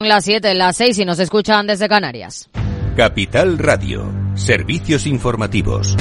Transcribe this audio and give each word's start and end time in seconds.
Las 0.00 0.26
7, 0.26 0.54
las 0.54 0.76
6 0.76 0.96
y 1.00 1.04
nos 1.04 1.18
escuchan 1.18 1.66
desde 1.66 1.88
Canarias. 1.88 2.48
Capital 2.96 3.58
Radio, 3.58 4.08
servicios 4.36 5.08
informativos. 5.08 5.96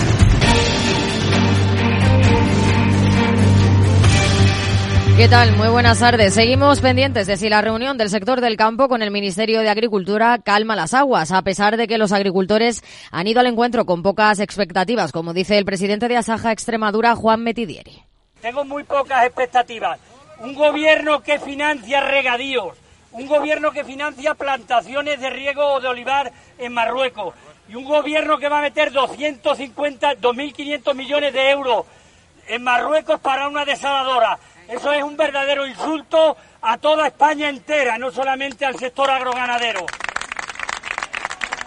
¿Qué 5.18 5.28
tal? 5.28 5.58
Muy 5.58 5.70
buenas 5.70 6.00
tardes. 6.00 6.36
Seguimos 6.36 6.80
pendientes 6.80 7.26
de 7.26 7.38
si 7.38 7.50
la 7.50 7.64
reunión 7.64 7.98
del 7.98 8.12
sector 8.12 8.40
del 8.40 8.56
campo 8.56 8.88
con 8.88 9.02
el 9.02 9.10
Ministerio 9.10 9.62
de 9.62 9.70
Agricultura 9.70 10.38
calma 10.46 10.76
las 10.76 10.94
aguas, 10.94 11.32
a 11.32 11.42
pesar 11.42 11.76
de 11.76 11.88
que 11.88 11.98
los 11.98 12.12
agricultores 12.12 12.84
han 13.10 13.26
ido 13.26 13.40
al 13.40 13.48
encuentro 13.48 13.88
con 13.88 14.04
pocas 14.04 14.40
expectativas, 14.40 15.12
como 15.12 15.34
dice 15.34 15.58
el 15.58 15.66
presidente 15.66 16.08
de 16.08 16.18
Asaja 16.18 16.52
Extremadura, 16.52 17.16
Juan 17.16 17.42
Metidieri. 17.42 18.04
Tengo 18.44 18.64
muy 18.64 18.84
pocas 18.84 19.26
expectativas. 19.26 20.00
Un 20.40 20.54
gobierno 20.54 21.24
que 21.24 21.40
financia 21.40 22.00
regadíos, 22.02 22.78
un 23.18 23.26
gobierno 23.26 23.72
que 23.72 23.84
financia 23.84 24.36
plantaciones 24.36 25.20
de 25.20 25.32
riego 25.32 25.80
de 25.80 25.88
olivar 25.88 26.32
en 26.60 26.72
Marruecos 26.72 27.34
y 27.68 27.74
un 27.74 27.84
gobierno 27.84 28.38
que 28.38 28.48
va 28.48 28.60
a 28.60 28.62
meter 28.62 28.92
250, 28.92 30.18
2.500 30.18 30.94
millones 30.94 31.34
de 31.34 31.50
euros 31.50 31.86
en 32.48 32.64
Marruecos 32.64 33.20
para 33.20 33.48
una 33.48 33.66
desaladora. 33.66 34.38
Eso 34.68 34.94
es 34.94 35.02
un 35.02 35.18
verdadero 35.18 35.66
insulto 35.66 36.38
a 36.62 36.78
toda 36.78 37.08
España 37.08 37.50
entera, 37.50 37.98
no 37.98 38.12
solamente 38.12 38.66
al 38.66 38.78
sector 38.78 39.10
agroganadero. 39.10 39.88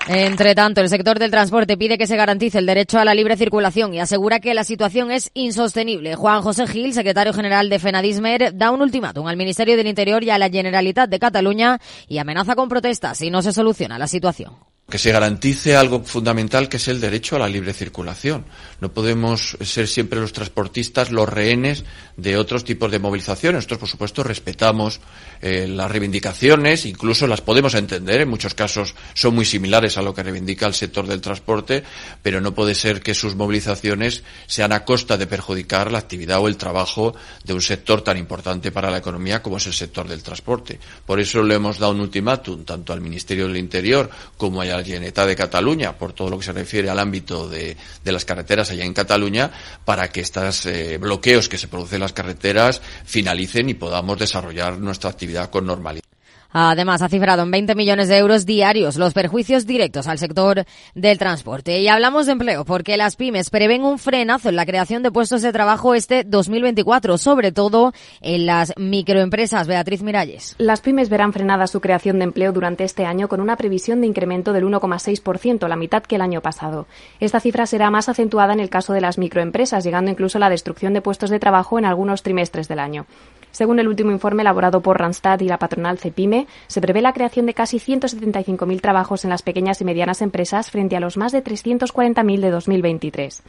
Entre 0.08 0.54
tanto, 0.54 0.80
el 0.80 0.88
sector 0.88 1.18
del 1.18 1.30
transporte 1.30 1.76
pide 1.76 1.98
que 1.98 2.06
se 2.06 2.16
garantice 2.16 2.58
el 2.58 2.66
derecho 2.66 2.98
a 2.98 3.04
la 3.04 3.14
libre 3.14 3.36
circulación 3.36 3.94
y 3.94 4.00
asegura 4.00 4.40
que 4.40 4.54
la 4.54 4.64
situación 4.64 5.10
es 5.10 5.30
insostenible. 5.34 6.16
Juan 6.16 6.42
José 6.42 6.66
Gil, 6.66 6.92
secretario 6.94 7.32
general 7.32 7.68
de 7.68 7.78
Fenadismer, 7.78 8.56
da 8.56 8.70
un 8.70 8.82
ultimátum 8.82 9.26
al 9.28 9.36
Ministerio 9.36 9.76
del 9.76 9.86
Interior 9.86 10.24
y 10.24 10.30
a 10.30 10.38
la 10.38 10.48
Generalitat 10.48 11.08
de 11.08 11.18
Cataluña 11.18 11.78
y 12.08 12.18
amenaza 12.18 12.56
con 12.56 12.68
protestas 12.68 13.18
si 13.18 13.30
no 13.30 13.42
se 13.42 13.52
soluciona 13.52 13.98
la 13.98 14.08
situación 14.08 14.54
que 14.90 14.98
se 14.98 15.12
garantice 15.12 15.76
algo 15.76 16.04
fundamental 16.04 16.68
que 16.68 16.76
es 16.76 16.88
el 16.88 17.00
derecho 17.00 17.36
a 17.36 17.38
la 17.38 17.48
libre 17.48 17.72
circulación. 17.72 18.44
No 18.80 18.92
podemos 18.92 19.56
ser 19.60 19.88
siempre 19.88 20.20
los 20.20 20.32
transportistas 20.32 21.10
los 21.10 21.28
rehenes 21.28 21.84
de 22.16 22.36
otros 22.36 22.64
tipos 22.64 22.90
de 22.90 22.98
movilizaciones. 22.98 23.58
Nosotros, 23.58 23.80
por 23.80 23.88
supuesto, 23.88 24.22
respetamos 24.22 25.00
eh, 25.40 25.66
las 25.66 25.90
reivindicaciones, 25.90 26.84
incluso 26.84 27.26
las 27.26 27.40
podemos 27.40 27.74
entender, 27.74 28.20
en 28.20 28.28
muchos 28.28 28.54
casos 28.54 28.94
son 29.14 29.34
muy 29.34 29.44
similares 29.44 29.96
a 29.96 30.02
lo 30.02 30.14
que 30.14 30.22
reivindica 30.22 30.66
el 30.66 30.74
sector 30.74 31.06
del 31.06 31.20
transporte, 31.20 31.82
pero 32.22 32.40
no 32.40 32.54
puede 32.54 32.74
ser 32.74 33.00
que 33.00 33.14
sus 33.14 33.34
movilizaciones 33.34 34.22
sean 34.46 34.72
a 34.72 34.84
costa 34.84 35.16
de 35.16 35.26
perjudicar 35.26 35.90
la 35.90 35.98
actividad 35.98 36.40
o 36.40 36.48
el 36.48 36.56
trabajo 36.56 37.14
de 37.44 37.54
un 37.54 37.62
sector 37.62 38.02
tan 38.02 38.18
importante 38.18 38.72
para 38.72 38.90
la 38.90 38.98
economía 38.98 39.42
como 39.42 39.56
es 39.56 39.66
el 39.66 39.74
sector 39.74 40.08
del 40.08 40.22
transporte. 40.22 40.78
Por 41.06 41.20
eso 41.20 41.42
le 41.42 41.54
hemos 41.54 41.78
dado 41.78 41.92
un 41.92 42.00
ultimátum 42.00 42.64
tanto 42.64 42.92
al 42.92 43.00
Ministerio 43.00 43.46
del 43.46 43.56
Interior 43.56 44.10
como 44.36 44.60
a 44.60 44.66
la 44.82 45.26
de 45.26 45.36
Cataluña, 45.36 45.96
por 45.96 46.12
todo 46.12 46.30
lo 46.30 46.38
que 46.38 46.44
se 46.44 46.52
refiere 46.52 46.90
al 46.90 46.98
ámbito 46.98 47.48
de, 47.48 47.76
las 48.04 48.24
carreteras 48.24 48.70
allá 48.70 48.84
en 48.84 48.94
Cataluña, 48.94 49.50
para 49.84 50.08
que 50.08 50.20
estos 50.20 50.66
eh, 50.66 50.98
bloqueos 50.98 51.48
que 51.48 51.58
se 51.58 51.68
producen 51.68 51.96
en 51.96 52.02
las 52.02 52.12
carreteras 52.12 52.80
finalicen 53.04 53.68
y 53.68 53.74
podamos 53.74 54.18
desarrollar 54.18 54.78
nuestra 54.78 55.10
actividad 55.10 55.50
con 55.50 55.66
normalidad. 55.66 56.09
Además, 56.52 57.02
ha 57.02 57.08
cifrado 57.08 57.42
en 57.42 57.50
20 57.50 57.74
millones 57.74 58.08
de 58.08 58.18
euros 58.18 58.46
diarios 58.46 58.96
los 58.96 59.12
perjuicios 59.12 59.66
directos 59.66 60.06
al 60.06 60.18
sector 60.18 60.64
del 60.94 61.18
transporte. 61.18 61.80
Y 61.80 61.88
hablamos 61.88 62.26
de 62.26 62.32
empleo 62.32 62.64
porque 62.64 62.96
las 62.96 63.16
pymes 63.16 63.50
prevén 63.50 63.84
un 63.84 63.98
frenazo 63.98 64.48
en 64.48 64.56
la 64.56 64.66
creación 64.66 65.02
de 65.02 65.10
puestos 65.10 65.42
de 65.42 65.52
trabajo 65.52 65.94
este 65.94 66.24
2024, 66.24 67.18
sobre 67.18 67.52
todo 67.52 67.92
en 68.20 68.46
las 68.46 68.72
microempresas. 68.76 69.66
Beatriz 69.66 70.02
Miralles. 70.02 70.54
Las 70.58 70.80
pymes 70.80 71.08
verán 71.08 71.32
frenada 71.32 71.66
su 71.66 71.80
creación 71.80 72.18
de 72.18 72.24
empleo 72.24 72.52
durante 72.52 72.84
este 72.84 73.04
año 73.04 73.28
con 73.28 73.40
una 73.40 73.56
previsión 73.56 74.00
de 74.00 74.06
incremento 74.06 74.52
del 74.52 74.64
1,6%, 74.64 75.68
la 75.68 75.76
mitad 75.76 76.02
que 76.02 76.16
el 76.16 76.22
año 76.22 76.40
pasado. 76.40 76.86
Esta 77.20 77.40
cifra 77.40 77.66
será 77.66 77.90
más 77.90 78.08
acentuada 78.08 78.52
en 78.52 78.60
el 78.60 78.70
caso 78.70 78.92
de 78.92 79.00
las 79.00 79.18
microempresas, 79.18 79.84
llegando 79.84 80.10
incluso 80.10 80.38
a 80.38 80.40
la 80.40 80.50
destrucción 80.50 80.92
de 80.94 81.02
puestos 81.02 81.30
de 81.30 81.38
trabajo 81.38 81.78
en 81.78 81.84
algunos 81.84 82.22
trimestres 82.22 82.68
del 82.68 82.78
año. 82.78 83.06
Según 83.52 83.78
el 83.78 83.88
último 83.88 84.10
informe 84.10 84.42
elaborado 84.42 84.80
por 84.80 84.98
Randstad 84.98 85.40
y 85.40 85.48
la 85.48 85.58
patronal 85.58 85.98
Cepime, 85.98 86.46
se 86.66 86.80
prevé 86.80 87.02
la 87.02 87.12
creación 87.12 87.46
de 87.46 87.54
casi 87.54 87.78
175.000 87.78 88.80
trabajos 88.80 89.24
en 89.24 89.30
las 89.30 89.42
pequeñas 89.42 89.80
y 89.80 89.84
medianas 89.84 90.22
empresas 90.22 90.70
frente 90.70 90.96
a 90.96 91.00
los 91.00 91.16
más 91.16 91.32
de 91.32 91.42
340.000 91.42 92.40
de 92.40 92.50
2023. 92.50 93.42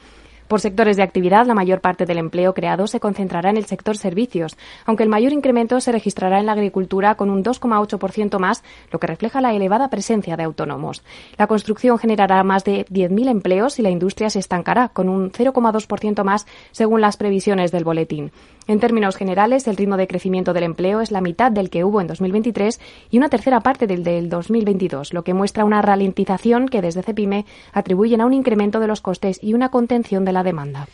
Por 0.52 0.60
sectores 0.60 0.98
de 0.98 1.04
actividad, 1.04 1.46
la 1.46 1.54
mayor 1.54 1.80
parte 1.80 2.06
del 2.06 2.18
empleo 2.18 2.54
creado 2.54 2.86
se 2.86 3.00
concentrará 3.00 3.52
en 3.52 3.56
el 3.56 3.68
sector 3.68 3.96
servicios, 3.96 4.58
aunque 4.86 5.04
el 5.04 5.08
mayor 5.08 5.32
incremento 5.32 5.80
se 5.80 5.94
registrará 5.94 6.42
en 6.42 6.46
la 6.46 6.52
agricultura 6.52 7.16
con 7.16 7.30
un 7.30 7.42
2,8% 7.42 8.38
más, 8.38 8.62
lo 8.92 9.00
que 9.00 9.08
refleja 9.08 9.40
la 9.40 9.54
elevada 9.54 9.90
presencia 9.90 10.36
de 10.36 10.44
autónomos. 10.44 11.04
La 11.38 11.48
construcción 11.48 11.98
generará 11.98 12.44
más 12.44 12.66
de 12.66 12.86
10.000 12.88 13.30
empleos 13.30 13.80
y 13.80 13.82
la 13.82 13.92
industria 13.92 14.30
se 14.30 14.40
estancará 14.40 14.90
con 14.90 15.08
un 15.08 15.32
0,2% 15.32 16.26
más 16.26 16.46
según 16.72 17.00
las 17.00 17.16
previsiones 17.16 17.72
del 17.72 17.86
boletín. 17.86 18.34
En 18.68 18.80
términos 18.80 19.16
generales, 19.16 19.68
el 19.68 19.76
ritmo 19.78 19.98
de 19.98 20.08
crecimiento 20.08 20.54
del 20.54 20.64
empleo 20.64 21.02
es 21.02 21.12
la 21.12 21.22
mitad 21.22 21.52
del 21.52 21.70
que 21.70 21.84
hubo 21.84 22.00
en 22.00 22.08
2023 22.08 22.80
y 23.10 23.18
una 23.18 23.30
tercera 23.30 23.62
parte 23.62 23.88
del 23.88 24.04
del 24.04 24.30
2022, 24.30 25.14
lo 25.14 25.24
que 25.24 25.34
muestra 25.34 25.66
una 25.66 25.82
ralentización 25.82 26.68
que 26.68 26.82
desde 26.82 27.04
CEPIME 27.04 27.46
atribuyen 27.74 28.22
a 28.22 28.26
un 28.26 28.34
incremento 28.34 28.80
de 28.80 28.88
los 28.88 29.02
costes 29.02 29.40
y 29.42 29.56
una 29.56 29.70
contención 29.70 30.26
de 30.26 30.32
la 30.34 30.41
demanda. 30.44 30.88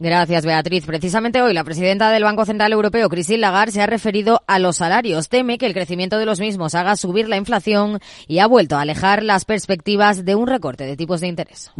Gracias, 0.00 0.44
Beatriz. 0.44 0.84
Precisamente 0.84 1.40
hoy 1.40 1.54
la 1.54 1.62
presidenta 1.62 2.10
del 2.10 2.24
Banco 2.24 2.44
Central 2.44 2.72
Europeo, 2.72 3.08
Christine 3.08 3.38
Lagarde, 3.38 3.72
se 3.72 3.80
ha 3.80 3.86
referido 3.86 4.42
a 4.48 4.58
los 4.58 4.76
salarios. 4.76 5.28
Teme 5.28 5.56
que 5.56 5.66
el 5.66 5.72
crecimiento 5.72 6.18
de 6.18 6.26
los 6.26 6.40
mismos 6.40 6.74
haga 6.74 6.96
subir 6.96 7.28
la 7.28 7.36
inflación 7.36 8.00
y 8.26 8.40
ha 8.40 8.46
vuelto 8.48 8.76
a 8.76 8.80
alejar 8.80 9.22
las 9.22 9.44
perspectivas 9.44 10.24
de 10.24 10.34
un 10.34 10.48
recorte 10.48 10.84
de 10.84 10.96
tipos 10.96 11.20
de 11.20 11.28
interés. 11.28 11.70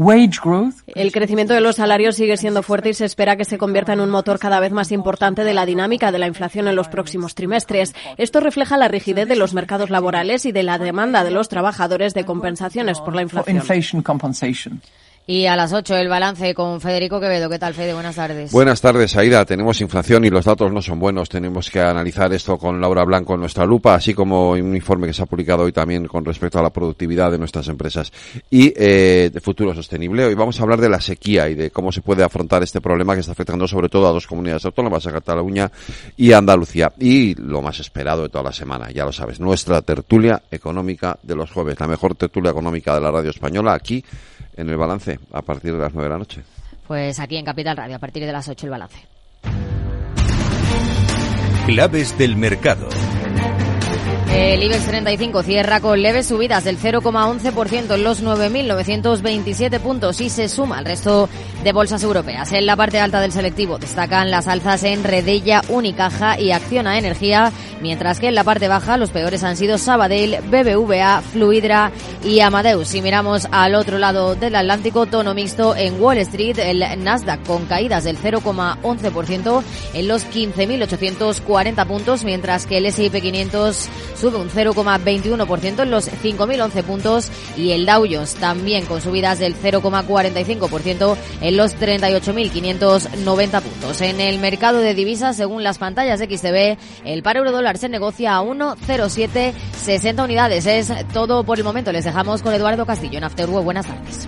El 0.94 1.10
crecimiento 1.10 1.54
de 1.54 1.60
los 1.60 1.76
salarios 1.76 2.14
sigue 2.14 2.36
siendo 2.36 2.62
fuerte 2.62 2.90
y 2.90 2.94
se 2.94 3.04
espera 3.04 3.36
que 3.36 3.44
se 3.44 3.58
convierta 3.58 3.94
en 3.94 4.00
un 4.00 4.10
motor 4.10 4.38
cada 4.38 4.60
vez 4.60 4.70
más 4.70 4.92
importante 4.92 5.42
de 5.42 5.52
la 5.52 5.66
dinámica 5.66 6.12
de 6.12 6.20
la 6.20 6.28
inflación 6.28 6.68
en 6.68 6.76
los 6.76 6.86
próximos 6.86 7.34
trimestres. 7.34 7.94
Esto 8.16 8.38
refleja 8.38 8.76
la 8.76 8.86
rigidez 8.86 9.26
de 9.26 9.36
los 9.36 9.54
mercados 9.54 9.90
laborales 9.90 10.46
y 10.46 10.52
de 10.52 10.62
la 10.62 10.78
demanda 10.78 11.24
de 11.24 11.32
los 11.32 11.48
trabajadores 11.48 12.14
de 12.14 12.24
compensaciones 12.24 13.00
por 13.00 13.16
la 13.16 13.22
inflación. 13.22 13.56
Y 15.26 15.46
a 15.46 15.56
las 15.56 15.72
8 15.72 15.96
el 15.96 16.08
balance 16.08 16.52
con 16.52 16.82
Federico 16.82 17.18
Quevedo. 17.18 17.48
¿Qué 17.48 17.58
tal, 17.58 17.72
Fede? 17.72 17.94
Buenas 17.94 18.16
tardes. 18.16 18.52
Buenas 18.52 18.82
tardes, 18.82 19.16
Aida. 19.16 19.46
Tenemos 19.46 19.80
inflación 19.80 20.26
y 20.26 20.28
los 20.28 20.44
datos 20.44 20.70
no 20.70 20.82
son 20.82 20.98
buenos. 20.98 21.30
Tenemos 21.30 21.70
que 21.70 21.80
analizar 21.80 22.30
esto 22.34 22.58
con 22.58 22.78
Laura 22.78 23.04
Blanco 23.04 23.32
en 23.32 23.40
nuestra 23.40 23.64
lupa, 23.64 23.94
así 23.94 24.12
como 24.12 24.50
un 24.50 24.76
informe 24.76 25.06
que 25.06 25.14
se 25.14 25.22
ha 25.22 25.26
publicado 25.26 25.62
hoy 25.62 25.72
también 25.72 26.06
con 26.08 26.26
respecto 26.26 26.58
a 26.58 26.62
la 26.62 26.68
productividad 26.68 27.30
de 27.30 27.38
nuestras 27.38 27.68
empresas 27.68 28.12
y 28.50 28.74
eh, 28.76 29.30
de 29.32 29.40
futuro 29.40 29.74
sostenible. 29.74 30.26
Hoy 30.26 30.34
vamos 30.34 30.60
a 30.60 30.62
hablar 30.62 30.78
de 30.78 30.90
la 30.90 31.00
sequía 31.00 31.48
y 31.48 31.54
de 31.54 31.70
cómo 31.70 31.90
se 31.90 32.02
puede 32.02 32.22
afrontar 32.22 32.62
este 32.62 32.82
problema 32.82 33.14
que 33.14 33.20
está 33.20 33.32
afectando 33.32 33.66
sobre 33.66 33.88
todo 33.88 34.06
a 34.06 34.12
dos 34.12 34.26
comunidades 34.26 34.66
autónomas, 34.66 35.06
a 35.06 35.12
Cataluña 35.12 35.72
y 36.18 36.32
Andalucía. 36.32 36.92
Y 36.98 37.34
lo 37.36 37.62
más 37.62 37.80
esperado 37.80 38.24
de 38.24 38.28
toda 38.28 38.44
la 38.44 38.52
semana, 38.52 38.90
ya 38.90 39.06
lo 39.06 39.12
sabes, 39.12 39.40
nuestra 39.40 39.80
tertulia 39.80 40.42
económica 40.50 41.18
de 41.22 41.34
los 41.34 41.50
jueves, 41.50 41.80
la 41.80 41.86
mejor 41.86 42.14
tertulia 42.14 42.50
económica 42.50 42.94
de 42.94 43.00
la 43.00 43.10
radio 43.10 43.30
española 43.30 43.72
aquí 43.72 44.04
en 44.56 44.68
el 44.68 44.76
balance 44.76 45.18
a 45.32 45.42
partir 45.42 45.72
de 45.72 45.78
las 45.78 45.92
9 45.92 46.08
de 46.08 46.12
la 46.12 46.18
noche. 46.18 46.42
Pues 46.86 47.18
aquí 47.18 47.36
en 47.36 47.44
Capital 47.44 47.76
Radio, 47.76 47.96
a 47.96 47.98
partir 47.98 48.24
de 48.24 48.32
las 48.32 48.48
8 48.48 48.66
el 48.66 48.70
balance. 48.70 48.98
Claves 51.66 52.16
del 52.18 52.36
mercado. 52.36 52.88
El 54.34 54.64
IBEX 54.64 54.86
35 54.86 55.42
cierra 55.44 55.78
con 55.78 56.02
leves 56.02 56.26
subidas 56.26 56.64
del 56.64 56.76
0,11% 56.76 57.94
en 57.94 58.02
los 58.02 58.20
9.927 58.20 59.78
puntos 59.78 60.20
y 60.20 60.28
se 60.28 60.48
suma 60.48 60.78
al 60.78 60.84
resto 60.84 61.28
de 61.62 61.72
bolsas 61.72 62.02
europeas. 62.02 62.52
En 62.52 62.66
la 62.66 62.74
parte 62.74 62.98
alta 62.98 63.20
del 63.20 63.30
selectivo 63.30 63.78
destacan 63.78 64.32
las 64.32 64.48
alzas 64.48 64.82
en 64.82 65.04
Redella, 65.04 65.62
Unicaja 65.68 66.38
y 66.38 66.50
Acciona 66.50 66.98
Energía, 66.98 67.52
mientras 67.80 68.18
que 68.18 68.26
en 68.26 68.34
la 68.34 68.42
parte 68.42 68.66
baja 68.66 68.96
los 68.96 69.10
peores 69.10 69.44
han 69.44 69.56
sido 69.56 69.78
Sabadell, 69.78 70.40
BBVA, 70.42 71.22
Fluidra 71.22 71.92
y 72.24 72.40
Amadeus. 72.40 72.88
Si 72.88 73.02
miramos 73.02 73.46
al 73.52 73.76
otro 73.76 73.98
lado 73.98 74.34
del 74.34 74.56
Atlántico, 74.56 75.06
tono 75.06 75.34
mixto 75.34 75.76
en 75.76 76.00
Wall 76.02 76.18
Street, 76.18 76.58
el 76.58 76.82
Nasdaq 77.04 77.44
con 77.46 77.66
caídas 77.66 78.02
del 78.02 78.18
0,11% 78.18 79.62
en 79.94 80.08
los 80.08 80.26
15.840 80.26 81.86
puntos, 81.86 82.24
mientras 82.24 82.66
que 82.66 82.78
el 82.78 82.86
S&P 82.86 83.20
500 83.20 83.88
sube 84.24 84.38
un 84.38 84.48
0,21% 84.48 85.82
en 85.82 85.90
los 85.90 86.10
5.011 86.10 86.82
puntos 86.82 87.30
y 87.58 87.72
el 87.72 87.84
Dow 87.84 88.06
Jones 88.10 88.36
también 88.36 88.86
con 88.86 89.02
subidas 89.02 89.38
del 89.38 89.54
0,45% 89.54 91.14
en 91.42 91.56
los 91.58 91.76
38.590 91.76 93.60
puntos. 93.60 94.00
En 94.00 94.22
el 94.22 94.38
mercado 94.38 94.78
de 94.78 94.94
divisas, 94.94 95.36
según 95.36 95.62
las 95.62 95.76
pantallas 95.76 96.20
de 96.20 96.38
XTB, 96.38 96.78
el 97.04 97.22
par 97.22 97.36
euro 97.36 97.52
dólar 97.52 97.76
se 97.76 97.90
negocia 97.90 98.36
a 98.36 98.42
1,0760 98.42 100.24
unidades. 100.24 100.64
Es 100.64 100.90
todo 101.12 101.44
por 101.44 101.58
el 101.58 101.64
momento. 101.64 101.92
Les 101.92 102.06
dejamos 102.06 102.40
con 102.40 102.54
Eduardo 102.54 102.86
Castillo 102.86 103.18
en 103.18 103.24
Afterworld. 103.24 103.64
Buenas 103.66 103.84
tardes. 103.84 104.26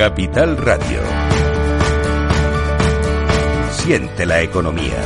Capital 0.00 0.56
Radio. 0.56 1.02
Siente 3.70 4.24
la 4.24 4.40
economía. 4.40 4.96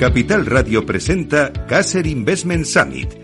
Capital 0.00 0.46
Radio 0.46 0.84
presenta 0.84 1.52
Caser 1.52 2.08
Investment 2.08 2.64
Summit, 2.64 3.23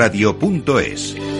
eventos@capitalradio.es. 0.00 1.39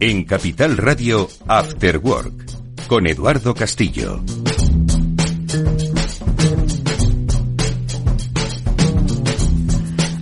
En 0.00 0.24
Capital 0.24 0.76
Radio, 0.76 1.28
After 1.46 1.98
Work, 1.98 2.32
con 2.88 3.06
Eduardo 3.06 3.54
Castillo. 3.54 4.20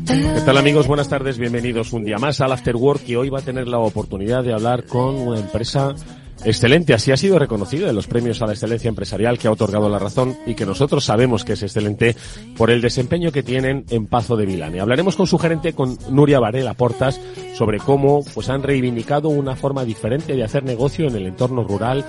¿Qué 0.06 0.40
tal 0.44 0.58
amigos? 0.58 0.86
Buenas 0.86 1.08
tardes, 1.08 1.38
bienvenidos 1.38 1.92
un 1.92 2.04
día 2.04 2.18
más 2.18 2.40
al 2.40 2.52
After 2.52 2.76
Work 2.76 3.02
y 3.08 3.16
hoy 3.16 3.30
va 3.30 3.38
a 3.38 3.42
tener 3.42 3.68
la 3.68 3.78
oportunidad 3.78 4.44
de 4.44 4.52
hablar 4.52 4.84
con 4.84 5.14
una 5.14 5.40
empresa 5.40 5.94
Excelente, 6.44 6.92
así 6.92 7.12
ha 7.12 7.16
sido 7.16 7.38
reconocido 7.38 7.88
en 7.88 7.94
los 7.94 8.08
premios 8.08 8.42
a 8.42 8.46
la 8.46 8.52
excelencia 8.52 8.88
empresarial 8.88 9.38
que 9.38 9.46
ha 9.46 9.52
otorgado 9.52 9.88
la 9.88 10.00
razón 10.00 10.36
y 10.44 10.54
que 10.54 10.66
nosotros 10.66 11.04
sabemos 11.04 11.44
que 11.44 11.52
es 11.52 11.62
excelente 11.62 12.16
por 12.56 12.70
el 12.70 12.80
desempeño 12.80 13.30
que 13.30 13.44
tienen 13.44 13.84
en 13.90 14.06
Pazo 14.06 14.36
de 14.36 14.44
Vilane. 14.44 14.80
Hablaremos 14.80 15.14
con 15.14 15.28
su 15.28 15.38
gerente, 15.38 15.72
con 15.72 15.96
Nuria 16.10 16.40
Varela 16.40 16.74
Portas, 16.74 17.20
sobre 17.54 17.78
cómo 17.78 18.24
pues 18.34 18.48
han 18.48 18.64
reivindicado 18.64 19.28
una 19.28 19.54
forma 19.54 19.84
diferente 19.84 20.34
de 20.34 20.42
hacer 20.42 20.64
negocio 20.64 21.06
en 21.06 21.14
el 21.14 21.26
entorno 21.26 21.62
rural 21.62 22.04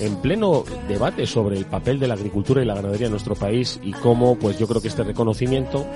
en 0.00 0.16
pleno 0.16 0.64
debate 0.88 1.26
sobre 1.26 1.56
el 1.56 1.64
papel 1.66 1.98
de 1.98 2.08
la 2.08 2.14
agricultura 2.14 2.62
y 2.62 2.66
la 2.66 2.74
ganadería 2.74 3.06
en 3.06 3.12
nuestro 3.12 3.34
país 3.34 3.80
y 3.82 3.92
cómo 3.92 4.38
pues 4.38 4.58
yo 4.58 4.66
creo 4.66 4.80
que 4.80 4.88
este 4.88 5.04
reconocimiento 5.04 5.86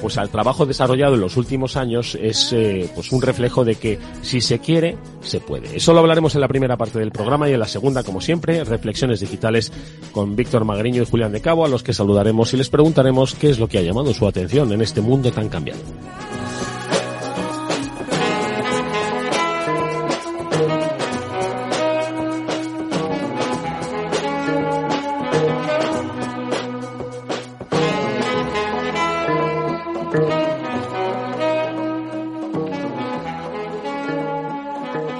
pues 0.00 0.18
al 0.18 0.28
trabajo 0.28 0.66
desarrollado 0.66 1.14
en 1.14 1.20
los 1.20 1.36
últimos 1.36 1.76
años 1.76 2.16
es 2.20 2.52
eh, 2.52 2.90
pues 2.94 3.12
un 3.12 3.22
reflejo 3.22 3.64
de 3.64 3.76
que 3.76 3.98
si 4.22 4.40
se 4.40 4.58
quiere 4.58 4.96
se 5.20 5.40
puede. 5.40 5.76
Eso 5.76 5.92
lo 5.92 6.00
hablaremos 6.00 6.34
en 6.34 6.40
la 6.40 6.48
primera 6.48 6.76
parte 6.76 6.98
del 6.98 7.12
programa 7.12 7.48
y 7.48 7.54
en 7.54 7.60
la 7.60 7.68
segunda 7.68 8.02
como 8.02 8.20
siempre 8.20 8.62
reflexiones 8.64 9.20
digitales 9.20 9.72
con 10.12 10.36
Víctor 10.36 10.64
Magariño 10.64 11.02
y 11.02 11.06
Julián 11.06 11.32
de 11.32 11.40
Cabo 11.40 11.64
a 11.64 11.68
los 11.68 11.82
que 11.82 11.92
saludaremos 11.92 12.52
y 12.52 12.56
les 12.56 12.68
preguntaremos 12.68 13.34
qué 13.34 13.50
es 13.50 13.58
lo 13.58 13.68
que 13.68 13.78
ha 13.78 13.82
llamado 13.82 14.12
su 14.12 14.26
atención 14.26 14.72
en 14.72 14.82
este 14.82 15.00
mundo 15.00 15.32
tan 15.32 15.48
cambiado. 15.48 15.80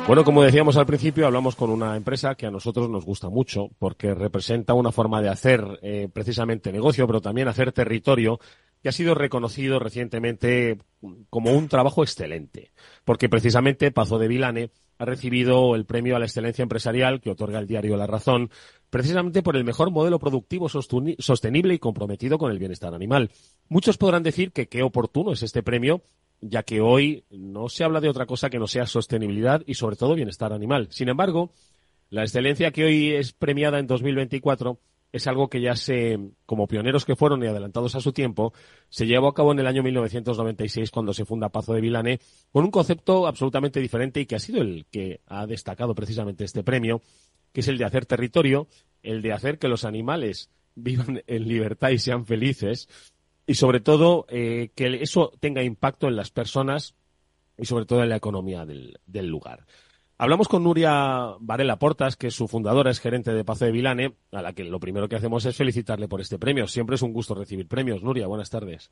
Bueno, 0.06 0.23
como 0.23 0.44
decíamos 0.44 0.76
al 0.76 0.87
principio, 0.87 1.26
hablamos 1.26 1.56
con 1.56 1.69
una 1.69 1.97
empresa 1.97 2.37
que 2.37 2.47
a 2.47 2.50
nosotros 2.53 2.88
nos 2.88 3.05
gusta 3.05 3.29
mucho 3.29 3.70
porque 3.81 4.14
representa 4.14 4.73
una 4.73 4.93
forma 4.93 5.20
de 5.20 5.29
hacer 5.29 5.81
eh, 5.82 6.08
precisamente 6.12 6.70
negocio, 6.70 7.08
pero 7.08 7.20
también 7.20 7.49
hacer 7.49 7.73
territorio 7.73 8.38
que 8.81 8.88
ha 8.88 8.93
sido 8.93 9.17
reconocido 9.17 9.81
recientemente 9.81 10.79
como 11.29 11.50
un 11.50 11.67
trabajo 11.67 12.05
excelente, 12.05 12.70
porque 13.05 13.29
precisamente 13.29 13.91
Pazo 13.91 14.20
de 14.20 14.29
Vilane 14.29 14.70
ha 14.99 15.05
recibido 15.05 15.75
el 15.75 15.87
premio 15.87 16.14
a 16.14 16.20
la 16.20 16.26
excelencia 16.26 16.62
empresarial 16.62 17.20
que 17.20 17.31
otorga 17.31 17.59
el 17.59 17.67
diario 17.67 17.97
La 17.97 18.06
Razón, 18.06 18.50
precisamente 18.91 19.43
por 19.43 19.56
el 19.56 19.64
mejor 19.64 19.91
modelo 19.91 20.20
productivo 20.20 20.69
sostenible 20.69 21.75
y 21.75 21.81
comprometido 21.81 22.38
con 22.38 22.52
el 22.52 22.61
bienestar 22.61 22.94
animal. 22.94 23.32
Muchos 23.69 23.99
podrán 23.99 24.23
decir 24.23 24.52
que 24.52 24.69
qué 24.69 24.85
oportuno 24.85 25.33
es 25.33 25.42
este 25.42 25.64
premio 25.64 26.02
ya 26.40 26.62
que 26.62 26.81
hoy 26.81 27.25
no 27.31 27.69
se 27.69 27.85
habla 27.85 28.00
de 28.00 28.09
otra 28.09 28.26
cosa 28.26 28.50
que 28.50 28.59
no 28.59 28.66
sea 28.66 28.87
sostenibilidad 28.87 29.62
y 29.66 29.75
sobre 29.75 29.97
todo 29.97 30.14
bienestar 30.14 30.52
animal. 30.52 30.88
Sin 30.90 31.09
embargo, 31.09 31.52
la 32.11 32.23
excelencia 32.23 32.71
que 32.71 32.85
hoy 32.85 33.11
es 33.12 33.33
premiada 33.33 33.78
en 33.78 33.87
2024 33.87 34.78
es 35.12 35.26
algo 35.26 35.49
que 35.49 35.61
ya 35.61 35.75
se, 35.75 36.19
como 36.45 36.66
pioneros 36.66 37.05
que 37.05 37.16
fueron 37.16 37.43
y 37.43 37.47
adelantados 37.47 37.95
a 37.95 38.00
su 38.00 38.12
tiempo, 38.12 38.52
se 38.88 39.07
llevó 39.07 39.28
a 39.28 39.35
cabo 39.35 39.52
en 39.52 39.59
el 39.59 39.66
año 39.66 39.83
1996 39.83 40.90
cuando 40.90 41.14
se 41.14 41.25
funda 41.25 41.49
Pazo 41.49 41.73
de 41.73 41.81
Vilane, 41.81 42.21
con 42.52 42.64
un 42.64 42.71
concepto 42.71 43.26
absolutamente 43.26 43.81
diferente 43.81 44.21
y 44.21 44.26
que 44.26 44.37
ha 44.37 44.40
sido 44.40 44.61
el 44.61 44.87
que 44.90 45.21
ha 45.26 45.47
destacado 45.47 45.95
precisamente 45.95 46.45
este 46.45 46.62
premio, 46.62 47.00
que 47.52 47.61
es 47.61 47.69
el 47.69 47.78
de 47.78 47.85
hacer 47.85 48.05
territorio, 48.05 48.69
el 49.02 49.23
de 49.23 49.33
hacer 49.33 49.59
que 49.59 49.69
los 49.69 49.85
animales 49.85 50.50
vivan 50.75 51.23
en 51.26 51.49
libertad 51.49 51.90
y 51.90 51.99
sean 51.99 52.26
felices, 52.26 52.88
y 53.47 53.55
sobre 53.55 53.81
todo 53.81 54.26
eh, 54.29 54.71
que 54.75 55.03
eso 55.03 55.33
tenga 55.41 55.62
impacto 55.62 56.09
en 56.09 56.17
las 56.17 56.31
personas 56.31 56.95
y 57.57 57.65
sobre 57.65 57.87
todo 57.87 58.03
en 58.03 58.09
la 58.09 58.17
economía 58.17 58.67
del, 58.67 59.26
lugar. 59.29 59.65
Hablamos 60.19 60.49
con 60.49 60.65
Nuria 60.65 61.35
Varela 61.41 61.79
Portas, 61.79 62.17
que 62.17 62.26
es 62.26 62.35
su 62.35 62.49
fundadora, 62.49 62.91
es 62.91 63.00
gerente 63.00 63.33
de 63.33 63.45
Pazo 63.45 63.67
de 63.67 63.71
Vilane, 63.71 64.15
a 64.33 64.43
la 64.43 64.53
que 64.53 64.65
lo 64.65 64.81
primero 64.81 65.09
que 65.09 65.17
hacemos 65.17 65.45
es 65.45 65.57
felicitarle 65.57 66.09
por 66.09 66.21
este 66.21 66.38
premio. 66.38 66.67
Siempre 66.67 66.97
es 66.97 67.03
un 67.03 67.12
gusto 67.12 67.35
recibir 67.35 67.69
premios. 67.69 68.03
Nuria, 68.03 68.26
buenas 68.26 68.50
tardes. 68.50 68.91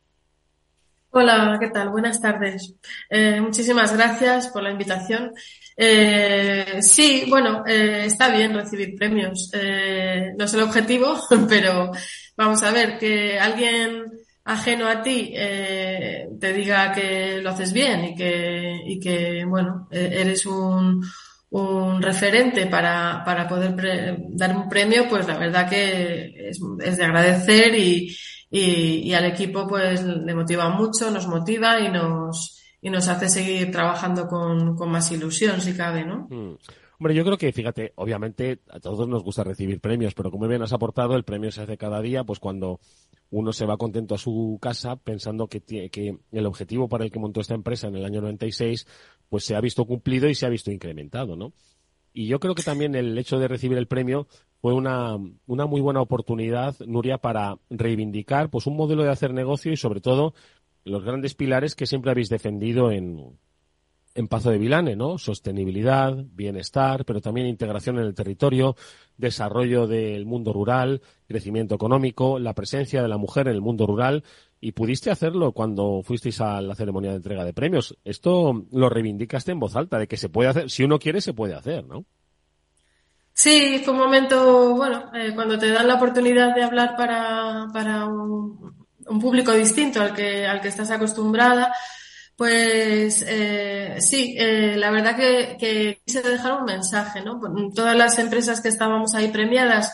Hola, 1.10 1.56
¿qué 1.60 1.70
tal? 1.70 1.90
Buenas 1.90 2.20
tardes. 2.20 2.74
Eh, 3.08 3.40
muchísimas 3.40 3.96
gracias 3.96 4.48
por 4.48 4.62
la 4.62 4.70
invitación. 4.70 5.32
Eh, 5.76 6.78
sí, 6.80 7.24
bueno, 7.28 7.64
está 7.66 8.34
bien 8.34 8.52
recibir 8.52 8.94
premios. 8.96 9.50
no 10.36 10.44
es 10.44 10.54
el 10.54 10.62
objetivo, 10.62 11.18
pero 11.48 11.90
vamos 12.36 12.62
a 12.62 12.72
ver, 12.72 12.98
que 12.98 13.38
alguien 13.38 14.23
ajeno 14.44 14.86
a 14.86 15.02
ti 15.02 15.32
eh, 15.34 16.28
te 16.38 16.52
diga 16.52 16.92
que 16.92 17.40
lo 17.40 17.50
haces 17.50 17.72
bien 17.72 18.04
y 18.04 18.14
que, 18.14 18.80
y 18.86 19.00
que 19.00 19.44
bueno, 19.44 19.88
e-, 19.90 20.20
eres 20.20 20.44
un, 20.46 21.02
un 21.50 22.02
referente 22.02 22.66
para, 22.66 23.22
para 23.24 23.48
poder 23.48 23.74
dar 24.30 24.56
un 24.56 24.68
premio, 24.68 25.08
pues 25.08 25.26
la 25.26 25.38
verdad 25.38 25.68
que 25.68 26.48
es, 26.50 26.60
es 26.80 26.96
de 26.96 27.04
agradecer 27.04 27.74
y, 27.74 28.14
y, 28.50 28.60
y, 29.08 29.14
al 29.14 29.24
equipo 29.24 29.66
pues 29.66 30.02
le 30.02 30.34
motiva 30.34 30.68
mucho, 30.68 31.10
nos 31.10 31.26
motiva 31.26 31.80
y 31.80 31.90
nos, 31.90 32.62
y 32.82 32.90
nos 32.90 33.08
hace 33.08 33.28
seguir 33.28 33.70
trabajando 33.70 34.26
con, 34.26 34.76
con 34.76 34.90
más 34.90 35.10
ilusión, 35.10 35.60
si 35.60 35.74
cabe, 35.74 36.04
¿no? 36.04 36.28
Mm. 36.28 36.56
Hombre, 36.98 37.14
yo 37.14 37.24
creo 37.24 37.36
que, 37.36 37.52
fíjate, 37.52 37.92
obviamente 37.96 38.60
a 38.70 38.78
todos 38.78 39.08
nos 39.08 39.24
gusta 39.24 39.42
recibir 39.42 39.80
premios, 39.80 40.14
pero 40.14 40.30
como 40.30 40.46
bien 40.46 40.62
has 40.62 40.72
aportado, 40.72 41.16
el 41.16 41.24
premio 41.24 41.50
se 41.50 41.62
hace 41.62 41.76
cada 41.76 42.00
día, 42.00 42.24
pues 42.24 42.38
cuando 42.38 42.80
uno 43.30 43.52
se 43.52 43.66
va 43.66 43.76
contento 43.76 44.14
a 44.14 44.18
su 44.18 44.58
casa 44.60 44.96
pensando 44.96 45.48
que, 45.48 45.60
que 45.60 46.18
el 46.30 46.46
objetivo 46.46 46.88
para 46.88 47.04
el 47.04 47.10
que 47.10 47.18
montó 47.18 47.40
esta 47.40 47.54
empresa 47.54 47.88
en 47.88 47.96
el 47.96 48.04
año 48.04 48.20
96, 48.20 48.86
pues 49.28 49.44
se 49.44 49.56
ha 49.56 49.60
visto 49.60 49.84
cumplido 49.84 50.28
y 50.28 50.34
se 50.34 50.46
ha 50.46 50.50
visto 50.50 50.70
incrementado, 50.70 51.34
¿no? 51.34 51.52
Y 52.12 52.28
yo 52.28 52.38
creo 52.38 52.54
que 52.54 52.62
también 52.62 52.94
el 52.94 53.18
hecho 53.18 53.40
de 53.40 53.48
recibir 53.48 53.76
el 53.76 53.88
premio 53.88 54.28
fue 54.60 54.72
una, 54.72 55.16
una 55.46 55.66
muy 55.66 55.80
buena 55.80 56.00
oportunidad, 56.00 56.76
Nuria, 56.86 57.18
para 57.18 57.58
reivindicar 57.70 58.50
pues 58.50 58.68
un 58.68 58.76
modelo 58.76 59.02
de 59.02 59.10
hacer 59.10 59.34
negocio 59.34 59.72
y 59.72 59.76
sobre 59.76 60.00
todo 60.00 60.32
los 60.84 61.02
grandes 61.02 61.34
pilares 61.34 61.74
que 61.74 61.86
siempre 61.86 62.12
habéis 62.12 62.28
defendido 62.28 62.92
en, 62.92 63.36
en 64.14 64.28
Pazo 64.28 64.50
de 64.50 64.58
Vilane, 64.58 64.96
¿no? 64.96 65.18
Sostenibilidad, 65.18 66.14
bienestar, 66.14 67.04
pero 67.04 67.20
también 67.20 67.46
integración 67.46 67.98
en 67.98 68.04
el 68.04 68.14
territorio, 68.14 68.76
desarrollo 69.16 69.86
del 69.86 70.24
mundo 70.24 70.52
rural, 70.52 71.02
crecimiento 71.26 71.74
económico, 71.74 72.38
la 72.38 72.54
presencia 72.54 73.02
de 73.02 73.08
la 73.08 73.18
mujer 73.18 73.48
en 73.48 73.54
el 73.54 73.60
mundo 73.60 73.86
rural. 73.86 74.24
Y 74.60 74.72
pudiste 74.72 75.10
hacerlo 75.10 75.52
cuando 75.52 76.02
fuisteis 76.02 76.40
a 76.40 76.60
la 76.60 76.74
ceremonia 76.74 77.10
de 77.10 77.16
entrega 77.16 77.44
de 77.44 77.52
premios. 77.52 77.98
Esto 78.04 78.64
lo 78.72 78.88
reivindicaste 78.88 79.52
en 79.52 79.60
voz 79.60 79.76
alta, 79.76 79.98
de 79.98 80.06
que 80.06 80.16
se 80.16 80.28
puede 80.28 80.48
hacer, 80.48 80.70
si 80.70 80.84
uno 80.84 80.98
quiere, 80.98 81.20
se 81.20 81.34
puede 81.34 81.54
hacer, 81.54 81.84
¿no? 81.84 82.04
Sí, 83.32 83.82
fue 83.84 83.92
un 83.92 83.98
momento, 83.98 84.76
bueno, 84.76 85.10
eh, 85.12 85.32
cuando 85.34 85.58
te 85.58 85.68
dan 85.68 85.88
la 85.88 85.96
oportunidad 85.96 86.54
de 86.54 86.62
hablar 86.62 86.94
para, 86.96 87.66
para 87.72 88.06
un, 88.06 88.86
un 89.06 89.20
público 89.20 89.52
distinto 89.52 90.00
al 90.00 90.14
que, 90.14 90.46
al 90.46 90.60
que 90.60 90.68
estás 90.68 90.90
acostumbrada, 90.90 91.74
pues 92.36 93.24
eh, 93.28 93.96
sí, 94.00 94.34
eh, 94.38 94.76
la 94.76 94.90
verdad 94.90 95.16
que, 95.16 95.56
que, 95.58 96.02
quise 96.04 96.22
dejar 96.22 96.58
un 96.58 96.64
mensaje, 96.64 97.22
¿no? 97.22 97.40
Todas 97.74 97.96
las 97.96 98.18
empresas 98.18 98.60
que 98.60 98.68
estábamos 98.68 99.14
ahí 99.14 99.28
premiadas, 99.28 99.92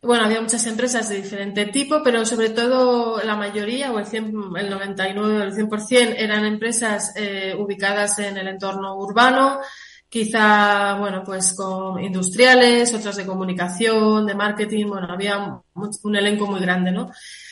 bueno, 0.00 0.24
había 0.24 0.40
muchas 0.40 0.66
empresas 0.66 1.08
de 1.08 1.16
diferente 1.16 1.66
tipo, 1.66 2.02
pero 2.02 2.24
sobre 2.24 2.50
todo 2.50 3.22
la 3.22 3.36
mayoría, 3.36 3.92
o 3.92 3.98
el, 3.98 4.06
100, 4.06 4.32
el 4.56 4.70
99 4.70 5.38
o 5.38 5.42
el 5.42 5.52
100%, 5.52 6.14
eran 6.16 6.44
empresas 6.46 7.12
eh, 7.16 7.54
ubicadas 7.58 8.18
en 8.18 8.36
el 8.38 8.48
entorno 8.48 8.96
urbano, 8.96 9.60
quizá, 10.08 10.94
bueno, 10.98 11.22
pues 11.24 11.54
con 11.54 12.02
industriales, 12.02 12.94
otras 12.94 13.16
de 13.16 13.26
comunicación, 13.26 14.26
de 14.26 14.34
marketing, 14.34 14.86
bueno, 14.86 15.08
había 15.10 15.60
un, 15.74 16.16
elenco 16.16 16.46
muy 16.46 16.60
grande, 16.60 16.92
¿no? 16.92 17.10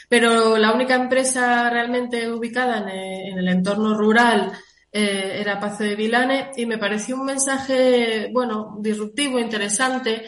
Pero 0.09 0.57
la 0.59 0.73
única 0.73 0.95
empresa 0.95 1.69
realmente 1.71 2.31
ubicada 2.31 2.79
en, 2.79 2.89
eh, 2.89 3.29
el 3.37 3.49
entorno 3.49 3.97
rural 3.97 4.53
eh, 4.93 5.39
era 5.41 5.59
Pazo 5.59 5.85
de 5.85 5.97
Vilane 5.97 6.51
y 6.57 6.67
me 6.67 6.79
pareció 6.79 7.17
un 7.17 7.25
mensaje, 7.27 8.31
bueno, 8.33 8.77
disruptivo, 8.81 9.39
interesante, 9.39 10.25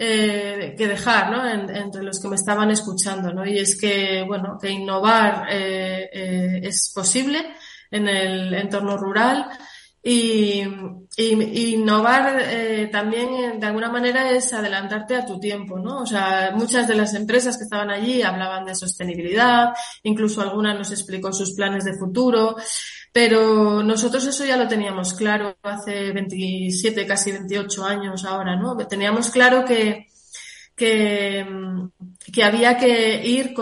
eh, 0.00 0.76
que 0.78 0.86
dejar, 0.86 1.28
¿no? 1.28 1.44
entre 1.44 2.04
los 2.04 2.20
que 2.22 2.28
me 2.28 2.36
estaban 2.36 2.70
escuchando, 2.70 3.34
¿no? 3.34 3.44
Y 3.44 3.58
es 3.58 3.76
que, 3.76 4.22
bueno, 4.22 4.56
que 4.56 4.70
innovar 4.70 5.48
eh, 5.50 6.08
eh, 6.12 6.60
es 6.62 6.92
posible 6.94 7.44
en 7.90 8.06
el 8.06 8.54
entorno 8.54 8.96
rural 8.96 9.48
y, 10.02 10.62
y, 11.16 11.74
innovar 11.74 12.40
eh, 12.40 12.88
también 12.92 13.28
eh, 13.34 13.52
de 13.58 13.66
alguna 13.66 13.90
manera 13.90 14.30
es 14.30 14.52
adelantarte 14.52 15.16
a 15.16 15.26
tu 15.26 15.40
tiempo, 15.40 15.78
¿no? 15.78 16.02
O 16.02 16.06
sea, 16.06 16.52
muchas 16.54 16.86
de 16.86 16.94
las 16.94 17.14
empresas 17.14 17.56
que 17.56 17.64
estaban 17.64 17.90
allí 17.90 18.22
hablaban 18.22 18.64
de 18.64 18.76
sostenibilidad, 18.76 19.74
incluso 20.04 20.40
alguna 20.40 20.74
nos 20.74 20.92
explicó 20.92 21.32
sus 21.32 21.54
planes 21.54 21.84
de 21.84 21.98
futuro, 21.98 22.56
pero 23.12 23.82
nosotros 23.82 24.24
eso 24.26 24.44
ya 24.44 24.56
lo 24.56 24.68
teníamos 24.68 25.14
claro 25.14 25.56
hace 25.62 26.12
27, 26.12 27.06
casi 27.06 27.32
28 27.32 27.84
años 27.84 28.24
ahora, 28.24 28.54
¿no? 28.54 28.76
Teníamos 28.76 29.30
claro 29.30 29.64
que, 29.64 30.06
que, 30.76 31.44
que 32.32 32.44
había 32.44 32.78
que 32.78 33.26
ir 33.26 33.54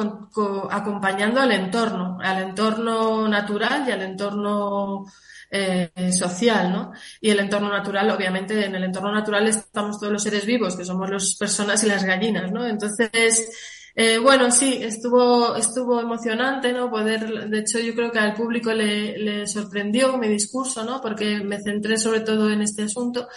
acompañando 0.71 1.41
al 1.41 1.53
entorno, 1.53 2.19
al 2.21 2.43
entorno 2.43 3.27
natural 3.27 3.85
y 3.89 3.93
al 3.93 4.03
entorno 4.03 5.07
eh, 5.51 5.91
social, 6.13 6.73
¿no? 6.73 6.93
Y 7.21 7.31
el 7.31 7.41
entorno 7.41 7.69
natural, 7.69 8.11
obviamente, 8.11 8.65
en 8.65 8.75
el 8.75 8.85
entorno 8.85 9.13
natural 9.13 9.47
estamos 9.49 9.99
todos 9.99 10.13
los 10.13 10.23
seres 10.23 10.45
vivos, 10.47 10.77
que 10.77 10.85
somos 10.85 11.09
las 11.11 11.35
personas 11.35 11.83
y 11.85 11.89
las 11.89 12.05
gallinas, 12.05 12.51
¿no? 12.53 12.67
Entonces, 12.67 13.49
eh, 13.95 14.19
bueno, 14.19 14.51
sí, 14.51 14.79
estuvo, 14.83 15.57
estuvo 15.57 16.01
emocionante, 16.01 16.73
¿no? 16.73 16.91
Poder, 16.91 17.49
de 17.49 17.59
hecho, 17.61 17.79
yo 17.79 17.95
creo 17.95 18.11
que 18.11 18.19
al 18.19 18.35
público 18.35 18.73
le, 18.73 19.19
le 19.19 19.47
sorprendió 19.47 20.19
mi 20.19 20.29
discurso, 20.29 20.85
¿no? 20.85 21.01
Porque 21.01 21.41
me 21.41 21.61
centré 21.63 21.97
sobre 21.97 22.21
todo 22.21 22.51
en 22.51 22.63
este 22.63 22.83
asunto. 22.83 23.29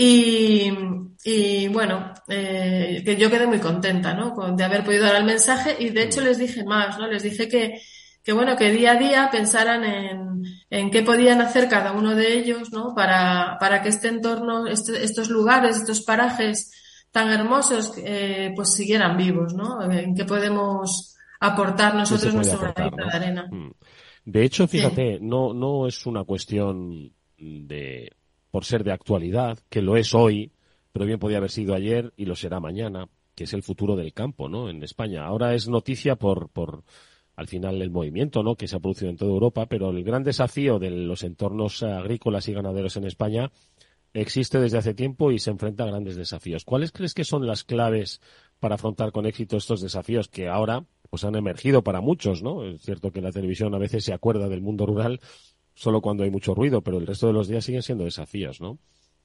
Y, 0.00 0.70
y 1.24 1.66
bueno, 1.68 2.14
eh, 2.28 3.02
que 3.04 3.16
yo 3.16 3.28
quedé 3.28 3.48
muy 3.48 3.58
contenta, 3.58 4.14
¿no? 4.14 4.32
de 4.56 4.62
haber 4.62 4.84
podido 4.84 5.04
dar 5.04 5.16
el 5.16 5.24
mensaje 5.24 5.76
y 5.76 5.90
de 5.90 6.04
hecho 6.04 6.20
les 6.20 6.38
dije 6.38 6.62
más, 6.64 6.96
¿no? 6.98 7.08
Les 7.08 7.24
dije 7.24 7.48
que, 7.48 7.80
que 8.22 8.32
bueno, 8.32 8.56
que 8.56 8.70
día 8.70 8.92
a 8.92 8.96
día 8.96 9.28
pensaran 9.30 9.84
en, 9.84 10.42
en 10.70 10.90
qué 10.90 11.02
podían 11.02 11.40
hacer 11.40 11.68
cada 11.68 11.92
uno 11.92 12.14
de 12.14 12.38
ellos, 12.38 12.72
¿no? 12.72 12.94
Para, 12.94 13.56
para 13.58 13.82
que 13.82 13.88
este 13.88 14.08
entorno, 14.08 14.66
este, 14.66 15.02
estos 15.02 15.30
lugares, 15.30 15.76
estos 15.76 16.02
parajes 16.02 16.72
tan 17.10 17.30
hermosos, 17.30 17.94
eh, 17.98 18.52
pues 18.54 18.74
siguieran 18.74 19.16
vivos, 19.16 19.54
¿no? 19.54 19.82
En 19.90 20.14
qué 20.14 20.24
podemos 20.24 21.16
aportar 21.40 21.94
nosotros 21.94 22.34
nuestro 22.34 22.60
granito 22.60 22.96
de 22.96 23.10
arena. 23.10 23.48
Mm. 23.50 23.70
De 24.24 24.44
hecho, 24.44 24.68
fíjate, 24.68 25.18
sí. 25.18 25.24
no, 25.24 25.54
no 25.54 25.86
es 25.86 26.04
una 26.04 26.24
cuestión 26.24 27.12
de, 27.38 28.12
por 28.50 28.64
ser 28.64 28.84
de 28.84 28.92
actualidad, 28.92 29.58
que 29.70 29.80
lo 29.80 29.96
es 29.96 30.14
hoy, 30.14 30.52
pero 30.92 31.06
bien 31.06 31.18
podía 31.18 31.38
haber 31.38 31.50
sido 31.50 31.74
ayer 31.74 32.12
y 32.16 32.26
lo 32.26 32.36
será 32.36 32.60
mañana, 32.60 33.08
que 33.34 33.44
es 33.44 33.54
el 33.54 33.62
futuro 33.62 33.96
del 33.96 34.12
campo, 34.12 34.48
¿no? 34.48 34.68
En 34.68 34.82
España. 34.82 35.24
Ahora 35.24 35.54
es 35.54 35.68
noticia 35.68 36.16
por, 36.16 36.50
por, 36.50 36.82
al 37.38 37.46
final 37.46 37.80
el 37.80 37.92
movimiento 37.92 38.42
¿no? 38.42 38.56
que 38.56 38.66
se 38.66 38.74
ha 38.74 38.80
producido 38.80 39.10
en 39.10 39.16
toda 39.16 39.30
Europa, 39.30 39.66
pero 39.66 39.90
el 39.90 40.02
gran 40.02 40.24
desafío 40.24 40.80
de 40.80 40.90
los 40.90 41.22
entornos 41.22 41.84
agrícolas 41.84 42.48
y 42.48 42.52
ganaderos 42.52 42.96
en 42.96 43.04
España 43.04 43.52
existe 44.12 44.58
desde 44.58 44.78
hace 44.78 44.92
tiempo 44.92 45.30
y 45.30 45.38
se 45.38 45.50
enfrenta 45.50 45.84
a 45.84 45.86
grandes 45.86 46.16
desafíos. 46.16 46.64
¿Cuáles 46.64 46.90
crees 46.90 47.14
que 47.14 47.22
son 47.22 47.46
las 47.46 47.62
claves 47.62 48.20
para 48.58 48.74
afrontar 48.74 49.12
con 49.12 49.24
éxito 49.24 49.56
estos 49.56 49.80
desafíos 49.80 50.26
que 50.26 50.48
ahora 50.48 50.84
pues 51.10 51.22
han 51.22 51.36
emergido 51.36 51.84
para 51.84 52.00
muchos, 52.00 52.42
¿no? 52.42 52.64
Es 52.64 52.82
cierto 52.82 53.12
que 53.12 53.20
la 53.20 53.30
televisión 53.30 53.72
a 53.72 53.78
veces 53.78 54.04
se 54.04 54.12
acuerda 54.12 54.48
del 54.48 54.60
mundo 54.60 54.84
rural 54.84 55.20
solo 55.74 56.00
cuando 56.00 56.24
hay 56.24 56.30
mucho 56.32 56.56
ruido, 56.56 56.82
pero 56.82 56.98
el 56.98 57.06
resto 57.06 57.28
de 57.28 57.34
los 57.34 57.46
días 57.46 57.64
siguen 57.64 57.84
siendo 57.84 58.02
desafíos, 58.02 58.60
¿no? 58.60 58.80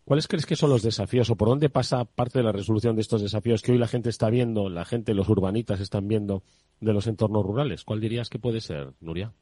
¿Cuáles 0.06 0.28
crees 0.28 0.46
que 0.46 0.56
son 0.56 0.70
los 0.70 0.84
desafíos 0.84 1.30
o 1.30 1.36
por 1.36 1.48
dónde 1.48 1.70
pasa 1.70 2.04
parte 2.04 2.40
de 2.40 2.44
la 2.44 2.52
resolución 2.52 2.96
de 2.96 3.02
estos 3.02 3.22
desafíos 3.22 3.62
que 3.62 3.72
hoy 3.72 3.78
la 3.78 3.88
gente 3.88 4.10
está 4.10 4.30
viendo, 4.30 4.70
la 4.70 4.84
gente, 4.84 5.14
los 5.14 5.30
urbanitas 5.30 5.80
están 5.80 6.08
viendo 6.08 6.44
de 6.82 6.94
los 6.94 7.08
entornos 7.08 7.46
rurales? 7.46 7.84
¿Cuál 7.84 8.02
dirías 8.02 8.30
que 8.30 8.40
puede 8.40 8.60
ser, 8.60 8.92
Nuria? 9.00 9.34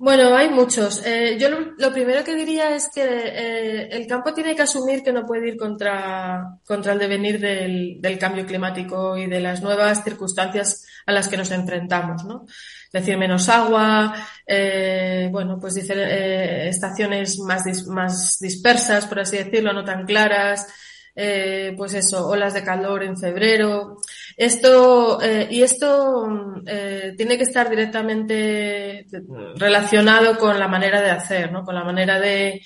Bueno, 0.00 0.36
hay 0.36 0.48
muchos. 0.48 1.04
Eh, 1.04 1.36
yo 1.40 1.48
lo, 1.50 1.92
primero 1.92 2.22
que 2.22 2.36
diría 2.36 2.76
es 2.76 2.88
que 2.94 3.02
eh, 3.02 3.88
el 3.90 4.06
campo 4.06 4.32
tiene 4.32 4.54
que 4.54 4.62
asumir 4.62 5.02
que 5.02 5.12
no 5.12 5.26
puede 5.26 5.48
ir 5.48 5.56
contra, 5.56 6.60
contra 6.64 6.92
el 6.92 7.00
devenir 7.00 7.40
del, 7.40 8.18
cambio 8.18 8.46
climático 8.46 9.16
y 9.16 9.26
de 9.26 9.40
las 9.40 9.60
nuevas 9.60 10.04
circunstancias 10.04 10.86
a 11.04 11.10
las 11.10 11.28
que 11.28 11.36
nos 11.36 11.50
enfrentamos, 11.50 12.24
¿no? 12.24 12.46
Es 12.90 13.02
decir, 13.02 13.18
menos 13.18 13.48
agua, 13.50 14.14
eh, 14.46 15.28
bueno, 15.30 15.58
pues 15.60 15.76
eh, 15.76 16.68
estaciones 16.68 17.38
más, 17.40 17.86
más 17.86 18.38
dispersas, 18.40 19.06
por 19.06 19.20
así 19.20 19.36
decirlo, 19.36 19.74
no 19.74 19.84
tan 19.84 20.06
claras, 20.06 20.66
eh, 21.14 21.74
pues 21.76 21.92
eso, 21.94 22.28
olas 22.28 22.54
de 22.54 22.62
calor 22.62 23.02
en 23.02 23.18
febrero. 23.18 23.98
Esto, 24.36 25.20
eh, 25.20 25.48
y 25.50 25.62
esto 25.62 26.62
eh, 26.64 27.12
tiene 27.16 27.36
que 27.36 27.42
estar 27.42 27.68
directamente 27.68 29.04
relacionado 29.56 30.38
con 30.38 30.58
la 30.58 30.68
manera 30.68 31.02
de 31.02 31.10
hacer, 31.10 31.52
¿no? 31.52 31.64
Con 31.64 31.74
la 31.74 31.84
manera 31.84 32.18
de, 32.18 32.62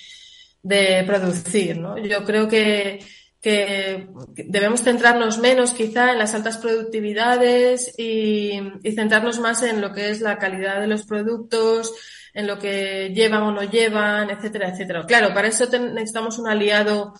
de 0.61 1.03
producir, 1.05 1.79
¿no? 1.79 1.97
Yo 1.97 2.23
creo 2.23 2.47
que, 2.47 2.99
que 3.43 4.07
debemos 4.35 4.83
centrarnos 4.83 5.37
menos 5.37 5.73
quizá 5.73 6.13
en 6.13 6.17
las 6.17 6.33
altas 6.33 6.57
productividades 6.57 7.93
y, 7.99 8.53
centrarnos 8.95 9.39
más 9.39 9.61
en 9.63 9.81
lo 9.81 9.91
que 9.91 10.09
es 10.09 10.21
la 10.21 10.37
calidad 10.37 10.79
de 10.79 10.87
los 10.87 11.03
productos, 11.03 11.93
en 12.33 12.47
lo 12.47 12.57
que 12.57 13.11
llevan 13.13 13.43
o 13.43 13.51
no 13.51 13.63
llevan, 13.63 14.29
etcétera, 14.29 14.69
etcétera. 14.69 15.05
Claro, 15.05 15.33
para 15.33 15.49
eso 15.49 15.65
necesitamos 15.77 16.39
un 16.39 16.47
aliado 16.47 17.13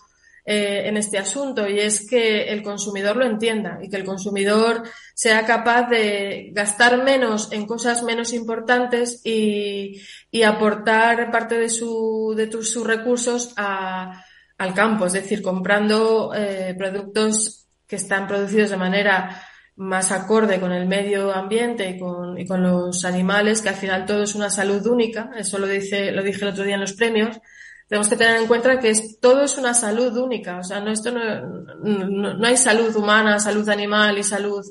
eh, 0.46 0.84
en 0.86 0.96
este 0.96 1.18
asunto 1.18 1.68
y 1.68 1.80
es 1.80 2.10
que 2.10 2.44
el 2.44 2.64
consumidor 2.64 3.18
lo 3.18 3.26
entienda 3.26 3.80
y 3.82 3.90
que 3.90 3.98
el 3.98 4.06
consumidor 4.06 4.84
sea 5.14 5.46
capaz 5.46 5.90
de 5.90 6.52
gastar 6.54 7.04
menos 7.04 7.52
en 7.52 7.66
cosas 7.66 8.02
menos 8.04 8.32
importantes 8.32 9.20
y, 9.26 10.02
aportar 10.46 11.32
parte 11.32 11.58
de, 11.58 11.68
su, 11.68 12.34
sus 12.62 12.88
recursos 12.88 13.54
a 13.58 14.24
al 14.58 14.74
campo, 14.74 15.06
es 15.06 15.14
decir, 15.14 15.42
comprando 15.42 16.34
eh, 16.36 16.76
productos 16.78 17.68
que 17.88 17.96
están 17.96 18.28
producidos 18.28 18.70
de 18.70 18.78
manera 18.78 19.42
más 19.76 20.12
acorde 20.12 20.60
con 20.60 20.72
el 20.72 20.88
medio 20.88 21.34
ambiente 21.34 21.90
y 21.90 22.00
con, 22.00 22.38
y 22.38 22.46
con, 22.46 22.62
los 22.62 23.06
animales, 23.06 23.62
que 23.62 23.70
al 23.70 23.76
final 23.76 24.06
todo 24.06 24.24
es 24.24 24.36
una 24.36 24.50
salud 24.50 24.86
única, 24.86 25.32
eso 25.36 25.58
lo 25.58 25.68
dice, 25.68 26.12
lo 26.12 26.22
dije 26.22 26.44
el 26.44 26.52
otro 26.52 26.64
día 26.64 26.76
en 26.76 26.82
los 26.82 26.94
premios, 26.94 27.40
tenemos 27.88 28.10
que 28.10 28.16
tener 28.16 28.38
en 28.38 28.48
cuenta 28.48 28.80
que 28.80 28.90
es, 28.90 29.20
todo 29.20 29.44
es 29.44 29.58
una 29.58 29.74
salud 29.74 30.18
única. 30.18 30.58
O 30.58 30.64
sea, 30.64 30.80
no, 30.80 30.92
esto 30.92 31.12
no, 31.12 31.42
no, 31.84 32.48
hay 32.48 32.58
salud 32.58 32.96
humana, 32.96 33.40
salud 33.40 33.68
animal 33.70 34.18
y 34.18 34.24
salud 34.24 34.66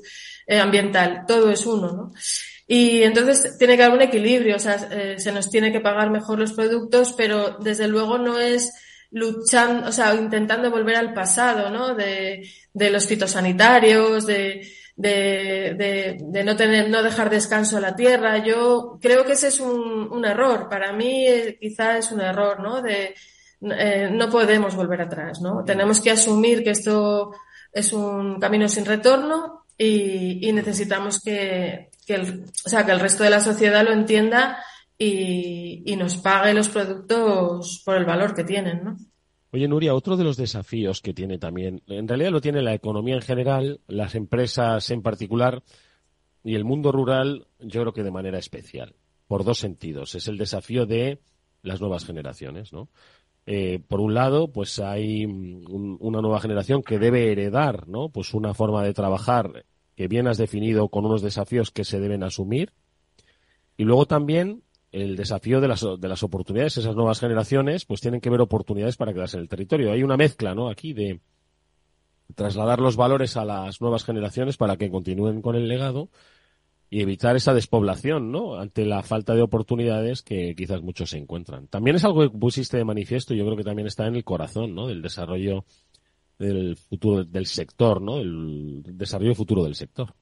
eh, 0.47 0.59
ambiental. 0.59 1.25
Todo 1.27 1.51
es 1.51 1.65
uno, 1.65 1.93
¿no? 1.93 2.13
Y 2.67 3.03
entonces 3.03 3.59
tiene 3.59 3.77
que 3.77 3.85
haber 3.85 3.97
un 3.97 4.03
equilibrio. 4.03 4.57
O 4.57 4.59
sea, 4.59 4.75
eh, 4.91 5.21
se 5.21 5.31
nos 5.31 5.51
tiene 5.51 5.71
que 5.71 5.81
pagar 5.81 6.11
mejor 6.11 6.39
los 6.39 6.53
productos, 6.53 7.15
pero 7.17 7.59
desde 7.61 7.87
luego 7.87 8.19
no 8.19 8.41
es 8.41 8.73
luchando, 9.13 9.89
o 9.89 9.93
sea, 9.93 10.15
intentando 10.15 10.71
volver 10.71 10.97
al 10.97 11.13
pasado, 11.15 11.71
¿no? 11.71 11.95
De, 11.95 12.49
de 12.73 12.91
los 12.91 13.07
fitosanitarios, 13.07 14.27
de, 14.27 14.67
de, 14.97 16.19
de, 16.21 16.45
no 16.45 16.57
tener, 16.57 16.89
no 16.89 17.03
dejar 17.03 17.31
descanso 17.31 17.77
a 17.77 17.81
la 17.81 17.95
tierra. 17.95 18.39
Yo 18.39 18.99
creo 19.01 19.25
que 19.25 19.33
ese 19.33 19.49
es 19.49 19.61
un, 19.61 20.09
un 20.11 20.25
error. 20.25 20.69
Para 20.69 20.93
mí 20.93 21.27
eh, 21.27 21.59
quizá 21.61 21.99
es 21.99 22.11
un 22.11 22.21
error, 22.21 22.61
¿no? 22.61 22.83
De, 22.83 23.15
eh, 23.63 24.09
no 24.11 24.29
podemos 24.29 24.75
volver 24.75 25.03
atrás, 25.03 25.41
¿no? 25.41 25.65
Tenemos 25.65 26.01
que 26.01 26.11
asumir 26.11 26.65
que 26.65 26.71
esto 26.71 27.33
es 27.73 27.93
un 27.93 28.41
camino 28.41 28.69
sin 28.69 28.85
retorno 28.85 29.67
y, 29.77 30.49
y 30.49 30.53
necesitamos 30.53 31.21
que, 31.23 31.91
que 32.07 32.15
el, 32.15 32.45
o 32.65 32.69
sea, 32.69 32.85
que 32.85 32.93
el 32.93 33.01
resto 33.01 33.25
de 33.25 33.31
la 33.31 33.41
sociedad 33.41 33.85
lo 33.85 33.93
entienda 33.93 34.59
y, 34.99 35.97
nos 35.97 36.17
pague 36.19 36.55
los 36.55 36.69
productos 36.69 37.83
por 37.85 37.97
el 37.97 38.05
valor 38.05 38.35
que 38.35 38.45
tienen, 38.45 38.85
¿no? 38.85 38.97
Oye, 39.53 39.69
Nuria, 39.69 39.95
otro 39.95 40.17
de 40.17 40.25
los 40.25 40.37
desafíos 40.37 41.01
que 41.03 41.13
tiene 41.13 41.39
también, 41.39 41.83
en 41.87 42.09
realidad 42.09 42.31
lo 42.31 42.41
tiene 42.41 42.63
la 42.63 42.73
economía 42.73 43.17
en 43.17 43.21
general, 43.21 43.81
las 43.87 44.15
empresas 44.15 44.91
en 44.91 45.03
particular 45.03 45.63
y 46.43 46.55
el 46.55 46.65
mundo 46.65 46.91
rural, 46.91 47.47
yo 47.59 47.83
creo 47.83 47.93
que 47.93 48.03
de 48.03 48.11
manera 48.11 48.39
especial, 48.39 48.95
por 49.27 49.45
dos 49.45 49.59
sentidos. 49.59 50.15
Es 50.15 50.27
el 50.29 50.39
desafío 50.39 50.87
de 50.87 51.21
las 51.63 51.81
nuevas 51.81 52.05
generaciones, 52.05 52.73
¿no? 52.73 52.89
Eh, 53.45 53.81
por 53.89 54.01
un 54.01 54.15
lado, 54.15 54.53
pues 54.53 54.79
hay 54.79 55.25
una 55.27 56.21
nueva 56.21 56.41
generación 56.41 56.83
que 56.83 56.99
debe 56.99 57.33
heredar, 57.33 57.89
¿no? 57.89 58.09
Pues 58.09 58.35
una 58.35 58.55
forma 58.55 58.83
de 58.85 58.95
trabajar 58.95 59.65
que 59.97 60.09
bien 60.09 60.29
has 60.29 60.39
definido 60.39 60.89
con 60.89 61.05
unos 61.05 61.23
desafíos 61.23 61.71
que 61.71 61.85
se 61.85 62.01
deben 62.01 62.23
asumir. 62.23 62.73
Y 63.77 63.85
luego 63.85 64.07
también 64.07 64.63
el 64.93 65.17
desafío 65.17 65.61
de 65.61 65.69
las, 65.69 65.81
de 65.99 66.09
las 66.09 66.23
oportunidades, 66.23 66.77
esas 66.77 66.95
nuevas 66.95 67.19
generaciones, 67.19 67.87
pues 67.87 68.01
tienen 68.01 68.21
que 68.21 68.31
ver 68.31 68.43
oportunidades 68.43 68.97
para 68.97 69.13
quedarse 69.13 69.39
en 69.39 69.43
el 69.43 69.49
territorio. 69.49 69.91
Hay 69.91 70.03
una 70.03 70.19
mezcla, 70.19 70.55
¿no? 70.55 70.69
Aquí 70.69 70.93
de 70.93 71.21
trasladar 72.35 72.81
los 72.81 72.97
valores 72.97 73.37
a 73.37 73.45
las 73.45 73.81
nuevas 73.81 74.05
generaciones 74.05 74.57
para 74.57 74.77
que 74.77 74.91
continúen 74.91 75.43
con 75.43 75.57
el 75.57 75.69
legado 75.69 76.11
y 76.91 77.01
evitar 77.01 77.37
esa 77.37 77.55
despoblación, 77.55 78.31
¿no? 78.31 78.57
Ante 78.57 78.85
la 78.85 79.03
falta 79.03 79.35
de 79.35 79.41
oportunidades 79.41 80.23
que 80.23 80.55
quizás 80.55 80.83
muchos 80.83 81.11
se 81.11 81.17
encuentran. 81.17 81.69
También 81.69 81.97
es 81.97 82.05
algo 82.05 82.21
que 82.21 82.39
pusiste 82.39 82.77
de 82.77 82.85
manifiesto, 82.85 83.33
yo 83.33 83.45
creo 83.47 83.57
que 83.57 83.65
también 83.65 83.89
está 83.89 84.07
en 84.07 84.17
el 84.17 84.25
corazón, 84.25 84.75
¿no? 84.75 84.87
Del 84.87 85.01
desarrollo 85.01 85.65
del 86.39 86.77
futuro 86.77 87.25
del 87.25 87.47
sector, 87.47 88.03
¿no? 88.03 88.19
El 88.19 88.83
desarrollo 88.85 89.35
futuro 89.35 89.65
del 89.65 89.75
sector. 89.75 90.15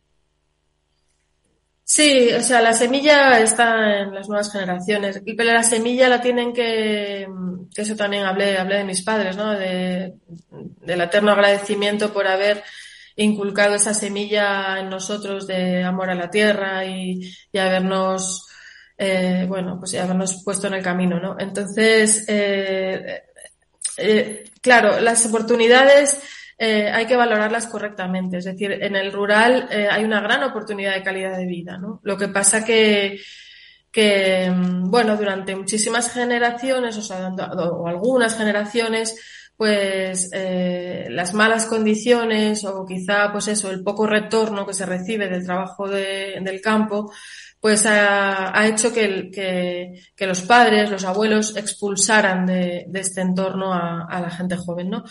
Sí, 1.92 2.30
o 2.32 2.40
sea, 2.40 2.60
la 2.60 2.72
semilla 2.72 3.40
está 3.40 4.02
en 4.02 4.14
las 4.14 4.28
nuevas 4.28 4.52
generaciones, 4.52 5.20
pero 5.36 5.52
la 5.52 5.64
semilla 5.64 6.08
la 6.08 6.20
tienen 6.20 6.52
que, 6.52 7.26
que 7.74 7.82
eso 7.82 7.96
también 7.96 8.22
hablé, 8.22 8.56
hablé 8.58 8.76
de 8.76 8.84
mis 8.84 9.02
padres, 9.02 9.36
¿no? 9.36 9.50
De, 9.58 10.14
del 10.50 11.00
eterno 11.00 11.32
agradecimiento 11.32 12.12
por 12.12 12.28
haber 12.28 12.62
inculcado 13.16 13.74
esa 13.74 13.92
semilla 13.92 14.78
en 14.78 14.88
nosotros 14.88 15.48
de 15.48 15.82
amor 15.82 16.10
a 16.10 16.14
la 16.14 16.30
tierra 16.30 16.84
y, 16.84 17.28
y 17.50 17.58
habernos, 17.58 18.46
eh, 18.96 19.46
bueno, 19.48 19.76
pues 19.80 19.96
habernos 19.96 20.44
puesto 20.44 20.68
en 20.68 20.74
el 20.74 20.84
camino, 20.84 21.18
¿no? 21.18 21.34
Entonces, 21.40 22.24
eh, 22.28 23.24
eh, 23.96 24.44
claro, 24.62 25.00
las 25.00 25.26
oportunidades 25.26 26.22
eh, 26.62 26.90
hay 26.92 27.06
que 27.06 27.16
valorarlas 27.16 27.66
correctamente. 27.68 28.36
Es 28.36 28.44
decir, 28.44 28.70
en 28.70 28.94
el 28.94 29.12
rural 29.12 29.66
eh, 29.70 29.88
hay 29.90 30.04
una 30.04 30.20
gran 30.20 30.42
oportunidad 30.42 30.92
de 30.92 31.02
calidad 31.02 31.38
de 31.38 31.46
vida, 31.46 31.78
¿no? 31.78 32.00
Lo 32.02 32.18
que 32.18 32.28
pasa 32.28 32.62
que, 32.62 33.18
que 33.90 34.50
mm, 34.54 34.90
bueno, 34.90 35.16
durante 35.16 35.56
muchísimas 35.56 36.12
generaciones, 36.12 36.98
o 36.98 37.02
sea, 37.02 37.28
o 37.28 37.88
algunas 37.88 38.36
generaciones, 38.36 39.16
pues 39.56 40.28
eh, 40.34 41.06
las 41.08 41.32
malas 41.32 41.64
condiciones 41.64 42.62
o 42.66 42.84
quizá 42.84 43.32
pues 43.32 43.48
eso 43.48 43.70
el 43.70 43.82
poco 43.82 44.06
retorno 44.06 44.66
que 44.66 44.74
se 44.74 44.84
recibe 44.84 45.28
del 45.28 45.46
trabajo 45.46 45.88
de, 45.88 46.40
del 46.42 46.60
campo 46.60 47.10
pues 47.60 47.84
ha, 47.84 48.66
hecho 48.66 48.90
que, 48.92 49.30
que, 50.16 50.26
los 50.26 50.40
padres, 50.42 50.90
los 50.90 51.04
abuelos 51.04 51.54
expulsaran 51.56 52.46
de, 52.46 52.86
de 52.88 53.00
este 53.00 53.20
entorno 53.20 53.74
a, 53.74 54.20
la 54.20 54.30
gente 54.30 54.56
joven, 54.56 54.88
¿no? 54.88 55.04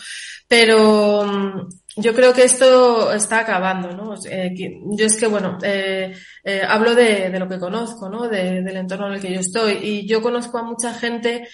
Pero 0.48 1.24
mm, 1.24 1.68
yo 1.96 2.12
creo 2.12 2.34
que 2.34 2.42
esto 2.42 3.12
está 3.12 3.40
acabando, 3.40 3.92
¿no? 3.92 4.14
Eh, 4.28 4.52
yo 4.56 5.06
es 5.06 5.16
que, 5.16 5.28
bueno, 5.28 5.58
eh, 5.62 6.12
eh, 6.42 6.62
hablo 6.66 6.96
de, 6.96 7.30
lo 7.38 7.48
que 7.48 7.60
conozco, 7.60 8.08
¿no? 8.08 8.28
De, 8.28 8.62
del 8.62 8.76
entorno 8.76 9.06
en 9.06 9.14
el 9.14 9.20
que 9.20 9.32
yo 9.32 9.40
estoy 9.40 9.78
y 9.80 10.08
yo 10.08 10.20
conozco 10.20 10.58
a 10.58 10.64
mucha 10.64 10.92
gente 10.92 11.48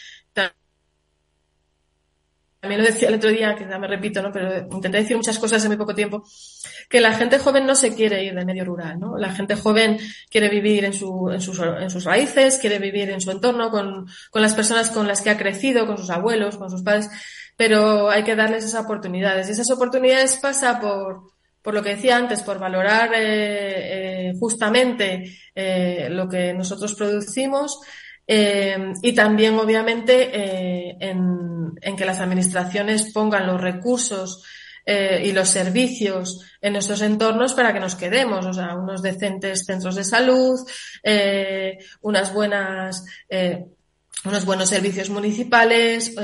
también 2.67 2.81
lo 2.81 2.87
decía 2.89 3.09
el 3.09 3.15
otro 3.15 3.31
día, 3.31 3.55
que 3.55 3.65
ya 3.65 3.79
me 3.79 3.87
repito, 3.87 4.21
¿no? 4.21 4.33
Pero 4.33 4.67
intenté 4.73 4.99
decir 4.99 5.17
muchas 5.17 5.39
cosas 5.39 5.63
en 5.63 5.69
muy 5.69 5.77
poco 5.77 5.95
tiempo, 5.95 6.25
que 6.89 7.01
la 7.01 7.13
gente 7.13 7.39
joven 7.39 7.65
no 7.65 7.77
se 7.77 7.95
quiere 7.95 8.25
ir 8.25 8.35
del 8.35 8.45
medio 8.45 8.65
rural, 8.65 8.99
¿no? 8.99 9.17
La 9.17 9.33
gente 9.33 9.55
joven 9.55 9.99
quiere 10.29 10.49
vivir 10.49 10.85
en, 10.85 10.93
su, 10.93 11.31
en, 11.31 11.41
sus, 11.41 11.61
en 11.61 11.89
sus 11.89 12.03
raíces, 12.03 12.59
quiere 12.59 12.81
vivir 12.81 13.09
en 13.11 13.21
su 13.21 13.31
entorno, 13.31 13.71
con, 13.71 14.09
con 14.33 14.43
las 14.43 14.55
personas 14.55 14.91
con 14.91 15.07
las 15.07 15.23
que 15.23 15.31
ha 15.31 15.39
crecido, 15.39 15.87
con 15.87 15.97
sus 15.97 16.11
abuelos, 16.11 16.57
con 16.57 16.69
sus 16.69 16.83
padres, 16.83 17.09
pero 17.57 18.11
hay 18.11 18.25
que 18.25 18.35
darles 18.35 18.65
esas 18.65 18.85
oportunidades. 18.85 19.49
Y 19.49 19.53
esas 19.53 19.71
oportunidades 19.71 20.37
pasa 20.39 20.81
por, 20.81 21.31
por 21.63 21.73
lo 21.73 21.85
que 21.85 21.95
decía 21.95 22.17
antes, 22.17 22.43
por 22.43 22.59
valorar 22.59 23.13
eh, 23.15 24.31
eh, 24.31 24.33
justamente 24.41 25.39
eh, 25.55 26.09
lo 26.11 26.29
que 26.29 26.53
nosotros 26.53 26.95
producimos, 26.95 27.79
eh, 28.27 28.93
y 29.03 29.13
también, 29.13 29.59
obviamente, 29.59 30.31
eh, 30.33 30.97
en, 30.99 31.73
en, 31.81 31.97
que 31.97 32.05
las 32.05 32.21
administraciones 32.21 33.13
pongan 33.13 33.47
los 33.47 33.61
recursos 33.61 34.43
eh, 34.85 35.23
y 35.25 35.33
los 35.33 35.49
servicios 35.49 36.45
en 36.61 36.73
nuestros 36.73 37.03
entornos 37.03 37.55
para 37.55 37.73
que 37.73 37.81
nos 37.81 37.95
quedemos, 37.95 38.45
o 38.45 38.53
sea, 38.53 38.75
unos 38.75 39.01
decentes 39.03 39.65
centros 39.65 39.95
de 39.95 40.05
salud, 40.05 40.59
unas 42.01 42.33
buenas, 42.33 43.05
unos 44.25 44.45
buenos 44.45 44.69
servicios 44.69 45.11
municipales, 45.11 46.15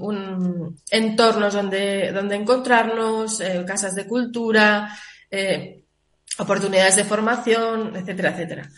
un, 0.00 0.80
entornos 0.90 1.54
donde, 1.54 2.12
donde 2.12 2.36
encontrarnos, 2.36 3.42
casas 3.66 3.94
de 3.94 4.06
cultura, 4.06 4.96
oportunidades 6.38 6.96
de 6.96 7.04
formación, 7.04 7.96
etcétera, 7.96 8.30
etcétera. 8.30 8.70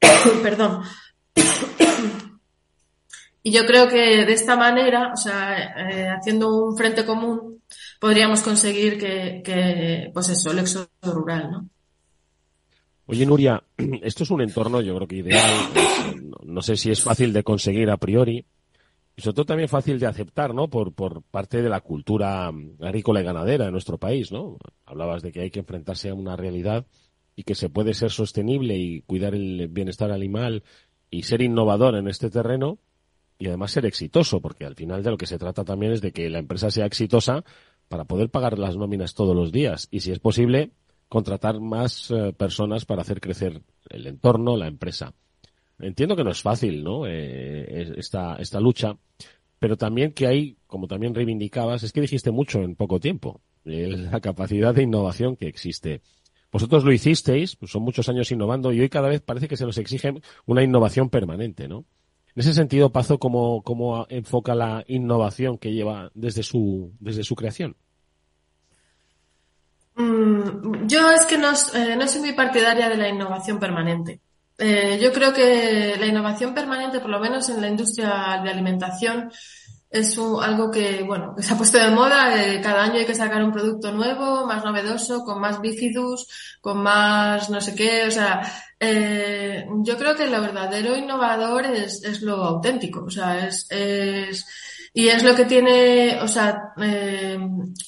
Perdón. 0.42 0.82
Y 3.44 3.50
yo 3.50 3.66
creo 3.66 3.88
que 3.88 4.24
de 4.24 4.32
esta 4.32 4.56
manera, 4.56 5.12
o 5.12 5.16
sea, 5.16 5.90
eh, 5.90 6.08
haciendo 6.08 6.64
un 6.64 6.76
frente 6.76 7.04
común, 7.04 7.60
podríamos 8.00 8.40
conseguir 8.40 8.98
que, 8.98 10.10
pues 10.14 10.28
eso, 10.28 10.52
el 10.52 10.60
éxodo 10.60 10.88
rural, 11.02 11.50
¿no? 11.50 11.68
Oye, 13.06 13.26
Nuria, 13.26 13.62
esto 14.02 14.22
es 14.22 14.30
un 14.30 14.42
entorno, 14.42 14.80
yo 14.80 14.94
creo 14.94 15.08
que 15.08 15.16
ideal. 15.16 15.50
no, 16.22 16.36
no, 16.44 16.62
sé 16.62 16.76
si 16.76 16.92
es 16.92 17.02
fácil 17.02 17.32
de 17.32 17.42
conseguir 17.42 17.90
a 17.90 17.96
priori. 17.96 18.46
Y 19.14 19.20
sobre 19.20 19.34
todo 19.34 19.46
también 19.46 19.68
fácil 19.68 19.98
de 19.98 20.06
aceptar, 20.06 20.54
¿no? 20.54 20.70
Por, 20.70 20.94
por 20.94 21.22
parte 21.22 21.60
de 21.60 21.68
la 21.68 21.80
cultura 21.80 22.50
agrícola 22.80 23.20
y 23.20 23.24
ganadera 23.24 23.66
de 23.66 23.72
nuestro 23.72 23.98
país, 23.98 24.30
¿no? 24.30 24.56
Hablabas 24.86 25.20
de 25.20 25.32
que 25.32 25.40
hay 25.40 25.50
que 25.50 25.60
enfrentarse 25.60 26.08
a 26.08 26.14
una 26.14 26.36
realidad 26.36 26.86
y 27.34 27.42
que 27.42 27.54
se 27.54 27.68
puede 27.68 27.92
ser 27.92 28.10
sostenible 28.10 28.76
y 28.76 29.02
cuidar 29.02 29.34
el 29.34 29.68
bienestar 29.68 30.12
animal 30.12 30.62
y 31.12 31.22
ser 31.22 31.42
innovador 31.42 31.94
en 31.94 32.08
este 32.08 32.30
terreno 32.30 32.78
y 33.38 33.46
además 33.46 33.70
ser 33.70 33.86
exitoso, 33.86 34.40
porque 34.40 34.64
al 34.64 34.74
final 34.74 35.02
de 35.02 35.10
lo 35.10 35.18
que 35.18 35.26
se 35.26 35.38
trata 35.38 35.62
también 35.62 35.92
es 35.92 36.00
de 36.00 36.10
que 36.10 36.30
la 36.30 36.38
empresa 36.38 36.70
sea 36.70 36.86
exitosa 36.86 37.44
para 37.88 38.04
poder 38.04 38.30
pagar 38.30 38.58
las 38.58 38.76
nóminas 38.76 39.14
todos 39.14 39.36
los 39.36 39.52
días 39.52 39.88
y 39.90 40.00
si 40.00 40.10
es 40.10 40.18
posible 40.18 40.70
contratar 41.08 41.60
más 41.60 42.10
eh, 42.10 42.32
personas 42.32 42.86
para 42.86 43.02
hacer 43.02 43.20
crecer 43.20 43.62
el 43.90 44.06
entorno, 44.06 44.56
la 44.56 44.66
empresa. 44.66 45.12
Entiendo 45.78 46.16
que 46.16 46.24
no 46.24 46.30
es 46.30 46.40
fácil, 46.40 46.82
¿no? 46.82 47.06
Eh, 47.06 47.92
esta, 47.98 48.36
esta 48.36 48.60
lucha, 48.60 48.96
pero 49.58 49.76
también 49.76 50.12
que 50.12 50.26
hay, 50.26 50.56
como 50.66 50.86
también 50.86 51.14
reivindicabas, 51.14 51.82
es 51.82 51.92
que 51.92 52.00
dijiste 52.00 52.30
mucho 52.30 52.62
en 52.62 52.74
poco 52.74 53.00
tiempo, 53.00 53.42
la 53.64 54.20
capacidad 54.20 54.74
de 54.74 54.84
innovación 54.84 55.36
que 55.36 55.48
existe. 55.48 56.00
Vosotros 56.52 56.84
lo 56.84 56.92
hicisteis, 56.92 57.56
pues 57.56 57.72
son 57.72 57.82
muchos 57.82 58.10
años 58.10 58.30
innovando 58.30 58.72
y 58.72 58.80
hoy 58.80 58.90
cada 58.90 59.08
vez 59.08 59.22
parece 59.22 59.48
que 59.48 59.56
se 59.56 59.64
nos 59.64 59.78
exige 59.78 60.12
una 60.44 60.62
innovación 60.62 61.08
permanente, 61.08 61.66
¿no? 61.66 61.86
En 62.34 62.40
ese 62.40 62.52
sentido, 62.52 62.92
Pazo, 62.92 63.18
¿cómo, 63.18 63.62
cómo 63.62 64.06
enfoca 64.10 64.54
la 64.54 64.84
innovación 64.86 65.56
que 65.56 65.72
lleva 65.72 66.10
desde 66.14 66.42
su, 66.42 66.92
desde 67.00 67.24
su 67.24 67.34
creación? 67.34 67.76
Mm, 69.96 70.86
yo 70.86 71.10
es 71.10 71.26
que 71.26 71.38
no, 71.38 71.52
eh, 71.74 71.96
no, 71.96 72.06
soy 72.06 72.20
muy 72.20 72.32
partidaria 72.32 72.88
de 72.88 72.96
la 72.96 73.08
innovación 73.08 73.58
permanente. 73.58 74.20
Eh, 74.58 74.98
yo 75.02 75.12
creo 75.12 75.32
que 75.32 75.96
la 75.98 76.06
innovación 76.06 76.54
permanente, 76.54 77.00
por 77.00 77.10
lo 77.10 77.20
menos 77.20 77.48
en 77.48 77.60
la 77.60 77.68
industria 77.68 78.40
de 78.42 78.50
alimentación, 78.50 79.30
es 79.92 80.18
algo 80.18 80.70
que, 80.70 81.02
bueno, 81.02 81.34
que 81.36 81.42
se 81.42 81.52
ha 81.52 81.56
puesto 81.56 81.78
de 81.78 81.90
moda. 81.90 82.42
Eh, 82.42 82.60
cada 82.62 82.84
año 82.84 82.94
hay 82.94 83.04
que 83.04 83.14
sacar 83.14 83.44
un 83.44 83.52
producto 83.52 83.92
nuevo, 83.92 84.46
más 84.46 84.64
novedoso, 84.64 85.22
con 85.22 85.40
más 85.40 85.60
bifidus, 85.60 86.26
con 86.60 86.82
más 86.82 87.50
no 87.50 87.60
sé 87.60 87.74
qué. 87.74 88.06
O 88.06 88.10
sea, 88.10 88.40
eh, 88.80 89.66
yo 89.82 89.98
creo 89.98 90.16
que 90.16 90.26
lo 90.26 90.40
verdadero 90.40 90.96
innovador 90.96 91.66
es, 91.66 92.02
es 92.04 92.22
lo 92.22 92.36
auténtico. 92.36 93.04
O 93.04 93.10
sea, 93.10 93.46
es, 93.46 93.66
es, 93.70 94.46
y 94.94 95.08
es 95.08 95.22
lo 95.22 95.34
que 95.34 95.44
tiene, 95.44 96.18
o 96.22 96.28
sea, 96.28 96.72
eh, 96.80 97.38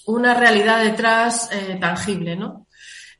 una 0.06 0.34
realidad 0.34 0.84
detrás 0.84 1.50
eh, 1.52 1.78
tangible, 1.80 2.36
¿no? 2.36 2.66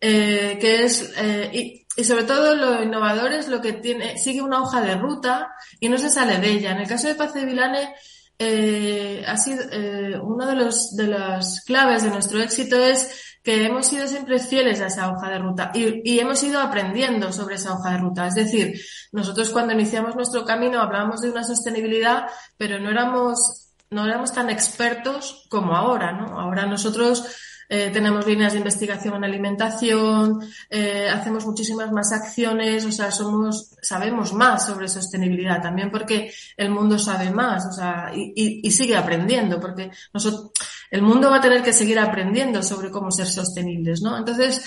Eh, 0.01 0.59
que 0.61 0.85
es, 0.85 1.15
y, 1.53 1.87
y, 1.97 2.05
sobre 2.05 2.25
todo 2.25 2.55
lo 2.55 2.83
innovador 2.83 3.33
es 3.33 3.49
lo 3.49 3.63
que 3.63 3.75
tiene, 3.75 4.19
sigue 4.19 4.43
una 4.43 4.61
hoja 4.61 4.83
de 4.83 4.97
ruta 4.97 5.55
y 5.81 5.89
no 5.89 5.97
se 5.97 6.11
sale 6.11 6.39
de 6.39 6.51
ella. 6.51 6.73
En 6.73 6.79
el 6.79 6.89
caso 6.89 7.09
de 7.09 7.15
Paz 7.15 7.33
de 7.33 7.47
Vilane, 7.47 7.95
eh, 8.39 9.25
ha 9.27 9.37
sido 9.37 9.65
eh, 9.71 10.19
uno 10.21 10.47
de 10.47 10.57
los 10.57 10.97
de 10.97 11.07
las 11.07 11.63
claves 11.65 12.03
de 12.03 12.11
nuestro 12.11 12.41
éxito 12.41 12.77
es 12.77 13.37
que 13.43 13.67
hemos 13.67 13.87
sido 13.87 14.09
siempre 14.09 14.39
fieles 14.39 14.81
a 14.81 14.87
esa 14.87 15.11
hoja 15.11 15.31
de 15.31 15.39
ruta 15.39 15.71
y, 15.75 16.01
y, 16.03 16.19
hemos 16.19 16.43
ido 16.43 16.61
aprendiendo 16.61 17.31
sobre 17.31 17.57
esa 17.57 17.75
hoja 17.75 17.93
de 17.93 17.99
ruta. 17.99 18.27
Es 18.27 18.35
decir, 18.35 18.81
nosotros 19.13 19.51
cuando 19.51 19.75
iniciamos 19.75 20.17
nuestro 20.17 20.45
camino 20.45 20.81
hablábamos 20.81 21.21
de 21.21 21.31
una 21.31 21.45
sostenibilidad, 21.45 22.27
pero 22.57 22.79
no 22.81 22.91
éramos 22.91 23.65
no 23.91 24.07
éramos 24.07 24.33
tan 24.33 24.51
expertos 24.51 25.47
como 25.49 25.77
ahora, 25.77 26.13
¿no? 26.13 26.39
Ahora 26.39 26.67
nosotros 26.67 27.25
eh, 27.69 27.91
tenemos 27.93 28.27
líneas 28.27 28.53
de 28.53 28.59
investigación 28.59 29.15
en 29.15 29.25
alimentación, 29.25 30.41
eh, 30.71 31.09
hacemos 31.09 31.47
muchísimas 31.47 31.91
más 31.93 32.13
acciones, 32.13 32.85
o 32.85 32.93
sea, 32.93 33.11
somos, 33.11 33.77
sabemos 33.81 34.33
más 34.33 34.67
sobre 34.67 34.89
sostenibilidad 34.89 35.63
también 35.63 35.91
porque 35.91 36.33
el 36.57 36.71
mundo 36.71 36.99
sabe 36.99 37.31
más, 37.31 37.67
o 37.67 37.73
sea, 37.73 38.11
y, 38.15 38.33
y, 38.35 38.61
y 38.67 38.71
sigue 38.71 38.97
aprendiendo, 38.97 39.61
porque 39.61 39.91
nosotros, 40.13 40.51
el 40.91 41.03
mundo 41.03 41.31
va 41.31 41.37
a 41.37 41.41
tener 41.41 41.63
que 41.63 41.73
seguir 41.73 41.99
aprendiendo 41.99 42.63
sobre 42.63 42.91
cómo 42.91 43.11
ser 43.11 43.27
sostenibles, 43.27 44.03
¿no? 44.03 44.17
Entonces, 44.17 44.65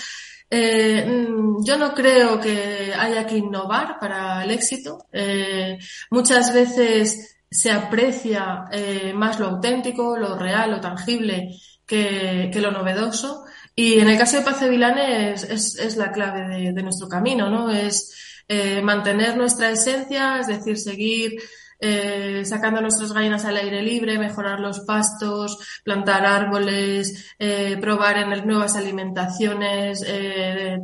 eh, 0.50 1.04
mm, 1.06 1.64
yo 1.64 1.76
no 1.76 1.92
creo 1.92 2.40
que 2.40 2.92
haya 2.94 3.26
que 3.26 3.36
innovar 3.38 3.98
para 4.00 4.44
el 4.44 4.50
éxito. 4.50 5.06
Eh, 5.12 5.78
muchas 6.10 6.52
veces 6.52 7.38
se 7.50 7.70
aprecia 7.70 8.64
eh, 8.72 9.12
más 9.14 9.38
lo 9.38 9.46
auténtico, 9.46 10.16
lo 10.16 10.38
real, 10.38 10.70
lo 10.70 10.80
tangible 10.80 11.50
que, 11.88 12.50
que, 12.52 12.60
lo 12.60 12.70
novedoso. 12.70 13.44
Y 13.74 13.98
en 13.98 14.08
el 14.08 14.18
caso 14.18 14.36
de 14.36 14.44
Pace 14.44 14.68
Vilane 14.68 15.32
es, 15.32 15.44
es, 15.44 15.96
la 15.96 16.12
clave 16.12 16.46
de, 16.46 16.72
de, 16.72 16.82
nuestro 16.82 17.08
camino, 17.08 17.50
¿no? 17.50 17.70
Es 17.70 18.14
eh, 18.46 18.80
mantener 18.82 19.36
nuestra 19.36 19.70
esencia, 19.70 20.38
es 20.38 20.46
decir, 20.46 20.78
seguir 20.78 21.38
eh, 21.80 22.42
sacando 22.44 22.80
nuestras 22.80 23.12
gallinas 23.12 23.44
al 23.44 23.56
aire 23.56 23.82
libre, 23.82 24.18
mejorar 24.18 24.58
los 24.58 24.80
pastos, 24.80 25.58
plantar 25.84 26.26
árboles, 26.26 27.34
eh, 27.38 27.76
probar 27.80 28.18
en 28.18 28.46
nuevas 28.46 28.74
alimentaciones, 28.74 30.04
eh, 30.04 30.76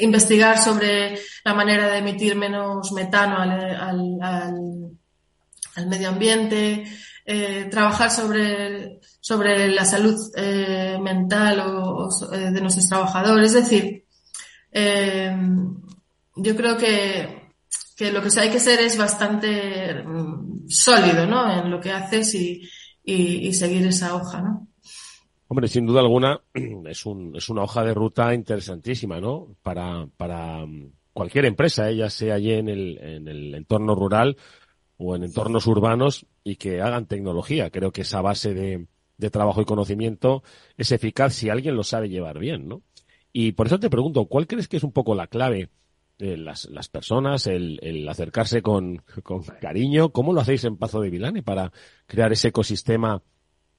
investigar 0.00 0.56
sobre 0.58 1.18
la 1.44 1.52
manera 1.52 1.86
de 1.88 1.98
emitir 1.98 2.34
menos 2.34 2.92
metano 2.92 3.36
al, 3.36 3.50
al, 4.22 4.98
al 5.74 5.86
medio 5.86 6.08
ambiente, 6.08 6.84
eh, 7.24 7.68
trabajar 7.70 8.10
sobre, 8.10 9.00
sobre 9.20 9.68
la 9.68 9.84
salud 9.84 10.16
eh, 10.36 10.98
mental 11.00 11.60
o, 11.60 12.06
o, 12.06 12.34
eh, 12.34 12.50
de 12.50 12.60
nuestros 12.60 12.88
trabajadores. 12.88 13.54
Es 13.54 13.64
decir, 13.64 14.04
eh, 14.72 15.36
yo 16.36 16.56
creo 16.56 16.76
que, 16.76 17.52
que 17.96 18.12
lo 18.12 18.22
que 18.22 18.40
hay 18.40 18.50
que 18.50 18.60
ser 18.60 18.80
es 18.80 18.96
bastante 18.96 20.02
mm, 20.04 20.68
sólido 20.68 21.26
¿no? 21.26 21.50
en 21.52 21.70
lo 21.70 21.80
que 21.80 21.92
haces 21.92 22.34
y, 22.34 22.62
y, 23.04 23.48
y 23.48 23.52
seguir 23.52 23.86
esa 23.86 24.14
hoja. 24.14 24.40
¿no? 24.40 24.68
Hombre, 25.48 25.68
sin 25.68 25.86
duda 25.86 26.00
alguna 26.00 26.40
es, 26.86 27.04
un, 27.04 27.36
es 27.36 27.48
una 27.50 27.62
hoja 27.62 27.84
de 27.84 27.92
ruta 27.92 28.32
interesantísima, 28.32 29.20
¿no? 29.20 29.54
Para, 29.62 30.06
para 30.16 30.64
mm, 30.64 30.92
cualquier 31.12 31.44
empresa, 31.44 31.90
ella 31.90 32.08
sea 32.08 32.36
allí 32.36 32.52
en 32.52 32.68
el, 32.70 32.98
en 32.98 33.28
el 33.28 33.54
entorno 33.54 33.94
rural 33.94 34.38
o 34.96 35.14
en 35.14 35.24
entornos 35.24 35.66
urbanos 35.66 36.24
y 36.44 36.56
que 36.56 36.80
hagan 36.80 37.06
tecnología. 37.06 37.70
Creo 37.70 37.92
que 37.92 38.02
esa 38.02 38.20
base 38.20 38.54
de, 38.54 38.86
de 39.16 39.30
trabajo 39.30 39.62
y 39.62 39.64
conocimiento 39.64 40.42
es 40.76 40.92
eficaz 40.92 41.34
si 41.34 41.48
alguien 41.48 41.76
lo 41.76 41.84
sabe 41.84 42.08
llevar 42.08 42.38
bien, 42.38 42.68
¿no? 42.68 42.82
Y 43.32 43.52
por 43.52 43.66
eso 43.66 43.80
te 43.80 43.90
pregunto, 43.90 44.26
¿cuál 44.26 44.46
crees 44.46 44.68
que 44.68 44.76
es 44.76 44.84
un 44.84 44.92
poco 44.92 45.14
la 45.14 45.26
clave? 45.26 45.70
Las, 46.18 46.66
las 46.66 46.88
personas, 46.88 47.48
el, 47.48 48.06
acercarse 48.08 48.62
con, 48.62 49.02
con, 49.24 49.42
cariño. 49.42 50.10
¿Cómo 50.10 50.32
lo 50.32 50.40
hacéis 50.40 50.62
en 50.64 50.76
Pazo 50.76 51.00
de 51.00 51.10
Vilane 51.10 51.42
para 51.42 51.72
crear 52.06 52.30
ese 52.32 52.48
ecosistema 52.48 53.22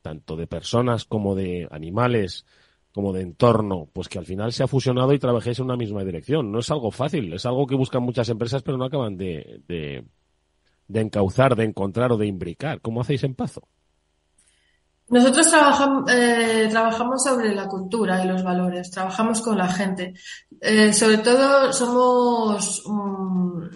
tanto 0.01 0.35
de 0.35 0.45
personas 0.45 1.05
como 1.05 1.35
de 1.35 1.69
animales, 1.71 2.45
como 2.91 3.13
de 3.13 3.21
entorno, 3.21 3.87
pues 3.93 4.09
que 4.09 4.19
al 4.19 4.25
final 4.25 4.51
se 4.51 4.63
ha 4.63 4.67
fusionado 4.67 5.13
y 5.13 5.19
trabajéis 5.19 5.59
en 5.59 5.65
una 5.65 5.77
misma 5.77 6.03
dirección? 6.03 6.51
No 6.51 6.59
es 6.59 6.69
algo 6.69 6.91
fácil, 6.91 7.31
es 7.31 7.45
algo 7.45 7.65
que 7.65 7.75
buscan 7.75 8.03
muchas 8.03 8.27
empresas 8.27 8.61
pero 8.61 8.77
no 8.77 8.85
acaban 8.85 9.15
de, 9.15 10.03
de 10.87 11.01
encauzar, 11.01 11.55
de 11.55 11.65
encontrar 11.65 12.11
o 12.11 12.17
de 12.17 12.27
imbricar. 12.27 12.81
¿Cómo 12.81 13.01
hacéis 13.01 13.23
en 13.23 13.35
Pazo? 13.35 13.67
Nosotros 15.09 15.49
trabajamos, 15.49 16.11
eh, 16.11 16.67
trabajamos 16.71 17.23
sobre 17.23 17.53
la 17.53 17.67
cultura 17.67 18.23
y 18.23 18.27
los 18.27 18.43
valores, 18.43 18.89
trabajamos 18.89 19.41
con 19.41 19.57
la 19.57 19.67
gente. 19.67 20.13
Eh, 20.61 20.93
sobre 20.93 21.17
todo 21.17 21.73
somos 21.73 22.85
um, 22.85 23.69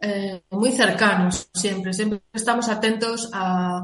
eh, 0.00 0.42
muy 0.50 0.72
cercanos 0.72 1.48
siempre, 1.54 1.92
siempre 1.92 2.20
estamos 2.32 2.68
atentos 2.68 3.30
a, 3.32 3.82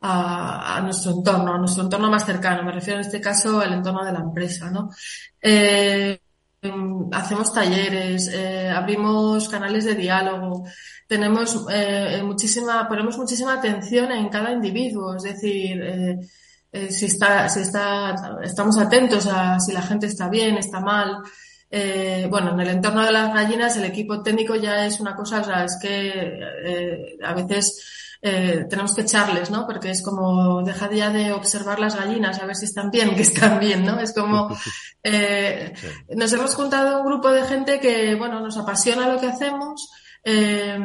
a, 0.00 0.76
a, 0.76 0.80
nuestro 0.82 1.12
entorno, 1.12 1.54
a 1.54 1.58
nuestro 1.58 1.84
entorno 1.84 2.10
más 2.10 2.24
cercano. 2.24 2.62
Me 2.62 2.72
refiero 2.72 3.00
en 3.00 3.06
este 3.06 3.20
caso 3.20 3.60
al 3.60 3.72
entorno 3.72 4.04
de 4.04 4.12
la 4.12 4.20
empresa, 4.20 4.70
¿no? 4.70 4.90
Eh, 5.40 6.20
hacemos 7.12 7.52
talleres, 7.52 8.28
eh, 8.28 8.68
abrimos 8.68 9.48
canales 9.48 9.84
de 9.84 9.94
diálogo, 9.94 10.64
tenemos 11.06 11.66
eh, 11.70 12.20
muchísima, 12.24 12.88
ponemos 12.88 13.16
muchísima 13.16 13.54
atención 13.54 14.10
en 14.12 14.28
cada 14.28 14.52
individuo, 14.52 15.16
es 15.16 15.22
decir, 15.22 15.80
eh, 15.80 16.18
eh, 16.72 16.90
si 16.90 17.06
está, 17.06 17.48
si 17.48 17.60
está, 17.60 18.14
estamos 18.42 18.76
atentos 18.78 19.26
a 19.26 19.58
si 19.60 19.72
la 19.72 19.82
gente 19.82 20.06
está 20.06 20.28
bien, 20.28 20.56
está 20.58 20.80
mal. 20.80 21.22
Eh, 21.70 22.26
bueno, 22.30 22.52
en 22.52 22.60
el 22.60 22.68
entorno 22.68 23.04
de 23.04 23.12
las 23.12 23.32
gallinas 23.32 23.76
el 23.76 23.84
equipo 23.84 24.22
técnico 24.22 24.56
ya 24.56 24.86
es 24.86 25.00
una 25.00 25.14
cosa, 25.14 25.64
es 25.64 25.78
que 25.80 26.40
a 27.22 27.34
veces 27.34 28.07
eh, 28.22 28.66
tenemos 28.68 28.94
que 28.94 29.02
echarles, 29.02 29.50
¿no? 29.50 29.66
Porque 29.66 29.90
es 29.90 30.02
como, 30.02 30.62
deja 30.62 30.90
ya 30.90 31.10
de 31.10 31.32
observar 31.32 31.78
las 31.78 31.96
gallinas 31.96 32.38
a 32.40 32.46
ver 32.46 32.56
si 32.56 32.64
están 32.64 32.90
bien, 32.90 33.14
que 33.16 33.22
están 33.22 33.60
bien, 33.60 33.84
¿no? 33.84 34.00
Es 34.00 34.12
como, 34.12 34.56
eh, 35.02 35.72
nos 36.16 36.32
hemos 36.32 36.54
juntado 36.54 37.00
un 37.00 37.06
grupo 37.06 37.30
de 37.30 37.44
gente 37.44 37.80
que, 37.80 38.14
bueno, 38.14 38.40
nos 38.40 38.56
apasiona 38.56 39.08
lo 39.08 39.20
que 39.20 39.26
hacemos, 39.28 39.90
eh, 40.24 40.78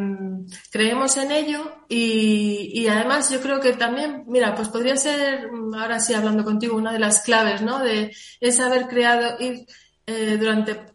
creemos 0.71 1.17
en 1.17 1.31
ello 1.31 1.85
y, 1.89 2.71
y, 2.73 2.87
además 2.87 3.29
yo 3.29 3.41
creo 3.41 3.59
que 3.59 3.73
también, 3.73 4.23
mira, 4.27 4.55
pues 4.55 4.69
podría 4.69 4.95
ser, 4.95 5.49
ahora 5.77 5.99
sí 5.99 6.13
hablando 6.13 6.43
contigo, 6.43 6.77
una 6.77 6.93
de 6.93 6.99
las 6.99 7.23
claves, 7.23 7.61
¿no? 7.61 7.79
De 7.79 8.15
es 8.39 8.59
haber 8.59 8.87
creado, 8.87 9.35
ir 9.39 9.65
eh, 10.05 10.37
durante 10.37 10.92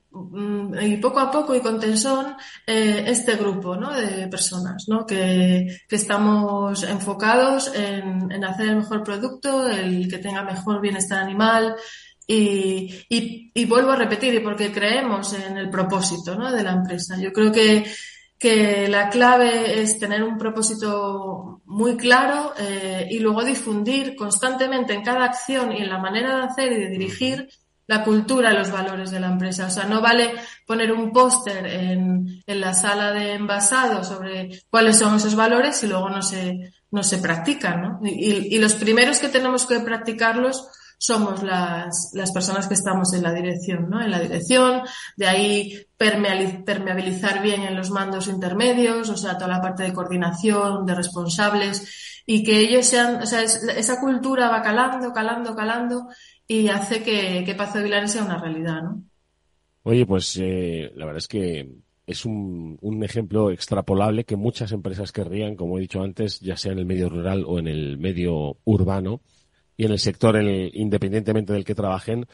y 0.80 0.96
poco 0.96 1.20
a 1.20 1.30
poco 1.30 1.54
y 1.54 1.60
con 1.60 1.78
tensión 1.78 2.36
eh, 2.66 3.04
este 3.06 3.36
grupo 3.36 3.76
¿no? 3.76 3.92
de 3.92 4.28
personas 4.28 4.84
¿no? 4.88 5.06
que, 5.06 5.82
que 5.88 5.96
estamos 5.96 6.82
enfocados 6.82 7.72
en, 7.74 8.30
en, 8.30 8.44
hacer 8.44 8.68
el 8.68 8.76
mejor 8.76 9.02
producto, 9.02 9.68
el 9.68 10.08
que 10.08 10.18
tenga 10.18 10.42
mejor 10.42 10.80
bienestar 10.80 11.22
animal 11.22 11.76
y, 12.26 13.04
y, 13.08 13.50
y, 13.54 13.64
vuelvo 13.64 13.92
a 13.92 13.96
repetir, 13.96 14.34
y 14.34 14.40
porque 14.40 14.70
creemos 14.70 15.32
en 15.32 15.56
el 15.56 15.70
propósito 15.70 16.34
¿no? 16.36 16.52
de 16.52 16.62
la 16.62 16.72
empresa. 16.72 17.16
Yo 17.18 17.32
creo 17.32 17.50
que, 17.50 17.86
que 18.38 18.86
la 18.86 19.08
clave 19.08 19.80
es 19.80 19.98
tener 19.98 20.22
un 20.22 20.36
propósito 20.36 21.62
muy 21.64 21.96
claro 21.96 22.52
eh, 22.58 23.06
y 23.10 23.18
luego 23.20 23.42
difundir 23.44 24.14
constantemente 24.14 24.92
en 24.92 25.02
cada 25.02 25.24
acción 25.24 25.72
y 25.72 25.78
en 25.78 25.88
la 25.88 25.98
manera 25.98 26.36
de 26.36 26.42
hacer 26.42 26.72
y 26.72 26.76
de 26.76 26.88
dirigir 26.90 27.48
la 27.88 28.04
cultura, 28.04 28.52
los 28.52 28.70
valores 28.70 29.10
de 29.10 29.18
la 29.18 29.28
empresa. 29.28 29.66
O 29.66 29.70
sea, 29.70 29.84
no 29.84 30.00
vale 30.00 30.34
poner 30.66 30.92
un 30.92 31.10
póster 31.10 31.66
en, 31.66 32.42
en, 32.46 32.60
la 32.60 32.74
sala 32.74 33.12
de 33.12 33.32
envasado 33.32 34.04
sobre 34.04 34.62
cuáles 34.70 34.98
son 34.98 35.16
esos 35.16 35.34
valores 35.34 35.76
si 35.76 35.88
luego 35.88 36.08
no 36.10 36.22
se, 36.22 36.72
no 36.90 37.02
se 37.02 37.18
practican, 37.18 37.82
¿no? 37.82 38.00
Y, 38.04 38.54
y 38.54 38.58
los 38.58 38.74
primeros 38.74 39.18
que 39.18 39.28
tenemos 39.28 39.66
que 39.66 39.80
practicarlos 39.80 40.68
somos 40.98 41.44
las, 41.44 42.10
las 42.12 42.32
personas 42.32 42.66
que 42.66 42.74
estamos 42.74 43.14
en 43.14 43.22
la 43.22 43.32
dirección, 43.32 43.88
¿no? 43.88 44.02
En 44.02 44.10
la 44.10 44.18
dirección, 44.18 44.82
de 45.16 45.28
ahí 45.28 45.86
permeabilizar 45.96 47.40
bien 47.40 47.62
en 47.62 47.76
los 47.76 47.90
mandos 47.90 48.26
intermedios, 48.26 49.08
o 49.08 49.16
sea, 49.16 49.38
toda 49.38 49.48
la 49.48 49.62
parte 49.62 49.84
de 49.84 49.92
coordinación, 49.92 50.84
de 50.84 50.94
responsables, 50.96 52.22
y 52.26 52.42
que 52.42 52.58
ellos 52.58 52.84
sean, 52.84 53.22
o 53.22 53.26
sea, 53.26 53.42
es, 53.42 53.62
esa 53.62 54.00
cultura 54.00 54.50
va 54.50 54.60
calando, 54.60 55.12
calando, 55.12 55.54
calando, 55.54 56.08
y 56.48 56.68
hace 56.68 57.02
que, 57.02 57.44
que 57.44 57.54
Pazo 57.54 57.78
de 57.78 57.84
Vilanes 57.84 58.12
sea 58.12 58.24
una 58.24 58.38
realidad, 58.38 58.82
¿no? 58.82 59.04
Oye, 59.82 60.04
pues 60.06 60.36
eh, 60.42 60.90
la 60.96 61.04
verdad 61.04 61.18
es 61.18 61.28
que 61.28 61.70
es 62.06 62.24
un, 62.24 62.78
un, 62.80 63.04
ejemplo 63.04 63.50
extrapolable 63.50 64.24
que 64.24 64.36
muchas 64.36 64.72
empresas 64.72 65.12
querrían, 65.12 65.56
como 65.56 65.78
he 65.78 65.82
dicho 65.82 66.02
antes, 66.02 66.40
ya 66.40 66.56
sea 66.56 66.72
en 66.72 66.78
el 66.78 66.86
medio 66.86 67.08
rural 67.10 67.44
o 67.46 67.58
en 67.58 67.68
el 67.68 67.98
medio 67.98 68.56
urbano 68.64 69.20
y 69.76 69.84
en 69.84 69.92
el 69.92 69.98
sector, 69.98 70.36
el, 70.36 70.70
independientemente 70.74 71.52
del 71.52 71.64
que 71.64 71.74
trabajen, 71.74 72.26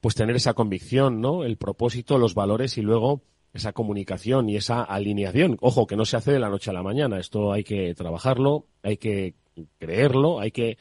pues 0.00 0.14
tener 0.14 0.36
esa 0.36 0.54
convicción, 0.54 1.20
¿no? 1.20 1.44
El 1.44 1.56
propósito, 1.56 2.18
los 2.18 2.34
valores 2.34 2.76
y 2.76 2.82
luego 2.82 3.22
esa 3.54 3.72
comunicación 3.72 4.48
y 4.50 4.56
esa 4.56 4.82
alineación. 4.82 5.56
Ojo, 5.60 5.86
que 5.86 5.96
no 5.96 6.04
se 6.04 6.16
hace 6.16 6.32
de 6.32 6.40
la 6.40 6.50
noche 6.50 6.70
a 6.70 6.74
la 6.74 6.82
mañana. 6.82 7.18
Esto 7.18 7.52
hay 7.52 7.64
que 7.64 7.94
trabajarlo, 7.94 8.66
hay 8.82 8.98
que 8.98 9.34
creerlo, 9.78 10.40
hay 10.40 10.50
que 10.50 10.76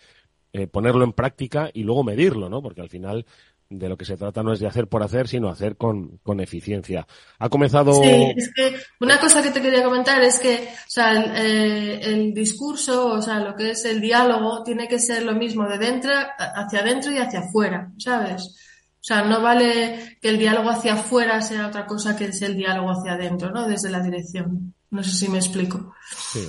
eh, 0.53 0.67
ponerlo 0.67 1.03
en 1.03 1.13
práctica 1.13 1.69
y 1.73 1.83
luego 1.83 2.03
medirlo, 2.03 2.47
¿no? 2.47 2.61
Porque 2.61 2.81
al 2.81 2.89
final 2.89 3.25
de 3.69 3.89
lo 3.89 3.97
que 3.97 4.05
se 4.05 4.17
trata 4.17 4.43
no 4.43 4.53
es 4.53 4.59
de 4.59 4.67
hacer 4.67 4.87
por 4.87 5.01
hacer, 5.01 5.27
sino 5.27 5.49
hacer 5.49 5.77
con, 5.77 6.19
con 6.21 6.39
eficiencia. 6.39 7.07
Ha 7.39 7.49
comenzado. 7.49 7.93
Sí, 7.93 8.33
es 8.35 8.51
que 8.53 8.75
una 8.99 9.19
cosa 9.19 9.41
que 9.41 9.49
te 9.49 9.61
quería 9.61 9.83
comentar 9.83 10.21
es 10.21 10.39
que, 10.39 10.69
o 10.71 10.89
sea, 10.89 11.11
el, 11.11 11.31
eh, 11.35 11.99
el, 12.03 12.33
discurso, 12.33 13.07
o 13.07 13.21
sea, 13.21 13.39
lo 13.39 13.55
que 13.55 13.71
es 13.71 13.83
el 13.85 13.99
diálogo, 13.99 14.63
tiene 14.63 14.87
que 14.87 14.99
ser 14.99 15.23
lo 15.23 15.33
mismo 15.33 15.67
de 15.67 15.79
dentro 15.79 16.11
hacia 16.37 16.81
adentro 16.81 17.11
y 17.11 17.17
hacia 17.17 17.39
afuera, 17.39 17.91
¿sabes? 17.97 18.43
O 18.43 19.05
sea, 19.05 19.23
no 19.23 19.41
vale 19.41 20.17
que 20.21 20.29
el 20.29 20.37
diálogo 20.37 20.69
hacia 20.69 20.93
afuera 20.93 21.41
sea 21.41 21.67
otra 21.67 21.85
cosa 21.85 22.15
que 22.15 22.25
es 22.25 22.41
el 22.41 22.55
diálogo 22.55 22.91
hacia 22.91 23.13
adentro, 23.13 23.51
¿no? 23.51 23.67
Desde 23.67 23.89
la 23.89 23.99
dirección. 23.99 24.73
No 24.91 25.03
sé 25.03 25.11
si 25.11 25.27
me 25.27 25.39
explico. 25.39 25.93
Sí. 26.31 26.47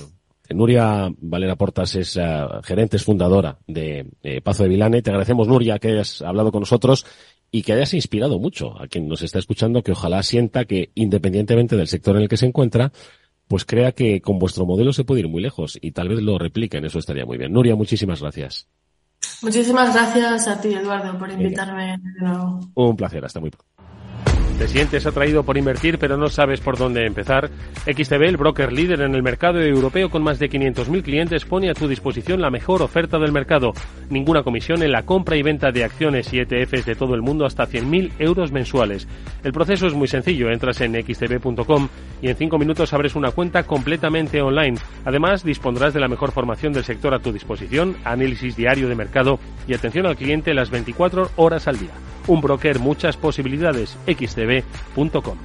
Nuria 0.53 1.09
Valera 1.17 1.55
Portas 1.55 1.95
es 1.95 2.15
uh, 2.17 2.61
gerente, 2.63 2.97
es 2.97 3.03
fundadora 3.03 3.57
de 3.67 4.07
eh, 4.23 4.41
Pazo 4.41 4.63
de 4.63 4.69
Vilane. 4.69 5.01
Te 5.01 5.09
agradecemos, 5.09 5.47
Nuria, 5.47 5.79
que 5.79 5.89
hayas 5.89 6.21
hablado 6.21 6.51
con 6.51 6.61
nosotros 6.61 7.05
y 7.51 7.63
que 7.63 7.73
hayas 7.73 7.93
inspirado 7.93 8.39
mucho 8.39 8.79
a 8.81 8.87
quien 8.87 9.07
nos 9.07 9.21
está 9.21 9.39
escuchando, 9.39 9.81
que 9.81 9.93
ojalá 9.93 10.21
sienta 10.23 10.65
que, 10.65 10.91
independientemente 10.95 11.75
del 11.75 11.87
sector 11.87 12.15
en 12.15 12.23
el 12.23 12.29
que 12.29 12.37
se 12.37 12.45
encuentra, 12.45 12.91
pues 13.47 13.65
crea 13.65 13.91
que 13.91 14.21
con 14.21 14.39
vuestro 14.39 14.65
modelo 14.65 14.93
se 14.93 15.03
puede 15.03 15.21
ir 15.21 15.27
muy 15.27 15.41
lejos 15.41 15.77
y 15.81 15.91
tal 15.91 16.09
vez 16.09 16.21
lo 16.21 16.37
repliquen. 16.37 16.85
Eso 16.85 16.99
estaría 16.99 17.25
muy 17.25 17.37
bien. 17.37 17.53
Nuria, 17.53 17.75
muchísimas 17.75 18.21
gracias. 18.21 18.67
Muchísimas 19.41 19.93
gracias 19.93 20.47
a 20.47 20.61
ti, 20.61 20.73
Eduardo, 20.73 21.17
por 21.17 21.31
invitarme 21.31 21.97
de 21.97 22.21
nuevo. 22.21 22.59
Un 22.75 22.95
placer. 22.95 23.23
Hasta 23.25 23.39
muy 23.39 23.49
pronto. 23.49 23.74
¿Te 24.57 24.69
sientes 24.69 25.05
atraído 25.05 25.43
por 25.43 25.57
invertir 25.57 25.99
pero 25.99 26.15
no 26.15 26.29
sabes 26.29 26.61
por 26.61 26.77
dónde 26.77 27.05
empezar? 27.05 27.49
XTB, 27.85 28.23
el 28.23 28.37
broker 28.37 28.71
líder 28.71 29.01
en 29.01 29.13
el 29.13 29.21
mercado 29.21 29.59
europeo 29.59 30.09
con 30.09 30.23
más 30.23 30.39
de 30.39 30.49
500.000 30.49 31.03
clientes, 31.03 31.43
pone 31.43 31.69
a 31.69 31.73
tu 31.73 31.89
disposición 31.89 32.39
la 32.39 32.49
mejor 32.49 32.81
oferta 32.81 33.19
del 33.19 33.33
mercado. 33.33 33.73
Ninguna 34.09 34.43
comisión 34.43 34.81
en 34.81 34.93
la 34.93 35.03
compra 35.03 35.35
y 35.35 35.43
venta 35.43 35.71
de 35.71 35.83
acciones 35.83 36.31
y 36.33 36.39
ETFs 36.39 36.85
de 36.85 36.95
todo 36.95 37.15
el 37.15 37.21
mundo 37.21 37.45
hasta 37.45 37.67
100.000 37.67 38.13
euros 38.17 38.53
mensuales. 38.53 39.09
El 39.43 39.51
proceso 39.51 39.87
es 39.87 39.93
muy 39.93 40.07
sencillo. 40.07 40.49
Entras 40.49 40.79
en 40.79 40.93
xtb.com 40.93 41.89
y 42.21 42.29
en 42.29 42.37
5 42.37 42.57
minutos 42.57 42.93
abres 42.93 43.15
una 43.15 43.31
cuenta 43.31 43.63
completamente 43.63 44.41
online. 44.41 44.77
Además, 45.03 45.43
dispondrás 45.43 45.93
de 45.93 45.99
la 45.99 46.07
mejor 46.07 46.31
formación 46.31 46.71
del 46.71 46.85
sector 46.85 47.13
a 47.13 47.19
tu 47.19 47.33
disposición, 47.33 47.97
análisis 48.05 48.55
diario 48.55 48.87
de 48.87 48.95
mercado 48.95 49.37
y 49.67 49.73
atención 49.73 50.05
al 50.05 50.15
cliente 50.15 50.53
las 50.53 50.69
24 50.69 51.31
horas 51.35 51.67
al 51.67 51.77
día. 51.77 51.91
Un 52.27 52.41
broker, 52.41 52.79
muchas 52.79 53.17
posibilidades. 53.17 53.97
xtb.com. 54.07 55.37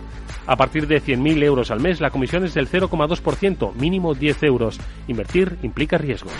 A 0.47 0.57
partir 0.57 0.87
de 0.87 1.03
100.000 1.03 1.43
euros 1.45 1.71
al 1.71 1.81
mes, 1.81 2.01
la 2.01 2.11
comisión 2.11 2.45
es 2.45 2.55
del 2.55 2.69
0,2%, 2.69 3.75
mínimo 3.75 4.15
10 4.15 4.43
euros. 4.45 4.79
Invertir 5.07 5.59
implica 5.63 5.99
riesgos. 5.99 6.33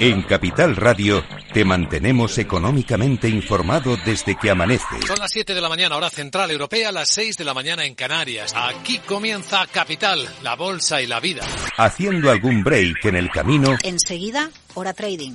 En 0.00 0.22
Capital 0.22 0.74
Radio 0.74 1.22
te 1.52 1.64
mantenemos 1.64 2.38
económicamente 2.38 3.28
informado 3.28 3.96
desde 4.04 4.36
que 4.36 4.50
amanece. 4.50 5.00
Son 5.06 5.18
las 5.18 5.30
7 5.30 5.54
de 5.54 5.60
la 5.60 5.68
mañana, 5.68 5.96
hora 5.96 6.10
central 6.10 6.50
europea, 6.50 6.90
las 6.90 7.10
6 7.10 7.36
de 7.36 7.44
la 7.44 7.54
mañana 7.54 7.84
en 7.84 7.94
Canarias. 7.94 8.52
Aquí 8.56 8.98
comienza 8.98 9.64
Capital, 9.66 10.26
la 10.42 10.56
bolsa 10.56 11.02
y 11.02 11.06
la 11.06 11.20
vida. 11.20 11.46
Haciendo 11.76 12.30
algún 12.30 12.64
break 12.64 13.04
en 13.04 13.16
el 13.16 13.30
camino. 13.30 13.76
Enseguida, 13.84 14.50
hora 14.74 14.92
trading 14.92 15.34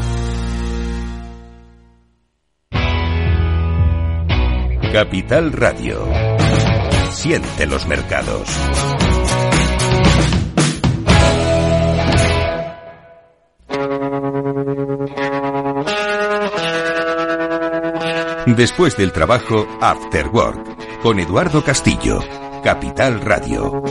Capital 4.91 5.53
Radio. 5.53 6.05
Siente 7.11 7.65
los 7.65 7.87
mercados. 7.87 8.45
Después 18.47 18.97
del 18.97 19.13
trabajo, 19.13 19.65
After 19.79 20.27
Work, 20.27 20.99
con 21.01 21.19
Eduardo 21.19 21.63
Castillo, 21.63 22.19
Capital 22.61 23.21
Radio. 23.21 23.81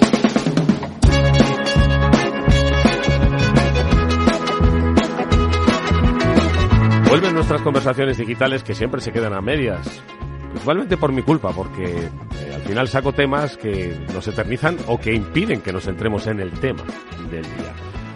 Vuelven 7.08 7.34
nuestras 7.34 7.62
conversaciones 7.62 8.18
digitales 8.18 8.62
que 8.62 8.74
siempre 8.74 9.00
se 9.00 9.12
quedan 9.12 9.32
a 9.32 9.40
medias 9.40 10.02
principalmente 10.50 10.96
por 10.96 11.12
mi 11.12 11.22
culpa, 11.22 11.52
porque 11.52 11.94
eh, 11.94 12.54
al 12.54 12.62
final 12.62 12.88
saco 12.88 13.12
temas 13.12 13.56
que 13.56 13.96
nos 14.12 14.26
eternizan 14.28 14.76
o 14.86 14.98
que 14.98 15.14
impiden 15.14 15.60
que 15.60 15.72
nos 15.72 15.86
entremos 15.86 16.26
en 16.26 16.40
el 16.40 16.50
tema 16.52 16.82
del 17.30 17.42
día. 17.42 17.72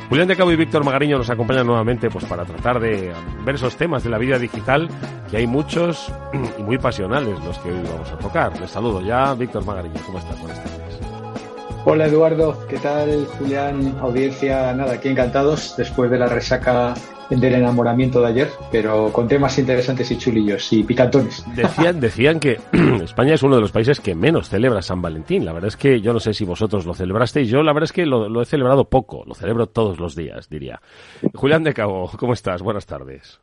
Julián 0.09 0.29
de 0.29 0.37
Cabo 0.37 0.53
y 0.53 0.57
Víctor 0.57 0.85
Magariño 0.85 1.18
nos 1.18 1.31
acompañan 1.31 1.66
nuevamente 1.66 2.11
pues 2.11 2.25
para 2.27 2.44
tratar 2.44 2.79
de 2.79 3.12
ver 3.44 3.55
esos 3.55 3.77
temas 3.77 4.05
de 4.05 4.11
la 4.11 4.18
vida 4.18 4.38
digital, 4.38 4.88
que 5.31 5.38
hay 5.38 5.47
muchos 5.47 6.12
y 6.59 6.62
muy 6.62 6.79
pasionales 6.79 7.42
los 7.44 7.59
que 7.59 7.70
hoy 7.73 7.83
vamos 7.90 8.11
a 8.11 8.18
tocar. 8.18 8.61
Les 8.61 8.70
saludo 8.70 9.01
ya, 9.01 9.35
Víctor 9.35 9.64
Magariño, 9.64 10.01
¿cómo 10.05 10.18
estás? 10.18 10.38
Buenas 10.40 10.62
tardes. 10.62 10.84
Hola 11.87 12.07
Eduardo, 12.07 12.66
¿qué 12.66 12.79
tal 12.79 13.27
Julián? 13.38 13.97
Audiencia, 14.01 14.73
nada, 14.73 14.94
aquí 14.94 15.09
encantados 15.09 15.75
después 15.77 16.11
de 16.11 16.18
la 16.18 16.27
resaca 16.27 16.94
del 17.29 17.55
enamoramiento 17.55 18.23
de 18.23 18.29
ayer, 18.29 18.49
pero 18.73 19.12
con 19.12 19.29
temas 19.29 19.59
interesantes 19.59 20.11
y 20.11 20.16
chulillos 20.16 20.73
y 20.73 20.83
picantones. 20.83 21.44
Decían, 21.55 22.01
decían 22.01 22.40
que 22.40 22.59
España 23.03 23.35
es 23.35 23.42
uno 23.42 23.57
de 23.57 23.61
los 23.61 23.70
países 23.70 24.01
que 24.01 24.14
menos 24.14 24.49
celebra 24.49 24.81
San 24.81 25.03
Valentín. 25.03 25.44
La 25.44 25.53
verdad 25.53 25.68
es 25.68 25.77
que 25.77 26.01
yo 26.01 26.14
no 26.14 26.20
sé 26.20 26.33
si 26.33 26.47
vosotros 26.47 26.87
lo 26.87 26.94
celebrasteis. 26.94 27.49
Yo 27.49 27.62
la 27.62 27.75
verdad 27.75 27.85
es 27.85 27.92
que 27.92 28.07
lo, 28.07 28.40
he 28.40 28.47
celebrado 28.47 28.88
poco. 28.88 29.23
Lo 29.27 29.35
celebro 29.35 29.66
todos 29.66 30.01
los 30.01 30.16
días, 30.16 30.49
diría. 30.49 30.81
Julián 31.35 31.64
de 31.64 31.75
Cabo, 31.75 32.11
¿cómo 32.18 32.33
estás? 32.33 32.62
Buenas 32.62 32.87
tardes. 32.87 33.40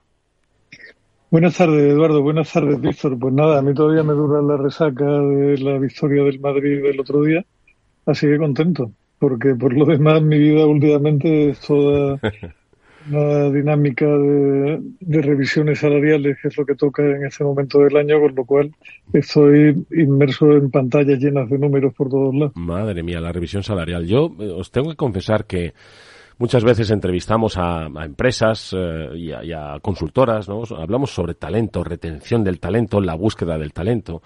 Buenas 1.30 1.56
tardes, 1.56 1.94
Eduardo. 1.94 2.22
Buenas 2.24 2.52
tardes, 2.52 2.82
Víctor. 2.82 3.18
Pues 3.20 3.34
nada, 3.34 3.60
a 3.60 3.62
mí 3.62 3.74
todavía 3.74 4.04
me 4.04 4.14
dura 4.14 4.42
la 4.42 4.58
resaca 4.58 5.06
de 5.06 5.58
la 5.60 5.78
victoria 5.78 6.24
del 6.24 6.40
Madrid 6.40 6.82
del 6.84 7.00
otro 7.00 7.22
día, 7.24 7.46
así 8.12 8.28
que 8.28 8.38
contento, 8.38 8.92
porque 9.20 9.56
por 9.56 9.74
lo 9.74 9.86
demás 9.86 10.22
mi 10.22 10.38
vida 10.38 10.66
últimamente 10.66 11.50
es 11.50 11.60
toda 11.60 12.20
una 13.10 13.50
dinámica 13.50 14.06
de, 14.06 15.22
revisiones 15.22 15.80
salariales, 15.80 16.38
que 16.42 16.50
es 16.50 16.58
lo 16.58 16.66
que 16.66 16.76
toca 16.76 17.04
en 17.04 17.26
este 17.26 17.44
momento 17.44 17.80
del 17.80 17.98
año, 17.98 18.20
con 18.20 18.36
lo 18.36 18.46
cual 18.46 18.72
estoy 19.14 19.86
inmerso 19.92 20.52
en 20.52 20.70
pantallas 20.70 21.20
llenas 21.20 21.50
de 21.50 21.58
números 21.58 21.94
por 21.94 22.10
todos 22.10 22.34
lados. 22.36 22.54
Madre 22.56 23.04
mía, 23.04 23.20
la 23.20 23.32
revisión 23.32 23.64
salarial. 23.64 24.06
Yo 24.06 24.32
eh, 24.40 24.50
os 24.50 24.72
tengo 24.72 24.90
que 24.90 24.96
confesar 24.96 25.46
que 25.46 25.74
muchas 26.38 26.64
veces 26.64 26.90
entrevistamos 26.92 27.58
a, 27.58 27.88
empresas 28.04 28.76
eh, 28.78 29.10
y, 29.16 29.32
a, 29.32 29.44
y, 29.44 29.52
a, 29.54 29.80
consultoras, 29.82 30.48
¿no? 30.48 30.64
Hablamos 30.78 31.12
sobre 31.12 31.36
talento, 31.36 31.84
retención 31.84 32.44
del 32.44 32.60
talento, 32.60 33.00
la 33.00 33.16
búsqueda 33.16 33.58
del 33.58 33.74
talento. 33.74 34.22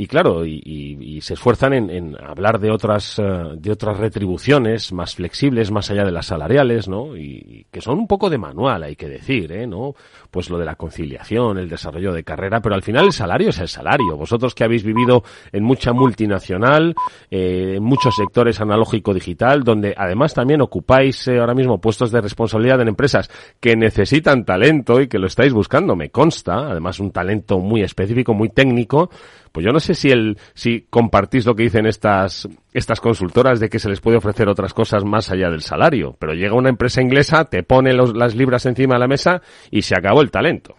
Y 0.00 0.06
claro, 0.06 0.46
y, 0.46 0.62
y, 0.64 1.20
se 1.20 1.34
esfuerzan 1.34 1.74
en, 1.74 1.90
en, 1.90 2.16
hablar 2.24 2.58
de 2.58 2.70
otras, 2.70 3.18
uh, 3.18 3.54
de 3.54 3.70
otras 3.70 3.98
retribuciones 3.98 4.94
más 4.94 5.14
flexibles, 5.14 5.70
más 5.70 5.90
allá 5.90 6.06
de 6.06 6.10
las 6.10 6.24
salariales, 6.24 6.88
¿no? 6.88 7.14
Y, 7.14 7.66
que 7.70 7.82
son 7.82 7.98
un 7.98 8.06
poco 8.06 8.30
de 8.30 8.38
manual, 8.38 8.82
hay 8.82 8.96
que 8.96 9.10
decir, 9.10 9.52
¿eh? 9.52 9.66
¿no? 9.66 9.94
Pues 10.30 10.48
lo 10.48 10.56
de 10.56 10.64
la 10.64 10.76
conciliación, 10.76 11.58
el 11.58 11.68
desarrollo 11.68 12.14
de 12.14 12.24
carrera, 12.24 12.62
pero 12.62 12.74
al 12.74 12.82
final 12.82 13.04
el 13.04 13.12
salario 13.12 13.50
es 13.50 13.58
el 13.58 13.68
salario. 13.68 14.16
Vosotros 14.16 14.54
que 14.54 14.64
habéis 14.64 14.84
vivido 14.84 15.22
en 15.52 15.64
mucha 15.64 15.92
multinacional, 15.92 16.94
eh, 17.30 17.74
en 17.76 17.82
muchos 17.82 18.16
sectores 18.16 18.58
analógico-digital, 18.58 19.64
donde 19.64 19.92
además 19.94 20.32
también 20.32 20.62
ocupáis 20.62 21.28
eh, 21.28 21.38
ahora 21.38 21.52
mismo 21.52 21.78
puestos 21.78 22.10
de 22.10 22.22
responsabilidad 22.22 22.80
en 22.80 22.88
empresas 22.88 23.30
que 23.60 23.76
necesitan 23.76 24.46
talento 24.46 24.98
y 24.98 25.08
que 25.08 25.18
lo 25.18 25.26
estáis 25.26 25.52
buscando, 25.52 25.94
me 25.94 26.08
consta, 26.08 26.70
además 26.70 27.00
un 27.00 27.10
talento 27.10 27.58
muy 27.58 27.82
específico, 27.82 28.32
muy 28.32 28.48
técnico, 28.48 29.10
pues 29.52 29.66
yo 29.66 29.72
no 29.72 29.80
sé 29.80 29.89
si 29.94 30.10
el, 30.10 30.38
si 30.54 30.86
compartís 30.90 31.46
lo 31.46 31.54
que 31.54 31.64
dicen 31.64 31.86
estas, 31.86 32.48
estas 32.72 33.00
consultoras 33.00 33.60
de 33.60 33.68
que 33.68 33.78
se 33.78 33.88
les 33.88 34.00
puede 34.00 34.16
ofrecer 34.16 34.48
otras 34.48 34.74
cosas 34.74 35.04
más 35.04 35.30
allá 35.30 35.50
del 35.50 35.62
salario, 35.62 36.16
pero 36.18 36.34
llega 36.34 36.54
una 36.54 36.68
empresa 36.68 37.02
inglesa, 37.02 37.44
te 37.44 37.62
pone 37.62 37.92
los, 37.92 38.16
las 38.16 38.34
libras 38.34 38.66
encima 38.66 38.94
de 38.94 39.00
la 39.00 39.08
mesa 39.08 39.42
y 39.70 39.82
se 39.82 39.94
acabó 39.96 40.22
el 40.22 40.30
talento. 40.30 40.74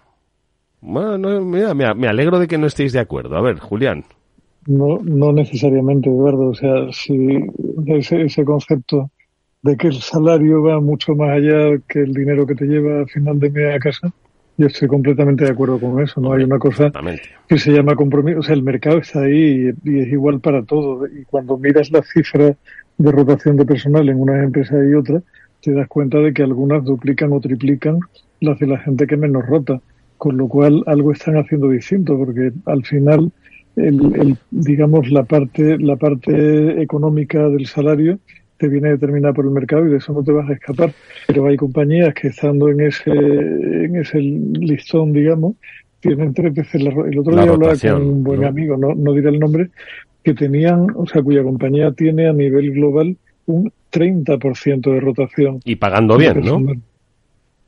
Bueno, 0.82 1.42
mira, 1.42 1.74
me, 1.76 2.08
alegro 2.08 2.40
de 2.40 2.48
que 2.48 2.58
no 2.58 2.66
estéis 2.66 2.92
de 2.92 3.00
acuerdo. 3.00 3.38
A 3.38 3.42
ver, 3.42 3.60
Julián. 3.60 4.04
No, 4.66 5.00
no 5.04 5.32
necesariamente, 5.32 6.10
Eduardo. 6.10 6.50
O 6.50 6.56
sea, 6.56 6.92
si 6.92 7.16
ese, 7.86 8.24
ese 8.24 8.44
concepto 8.44 9.12
de 9.62 9.78
que 9.78 9.88
el 9.88 10.02
salario 10.02 10.64
va 10.64 10.80
mucho 10.80 11.14
más 11.14 11.38
allá 11.38 11.78
que 11.88 12.00
el 12.00 12.14
dinero 12.14 12.48
que 12.48 12.56
te 12.56 12.66
lleva 12.66 13.04
a 13.04 13.06
final 13.06 13.40
de 13.40 13.52
mes 13.52 13.76
a 13.76 13.80
casa, 13.80 14.12
yo 14.62 14.68
estoy 14.68 14.88
completamente 14.88 15.44
de 15.44 15.50
acuerdo 15.50 15.80
con 15.80 16.02
eso. 16.02 16.22
No 16.22 16.34
hay 16.34 16.44
una 16.44 16.60
cosa 16.60 16.92
que 17.48 17.58
se 17.58 17.72
llama 17.72 17.96
compromiso. 17.96 18.40
O 18.40 18.44
sea, 18.44 18.54
el 18.54 18.62
mercado 18.62 19.00
está 19.00 19.22
ahí 19.22 19.72
y, 19.84 20.00
es 20.00 20.08
igual 20.10 20.40
para 20.40 20.64
todo. 20.64 21.08
Y 21.08 21.26
cuando 21.26 21.58
miras 21.58 21.92
la 21.92 22.04
cifra 22.04 22.56
de 22.98 23.12
rotación 23.12 23.58
de 23.58 23.66
personal 23.66 24.08
en 24.08 24.20
una 24.20 24.44
empresa 24.44 24.76
y 24.78 24.94
otra, 24.94 25.22
te 25.62 25.74
das 25.74 25.88
cuenta 25.88 26.20
de 26.20 26.34
que 26.34 26.44
algunas 26.44 26.84
duplican 26.84 27.34
o 27.34 27.40
triplican 27.40 28.00
las 28.40 28.60
de 28.60 28.68
la 28.68 28.78
gente 28.78 29.08
que 29.08 29.18
menos 29.18 29.46
rota. 29.48 29.82
Con 30.18 30.38
lo 30.38 30.48
cual 30.48 30.84
algo 30.86 31.12
están 31.12 31.38
haciendo 31.38 31.70
distinto, 31.70 32.16
porque 32.16 32.52
al 32.68 32.86
final, 32.86 33.32
el, 33.76 34.16
el 34.16 34.38
digamos, 34.52 35.10
la 35.10 35.24
parte, 35.24 35.80
la 35.80 35.96
parte 35.96 36.80
económica 36.80 37.50
del 37.50 37.66
salario 37.66 38.20
te 38.62 38.68
viene 38.68 38.90
determinada 38.90 39.34
por 39.34 39.46
el 39.46 39.52
mercado 39.52 39.88
y 39.88 39.90
de 39.90 39.98
eso 39.98 40.14
no 40.14 40.24
te 40.24 40.32
vas 40.32 40.48
a 40.48 40.54
escapar. 40.54 40.94
Pero 41.26 41.48
hay 41.48 41.58
compañías 41.58 42.14
que 42.14 42.28
estando 42.28 42.70
en 42.70 42.82
ese, 42.82 43.10
en 43.10 43.96
ese 43.96 44.20
listón, 44.20 45.14
digamos, 45.14 45.56
tienen 46.00 46.32
tres 46.36 46.54
veces 46.54 46.84
la, 46.84 46.92
El 46.92 47.18
otro 47.18 47.34
día 47.34 47.52
hablaba 47.52 47.74
con 47.76 48.02
un 48.04 48.24
buen 48.24 48.44
amigo, 48.44 48.78
no, 48.78 48.94
no 48.94 49.14
diré 49.14 49.30
el 49.30 49.40
nombre, 49.40 49.72
que 50.24 50.36
tenían, 50.36 50.88
o 50.96 51.08
sea, 51.08 51.24
cuya 51.24 51.42
compañía 51.42 51.92
tiene 51.92 52.28
a 52.28 52.34
nivel 52.34 52.72
global 52.72 53.18
un 53.48 53.74
30% 53.92 54.94
de 54.94 55.00
rotación. 55.00 55.60
Y 55.66 55.78
pagando 55.78 56.18
bien, 56.18 56.42
¿no? 56.42 56.64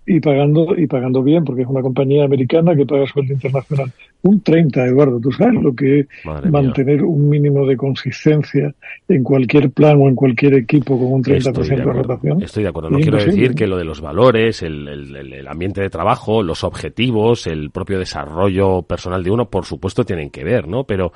Y 0.05 0.19
pagando 0.19 0.75
y 0.77 0.85
pagando 0.87 1.23
bien 1.23 1.45
porque 1.45 1.61
es 1.61 1.67
una 1.67 1.81
compañía 1.81 2.25
americana 2.25 2.75
que 2.75 2.85
paga 2.85 3.05
sueldo 3.07 3.33
internacional. 3.33 3.91
Un 4.21 4.41
30 4.41 4.85
Eduardo 4.85 5.19
tú 5.19 5.31
sabes 5.31 5.61
lo 5.61 5.73
que 5.73 6.01
es 6.01 6.07
mantener 6.49 7.03
un 7.03 7.29
mínimo 7.29 7.65
de 7.65 7.77
consistencia 7.77 8.73
en 9.07 9.23
cualquier 9.23 9.71
plan 9.71 10.01
o 10.01 10.07
en 10.07 10.15
cualquier 10.15 10.55
equipo 10.55 10.97
con 10.97 11.13
un 11.13 11.23
30% 11.23 11.53
de, 11.53 11.75
de, 11.75 11.83
rotación 11.83 12.41
estoy 12.41 12.63
de 12.63 12.69
acuerdo. 12.69 12.89
No 12.89 12.99
quiero 12.99 13.17
decir 13.17 13.55
que 13.55 13.67
lo 13.67 13.77
de 13.77 13.85
los 13.85 14.01
valores 14.01 14.61
el, 14.61 14.87
el, 14.87 15.33
el, 15.33 15.47
ambiente 15.47 15.81
de 15.81 15.89
trabajo 15.89 16.43
los 16.43 16.63
objetivos 16.63 17.47
el 17.47 17.69
propio 17.71 17.99
desarrollo 17.99 18.81
personal 18.81 19.23
de 19.23 19.31
uno 19.31 19.49
por 19.49 19.65
supuesto 19.65 20.03
tienen 20.03 20.29
que 20.29 20.43
ver 20.43 20.67
no 20.67 20.83
pero 20.83 21.13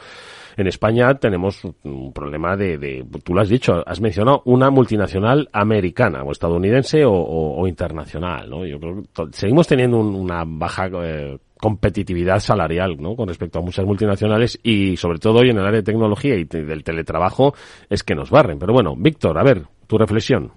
en 0.58 0.67
España 0.67 1.13
tenemos 1.13 1.63
un 1.84 2.12
problema 2.12 2.58
de, 2.58 2.80
de, 2.80 3.06
tú 3.24 3.36
lo 3.36 3.41
has 3.41 3.50
dicho, 3.50 3.84
has 3.86 4.02
mencionado 4.02 4.41
una 4.46 4.72
multinacional 4.72 5.48
americana 5.54 6.24
o 6.24 6.32
estadounidense 6.32 7.04
o, 7.06 7.67
internacional, 7.67 8.50
¿no? 8.50 8.65
Yo 8.65 8.80
creo 8.80 9.04
que 9.04 9.24
seguimos 9.34 9.67
teniendo 9.67 10.00
un, 10.00 10.15
una 10.15 10.43
baja 10.46 10.89
eh, 11.04 11.38
competitividad 11.60 12.39
salarial, 12.39 12.98
¿no? 13.00 13.15
Con 13.15 13.28
respecto 13.28 13.60
a 13.60 13.62
muchas 13.62 13.86
multinacionales 13.86 14.60
y 14.63 14.98
sobre 14.98 15.20
todo 15.20 15.39
hoy 15.39 15.52
en 15.52 15.60
el 15.60 15.65
área 15.65 15.82
de 15.82 15.84
tecnología 15.84 16.36
y 16.36 16.46
del 16.46 16.84
teletrabajo 16.84 17.54
es 17.88 18.04
que 18.04 18.15
nos 18.15 18.32
barren. 18.32 18.58
Pero 18.58 18.74
bueno, 18.74 18.96
Víctor, 18.98 19.38
a 19.38 19.43
ver, 19.43 19.63
tu 19.86 20.00
reflexión. 20.00 20.52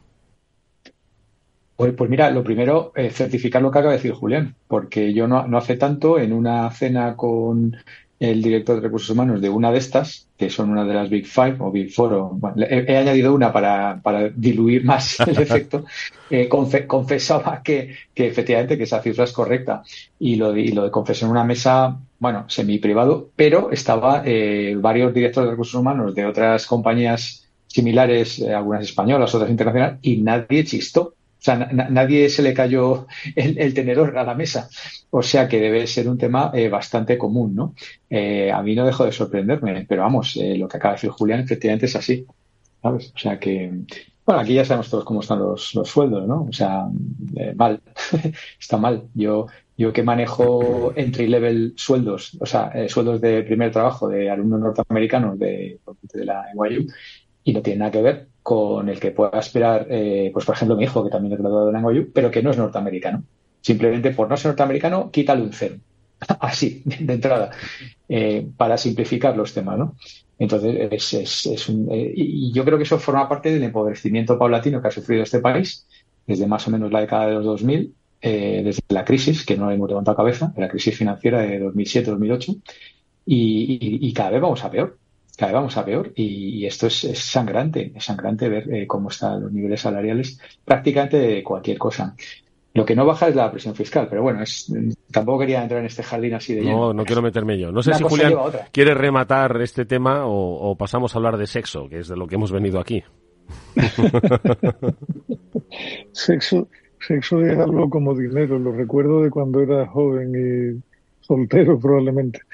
Pues, 1.77 1.93
pues 1.93 2.09
mira, 2.09 2.31
lo 2.31 2.43
primero, 2.43 2.93
eh, 2.95 3.11
certificar 3.11 3.61
lo 3.61 3.71
que 3.71 3.79
acaba 3.79 3.93
de 3.93 3.99
decir 3.99 4.13
Julián, 4.13 4.55
porque 4.67 5.13
yo 5.13 5.27
no, 5.27 5.47
no 5.47 5.59
hace 5.59 5.77
tanto 5.77 6.19
en 6.19 6.33
una 6.33 6.71
cena 6.71 7.17
con 7.17 7.77
el 8.21 8.43
director 8.43 8.77
de 8.77 8.83
recursos 8.83 9.09
humanos 9.09 9.41
de 9.41 9.49
una 9.49 9.73
de 9.73 9.79
estas, 9.79 10.29
que 10.37 10.51
son 10.51 10.71
una 10.71 10.85
de 10.85 10.93
las 10.93 11.09
Big 11.09 11.27
Five 11.27 11.57
o 11.59 11.73
Big 11.73 11.91
Four, 11.91 12.13
o, 12.13 12.39
he, 12.59 12.97
añadido 12.97 13.35
una 13.35 13.51
para, 13.51 13.99
diluir 14.37 14.85
más 14.85 15.19
el 15.27 15.39
efecto, 15.39 15.87
eh, 16.29 16.47
confe, 16.47 16.87
confesaba 16.87 17.63
que, 17.63 17.97
efectivamente 18.15 18.77
que 18.77 18.85
esa 18.85 19.01
cifra 19.01 19.25
es 19.25 19.33
correcta 19.33 19.83
y 20.19 20.37
lo 20.37 20.53
de, 20.53 20.69
lo 20.69 20.91
confesar 20.91 21.27
en 21.27 21.31
una 21.33 21.45
mesa, 21.45 21.99
bueno, 22.19 22.45
semi 22.49 22.79
privado, 22.79 23.31
pero 23.35 23.71
estaba 23.73 24.23
eh, 24.27 24.77
varios 24.79 25.15
directores 25.15 25.47
de 25.47 25.53
recursos 25.53 25.81
humanos 25.81 26.15
de 26.15 26.27
otras 26.27 26.67
compañías 26.67 27.49
similares, 27.69 28.39
eh, 28.41 28.53
algunas 28.53 28.83
españolas, 28.83 29.35
otras 29.35 29.51
internacionales, 29.51 29.99
y 30.03 30.19
nadie 30.19 30.65
chistó. 30.65 31.15
O 31.41 31.43
sea, 31.43 31.57
na 31.57 31.89
nadie 31.89 32.29
se 32.29 32.43
le 32.43 32.53
cayó 32.53 33.07
el, 33.35 33.73
tenedor 33.73 34.19
a 34.19 34.25
la 34.25 34.35
mesa. 34.35 34.69
O 35.09 35.23
sea 35.23 35.49
que 35.49 35.59
debe 35.59 35.87
ser 35.87 36.07
un 36.07 36.19
tema 36.19 36.51
eh, 36.53 36.69
bastante 36.69 37.17
común, 37.17 37.55
¿no? 37.55 37.75
Eh, 38.11 38.53
a 38.53 38.63
mí 38.63 38.75
no 38.75 38.85
dejo 38.85 39.07
de 39.07 39.13
sorprenderme, 39.13 39.87
pero 39.89 40.03
vamos, 40.03 40.37
eh, 40.37 40.59
lo 40.59 40.69
que 40.69 40.77
acaba 40.77 40.93
de 40.93 40.97
decir 40.97 41.11
Julián 41.11 41.41
efectivamente 41.41 41.87
es 41.87 41.97
así. 41.97 42.27
¿Sabes? 42.83 43.13
O 43.15 43.19
sea 43.19 43.39
que, 43.39 43.73
bueno, 44.27 44.41
aquí 44.43 44.53
ya 44.55 44.67
sabemos 44.67 44.91
todos 44.91 45.05
cómo 45.05 45.21
están 45.21 45.39
los, 45.39 45.75
los 45.75 45.89
sueldos, 45.89 46.29
¿no? 46.29 46.45
O 46.45 46.53
sea, 46.53 46.87
mal. 47.57 47.81
Está 48.61 48.77
mal. 48.77 49.05
Yo, 49.15 49.47
yo 49.79 49.95
que 49.95 50.03
manejo 50.03 50.93
entry 50.95 51.27
level 51.27 51.73
sueldos, 51.77 52.37
o 52.39 52.45
sea, 52.45 52.71
sueldos 52.89 53.21
de 53.23 53.43
primer 53.45 53.71
trabajo 53.73 54.09
de 54.09 54.29
alumnos 54.31 54.61
norteamericanos 54.61 55.39
de 55.39 55.79
la 56.13 56.45
NYU, 56.55 56.87
y 57.45 57.53
no 57.55 57.63
tiene 57.63 57.79
nada 57.79 57.91
que 57.91 58.03
ver 58.03 58.30
con 58.43 58.89
el 58.89 58.99
que 58.99 59.11
pueda 59.11 59.39
esperar, 59.39 59.87
eh, 59.91 60.31
pues 60.33 60.45
por 60.45 60.55
ejemplo, 60.55 60.77
mi 60.77 60.85
hijo, 60.85 61.05
que 61.05 61.11
también 61.11 61.35
es 61.35 61.39
graduado 61.41 61.71
de 61.71 61.79
NYU, 61.79 62.13
pero 62.13 62.31
que 62.31 62.43
no 62.43 62.51
es 62.51 62.59
norteamericano. 62.59 63.23
Simplemente 63.61 64.13
por 64.13 64.29
no 64.29 64.37
ser 64.37 64.47
norteamericano, 64.49 65.11
quítale 65.11 65.43
un 65.43 65.53
cero. 65.53 65.77
Así, 66.41 66.83
de 66.85 67.15
entrada, 67.15 67.51
eh, 68.09 68.47
para 68.57 68.79
simplificar 68.79 69.37
los 69.37 69.53
temas, 69.53 69.79
¿no? 69.79 69.97
Entonces, 70.39 70.89
es, 70.91 71.15
es, 71.15 71.47
es 71.47 71.69
un, 71.69 71.89
eh, 71.93 72.13
y 72.17 72.53
yo 72.53 72.65
creo 72.65 72.79
que 72.79 72.85
eso 72.85 72.99
forma 72.99 73.29
parte 73.29 73.53
del 73.53 73.63
empobrecimiento 73.63 74.39
paulatino 74.39 74.81
que 74.81 74.89
ha 74.89 74.91
sufrido 74.91 75.23
este 75.23 75.41
país 75.41 75.87
desde 76.27 76.47
más 76.47 76.67
o 76.67 76.71
menos 76.71 76.91
la 76.91 77.01
década 77.01 77.27
de 77.27 77.35
los 77.35 77.45
2000, 77.45 77.95
eh, 78.23 78.63
desde 78.65 78.83
la 78.89 79.05
crisis, 79.05 79.45
que 79.45 79.57
no 79.57 79.71
hemos 79.71 79.89
levantado 79.89 80.17
cabeza, 80.17 80.53
la 80.57 80.69
crisis 80.69 80.97
financiera 80.97 81.43
de 81.43 81.61
2007-2008, 81.61 82.63
y, 83.27 83.79
y, 83.81 84.09
y 84.09 84.13
cada 84.13 84.31
vez 84.31 84.41
vamos 84.41 84.65
a 84.65 84.71
peor 84.71 84.99
cada 85.41 85.53
vez 85.53 85.59
vamos 85.59 85.77
a 85.79 85.85
peor 85.87 86.13
y, 86.15 86.59
y 86.59 86.67
esto 86.67 86.87
es, 86.87 87.03
es, 87.05 87.19
sangrante, 87.19 87.93
es 87.95 88.05
sangrante 88.05 88.47
ver 88.47 88.75
eh, 88.75 88.87
cómo 88.87 89.09
están 89.09 89.41
los 89.41 89.51
niveles 89.51 89.81
salariales 89.81 90.39
prácticamente 90.67 91.17
de 91.17 91.43
cualquier 91.43 91.79
cosa. 91.79 92.15
Lo 92.75 92.85
que 92.85 92.95
no 92.95 93.07
baja 93.07 93.29
es 93.29 93.35
la 93.35 93.51
presión 93.51 93.75
fiscal, 93.75 94.07
pero 94.11 94.23
bueno, 94.23 94.43
es, 94.43 94.71
tampoco 95.11 95.39
quería 95.39 95.63
entrar 95.63 95.81
en 95.81 95.87
este 95.87 96.03
jardín 96.03 96.35
así 96.35 96.55
de 96.55 96.61
lleno. 96.61 96.77
No, 96.77 96.93
no 96.93 97.05
quiero 97.07 97.23
meterme 97.23 97.59
yo. 97.59 97.73
No 97.73 97.83
sé 97.83 97.89
Una 97.89 97.99
si 97.99 98.05
Julián 98.05 98.35
quiere 98.71 98.93
rematar 98.93 99.59
este 99.63 99.87
tema 99.87 100.27
o, 100.27 100.71
o, 100.71 100.77
pasamos 100.77 101.15
a 101.15 101.19
hablar 101.19 101.39
de 101.39 101.47
sexo, 101.47 101.89
que 101.89 102.01
es 102.01 102.09
de 102.09 102.17
lo 102.17 102.27
que 102.27 102.35
hemos 102.35 102.53
venido 102.53 102.79
aquí. 102.79 103.03
sexo, 106.13 106.69
sexo 107.01 107.41
es 107.41 107.59
algo 107.59 107.89
como 107.89 108.15
dinero, 108.15 108.59
lo 108.59 108.73
recuerdo 108.73 109.23
de 109.23 109.31
cuando 109.31 109.63
era 109.63 109.87
joven 109.87 110.35
y 110.37 111.25
soltero 111.25 111.81
probablemente. 111.81 112.41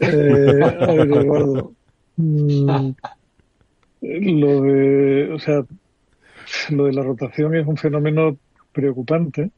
Eh, 0.00 0.62
a 0.62 0.92
ver, 0.92 1.10
Eduardo, 1.10 1.72
lo 4.00 4.62
de, 4.62 5.32
o 5.32 5.38
sea, 5.38 5.64
lo 6.70 6.86
de 6.86 6.92
la 6.92 7.02
rotación 7.02 7.54
es 7.54 7.66
un 7.66 7.76
fenómeno 7.76 8.36
preocupante 8.72 9.50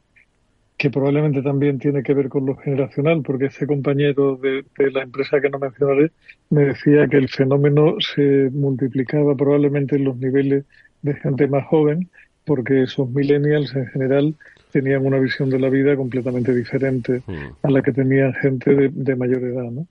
que 0.77 0.89
probablemente 0.89 1.41
también 1.43 1.77
tiene 1.77 2.01
que 2.01 2.13
ver 2.15 2.27
con 2.27 2.45
lo 2.45 2.55
generacional, 2.55 3.21
porque 3.21 3.45
este 3.45 3.67
compañero 3.67 4.35
de, 4.37 4.65
de, 4.77 4.91
la 4.91 5.03
empresa 5.03 5.39
que 5.39 5.49
no 5.49 5.59
mencionaré 5.59 6.11
me 6.49 6.65
decía 6.65 7.07
que 7.07 7.17
el 7.17 7.29
fenómeno 7.29 7.97
se 7.99 8.49
multiplicaba 8.51 9.35
probablemente 9.35 9.95
en 9.95 10.05
los 10.05 10.17
niveles 10.17 10.65
de 11.03 11.13
gente 11.15 11.47
más 11.47 11.65
joven, 11.67 12.09
porque 12.45 12.83
esos 12.83 13.09
millennials 13.11 13.75
en 13.75 13.87
general 13.87 14.35
tenían 14.71 15.05
una 15.05 15.19
visión 15.19 15.51
de 15.51 15.59
la 15.59 15.69
vida 15.69 15.95
completamente 15.95 16.53
diferente 16.53 17.21
a 17.61 17.69
la 17.69 17.83
que 17.83 17.91
tenían 17.91 18.33
gente 18.33 18.73
de, 18.73 18.89
de 18.89 19.15
mayor 19.15 19.43
edad, 19.43 19.69
¿no? 19.69 19.85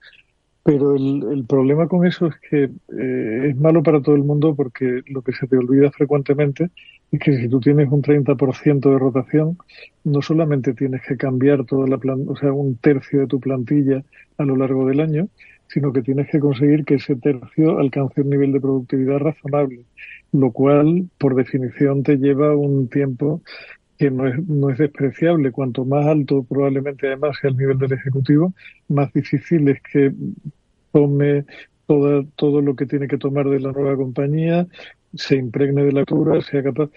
Pero 0.62 0.94
el, 0.94 1.24
el, 1.32 1.44
problema 1.46 1.88
con 1.88 2.06
eso 2.06 2.26
es 2.26 2.34
que 2.48 2.64
eh, 2.64 3.48
es 3.48 3.56
malo 3.56 3.82
para 3.82 4.02
todo 4.02 4.14
el 4.14 4.24
mundo 4.24 4.54
porque 4.54 5.00
lo 5.06 5.22
que 5.22 5.32
se 5.32 5.46
te 5.46 5.56
olvida 5.56 5.90
frecuentemente 5.90 6.70
es 7.10 7.18
que 7.18 7.36
si 7.36 7.48
tú 7.48 7.60
tienes 7.60 7.88
un 7.90 8.02
30% 8.02 8.90
de 8.90 8.98
rotación, 8.98 9.56
no 10.04 10.20
solamente 10.20 10.74
tienes 10.74 11.00
que 11.06 11.16
cambiar 11.16 11.64
toda 11.64 11.88
la 11.88 11.96
plan 11.96 12.24
o 12.28 12.36
sea, 12.36 12.52
un 12.52 12.76
tercio 12.76 13.20
de 13.20 13.26
tu 13.26 13.40
plantilla 13.40 14.04
a 14.36 14.44
lo 14.44 14.56
largo 14.56 14.86
del 14.86 15.00
año, 15.00 15.28
sino 15.66 15.92
que 15.92 16.02
tienes 16.02 16.28
que 16.28 16.40
conseguir 16.40 16.84
que 16.84 16.96
ese 16.96 17.16
tercio 17.16 17.78
alcance 17.78 18.20
un 18.20 18.30
nivel 18.30 18.52
de 18.52 18.60
productividad 18.60 19.18
razonable, 19.18 19.84
lo 20.32 20.52
cual, 20.52 21.08
por 21.16 21.36
definición, 21.36 22.02
te 22.02 22.16
lleva 22.16 22.56
un 22.56 22.88
tiempo 22.88 23.40
que 24.00 24.10
no 24.10 24.26
es, 24.26 24.48
no 24.48 24.70
es 24.70 24.78
despreciable. 24.78 25.52
Cuanto 25.52 25.84
más 25.84 26.06
alto 26.06 26.42
probablemente 26.42 27.06
además 27.06 27.36
sea 27.38 27.50
el 27.50 27.58
nivel 27.58 27.76
del 27.76 27.92
Ejecutivo, 27.92 28.54
más 28.88 29.12
difícil 29.12 29.68
es 29.68 29.82
que 29.82 30.10
tome 30.90 31.44
todo, 31.86 32.24
todo 32.34 32.62
lo 32.62 32.74
que 32.74 32.86
tiene 32.86 33.08
que 33.08 33.18
tomar 33.18 33.50
de 33.50 33.60
la 33.60 33.72
nueva 33.72 33.94
compañía, 33.96 34.66
se 35.14 35.36
impregne 35.36 35.84
de 35.84 35.92
la 35.92 36.06
cultura, 36.06 36.40
sea 36.40 36.62
capaz. 36.62 36.88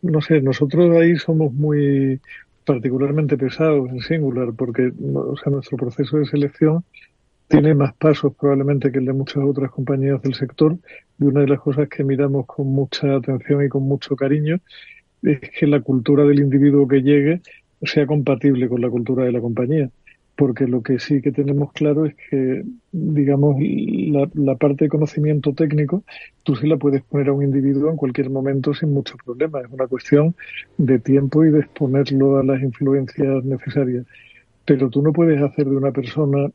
No 0.00 0.22
sé, 0.22 0.40
nosotros 0.40 0.96
ahí 0.96 1.16
somos 1.16 1.52
muy 1.52 2.22
particularmente 2.64 3.36
pesados 3.36 3.90
en 3.90 4.00
singular, 4.00 4.54
porque 4.56 4.92
o 5.12 5.36
sea, 5.36 5.52
nuestro 5.52 5.76
proceso 5.76 6.16
de 6.16 6.24
selección 6.24 6.84
tiene 7.48 7.74
más 7.74 7.92
pasos 7.96 8.32
probablemente 8.34 8.90
que 8.90 8.98
el 8.98 9.04
de 9.04 9.12
muchas 9.12 9.44
otras 9.44 9.70
compañías 9.72 10.22
del 10.22 10.32
sector 10.32 10.78
y 11.18 11.24
una 11.24 11.40
de 11.40 11.48
las 11.48 11.60
cosas 11.60 11.86
que 11.90 12.02
miramos 12.02 12.46
con 12.46 12.68
mucha 12.68 13.16
atención 13.16 13.62
y 13.62 13.68
con 13.68 13.82
mucho 13.82 14.16
cariño 14.16 14.56
es 15.22 15.40
que 15.40 15.66
la 15.66 15.80
cultura 15.80 16.24
del 16.24 16.40
individuo 16.40 16.88
que 16.88 17.02
llegue 17.02 17.40
sea 17.82 18.06
compatible 18.06 18.68
con 18.68 18.80
la 18.80 18.90
cultura 18.90 19.24
de 19.24 19.32
la 19.32 19.40
compañía. 19.40 19.90
Porque 20.36 20.66
lo 20.66 20.82
que 20.82 20.98
sí 20.98 21.20
que 21.20 21.32
tenemos 21.32 21.72
claro 21.72 22.06
es 22.06 22.14
que, 22.30 22.64
digamos, 22.92 23.56
la, 24.34 24.54
parte 24.56 24.86
de 24.86 24.88
conocimiento 24.88 25.52
técnico, 25.52 26.02
tú 26.44 26.56
sí 26.56 26.66
la 26.66 26.78
puedes 26.78 27.02
poner 27.02 27.28
a 27.28 27.32
un 27.34 27.42
individuo 27.42 27.90
en 27.90 27.96
cualquier 27.96 28.30
momento 28.30 28.72
sin 28.72 28.94
mucho 28.94 29.16
problema. 29.22 29.60
Es 29.60 29.70
una 29.70 29.86
cuestión 29.86 30.34
de 30.78 30.98
tiempo 30.98 31.44
y 31.44 31.50
de 31.50 31.60
exponerlo 31.60 32.38
a 32.38 32.44
las 32.44 32.62
influencias 32.62 33.44
necesarias. 33.44 34.06
Pero 34.64 34.88
tú 34.88 35.02
no 35.02 35.12
puedes 35.12 35.42
hacer 35.42 35.66
de 35.66 35.76
una 35.76 35.92
persona 35.92 36.50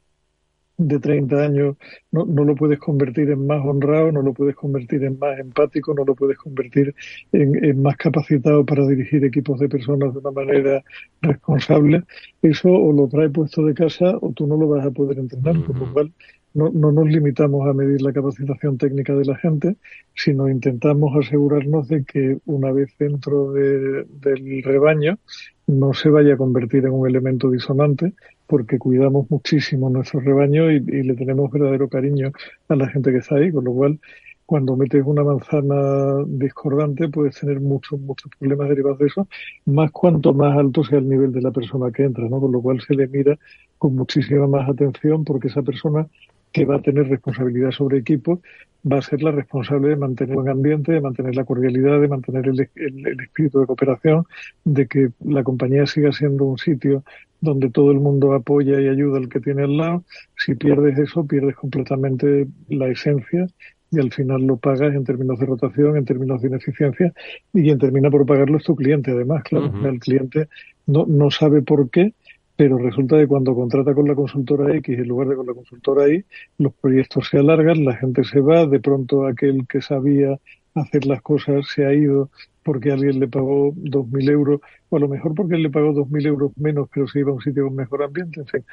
de 0.78 1.00
30 1.00 1.36
años 1.42 1.78
no, 2.12 2.26
no, 2.26 2.44
lo 2.44 2.56
puedes 2.56 2.80
convertir 2.80 3.30
en 3.30 3.48
más 3.48 3.66
honrado, 3.66 4.12
no 4.12 4.22
lo 4.22 4.34
puedes 4.34 4.56
convertir 4.56 5.04
en 5.04 5.18
más 5.20 5.40
empático, 5.40 5.94
no 5.94 6.04
lo 6.04 6.16
puedes 6.16 6.38
convertir 6.38 6.94
en, 7.32 7.64
en, 7.64 7.82
más 7.82 7.96
capacitado 7.98 8.66
para 8.66 8.86
dirigir 8.88 9.24
equipos 9.24 9.60
de 9.60 9.70
personas 9.70 10.14
de 10.14 10.20
una 10.20 10.32
manera 10.32 10.84
responsable. 11.22 12.04
Eso 12.42 12.70
o 12.70 12.92
lo 12.92 13.08
trae 13.08 13.30
puesto 13.30 13.64
de 13.66 13.74
casa 13.74 14.18
o 14.22 14.32
tú 14.34 14.48
no 14.48 14.58
lo 14.58 14.68
vas 14.68 14.86
a 14.86 14.92
poder 14.92 15.20
entrenar, 15.20 15.62
por 15.64 15.78
lo 15.78 15.94
cual 15.94 16.12
no, 16.56 16.72
no 16.72 16.92
nos 16.92 17.08
limitamos 17.08 17.68
a 17.68 17.74
medir 17.74 18.02
la 18.02 18.14
capacitación 18.14 18.78
técnica 18.78 19.14
de 19.14 19.26
la 19.26 19.36
gente, 19.36 19.76
sino 20.16 20.50
intentamos 20.50 21.16
asegurarnos 21.18 21.88
de 21.90 22.06
que 22.06 22.38
una 22.46 22.72
vez 22.72 22.96
dentro 22.98 23.52
de, 23.52 24.06
del 24.06 24.64
rebaño 24.64 25.20
no 25.68 25.94
se 25.94 26.10
vaya 26.10 26.36
a 26.36 26.38
convertir 26.38 26.86
en 26.86 26.94
un 26.94 27.08
elemento 27.08 27.50
disonante, 27.50 28.14
porque 28.48 28.80
cuidamos 28.80 29.30
muchísimo 29.30 29.90
nuestro 29.90 30.20
rebaño 30.20 30.72
y, 30.72 30.76
y, 30.76 31.04
le 31.04 31.16
tenemos 31.16 31.52
verdadero 31.52 31.90
cariño 31.90 32.32
a 32.70 32.76
la 32.76 32.88
gente 32.88 33.12
que 33.12 33.20
está 33.20 33.36
ahí, 33.36 33.52
con 33.52 33.66
lo 33.66 33.74
cual 33.74 34.00
cuando 34.46 34.76
metes 34.76 35.04
una 35.06 35.24
manzana 35.24 36.24
discordante 36.28 37.10
puedes 37.10 37.40
tener 37.40 37.60
muchos, 37.60 38.00
muchos 38.00 38.32
problemas 38.38 38.70
derivados 38.70 39.00
de 39.00 39.08
eso, 39.08 39.28
más 39.66 39.92
cuanto 39.92 40.34
más 40.34 40.58
alto 40.58 40.84
sea 40.84 41.00
el 41.00 41.10
nivel 41.10 41.32
de 41.32 41.42
la 41.42 41.52
persona 41.52 41.92
que 41.92 42.04
entra, 42.04 42.28
¿no? 42.30 42.40
Con 42.40 42.52
lo 42.52 42.62
cual 42.62 42.80
se 42.82 42.94
le 42.94 43.08
mira 43.08 43.38
con 43.78 43.96
muchísima 43.96 44.48
más 44.48 44.70
atención 44.70 45.24
porque 45.26 45.48
esa 45.48 45.64
persona 45.64 46.08
que 46.56 46.64
va 46.64 46.78
a 46.78 46.82
tener 46.82 47.10
responsabilidad 47.10 47.72
sobre 47.72 47.98
equipo, 47.98 48.42
va 48.90 49.00
a 49.00 49.02
ser 49.02 49.22
la 49.22 49.32
responsable 49.32 49.90
de 49.90 49.98
mantener 49.98 50.38
un 50.38 50.48
ambiente, 50.48 50.94
de 50.94 51.02
mantener 51.02 51.36
la 51.36 51.44
cordialidad, 51.44 52.00
de 52.00 52.08
mantener 52.08 52.48
el, 52.48 52.70
el, 52.76 53.20
espíritu 53.20 53.60
de 53.60 53.66
cooperación, 53.66 54.24
de 54.64 54.88
que 54.88 55.10
la 55.26 55.44
compañía 55.44 55.86
siga 55.86 56.14
siendo 56.14 56.46
un 56.46 56.58
sitio 56.58 57.04
donde 57.42 57.70
todo 57.70 57.92
el 57.92 58.00
mundo 58.00 58.32
apoya 58.34 58.80
y 58.80 58.88
ayuda 58.88 59.18
al 59.18 59.28
que 59.28 59.42
tiene 59.42 59.64
al 59.64 59.76
lado. 59.76 60.06
Si 60.38 60.56
pierdes 60.56 60.98
eso, 60.98 61.28
pierdes 61.28 61.58
completamente 61.58 62.48
la 62.70 62.88
esencia 62.88 63.48
y 63.92 64.00
al 64.00 64.14
final 64.14 64.48
lo 64.48 64.56
pagas 64.56 64.96
en 64.96 65.04
términos 65.04 65.38
de 65.38 65.48
rotación, 65.48 65.98
en 65.98 66.06
términos 66.06 66.42
de 66.42 66.48
ineficiencia 66.48 67.12
y 67.54 67.64
quien 67.64 67.80
termina 67.80 68.10
por 68.10 68.26
pagarlo 68.26 68.60
es 68.60 68.64
tu 68.64 68.78
cliente 68.78 69.12
además, 69.12 69.44
claro. 69.44 69.66
Uh 69.66 69.72
-huh. 69.74 69.90
El 69.90 70.00
cliente 70.00 70.48
no, 70.88 71.06
no 71.06 71.30
sabe 71.32 71.62
por 71.62 71.90
qué 71.90 72.14
pero 72.56 72.78
resulta 72.78 73.18
que 73.18 73.28
cuando 73.28 73.54
contrata 73.54 73.94
con 73.94 74.08
la 74.08 74.16
consultora 74.16 74.76
X 74.78 74.98
en 74.98 75.08
lugar 75.08 75.28
de 75.28 75.36
con 75.36 75.46
la 75.46 75.54
consultora 75.54 76.10
Y, 76.10 76.24
los 76.58 76.74
proyectos 76.74 77.28
se 77.30 77.40
alargan, 77.40 77.84
la 77.84 77.96
gente 77.96 78.24
se 78.24 78.40
va, 78.40 78.66
de 78.66 78.80
pronto 78.80 79.26
aquel 79.26 79.68
que 79.68 79.82
sabía 79.82 80.40
hacer 80.74 81.06
las 81.06 81.22
cosas 81.22 81.68
se 81.68 81.86
ha 81.86 81.94
ido 81.94 82.30
porque 82.64 82.92
alguien 82.92 83.20
le 83.20 83.28
pagó 83.28 83.74
2.000 83.74 84.32
euros, 84.32 84.62
o 84.90 84.98
a 84.98 85.00
lo 85.00 85.08
mejor 85.08 85.36
porque 85.36 85.56
él 85.56 85.64
le 85.64 85.70
pagó 85.70 85.94
2.000 85.94 86.28
euros 86.28 86.52
menos, 86.58 86.90
pero 86.92 87.08
se 87.08 87.20
iba 87.20 87.32
a 87.32 87.36
un 87.36 87.42
sitio 87.42 87.66
con 87.66 87.76
mejor 87.76 88.04
ambiente. 88.04 88.42
En 88.42 88.48
fin, 88.48 88.66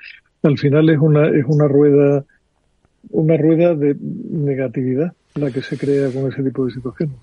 al 0.43 0.59
final 0.59 0.89
es 0.89 0.99
una, 0.99 1.29
es 1.29 1.45
una 1.47 1.69
rueda, 1.69 2.25
una 3.11 3.37
rueda 3.37 3.75
de 3.75 3.95
negatividad 4.01 5.13
la 5.35 5.51
que 5.51 5.63
se 5.63 5.77
crea 5.77 6.11
con 6.11 6.31
ese 6.31 6.43
tipo 6.43 6.65
de 6.67 6.73
situaciones. 6.73 7.17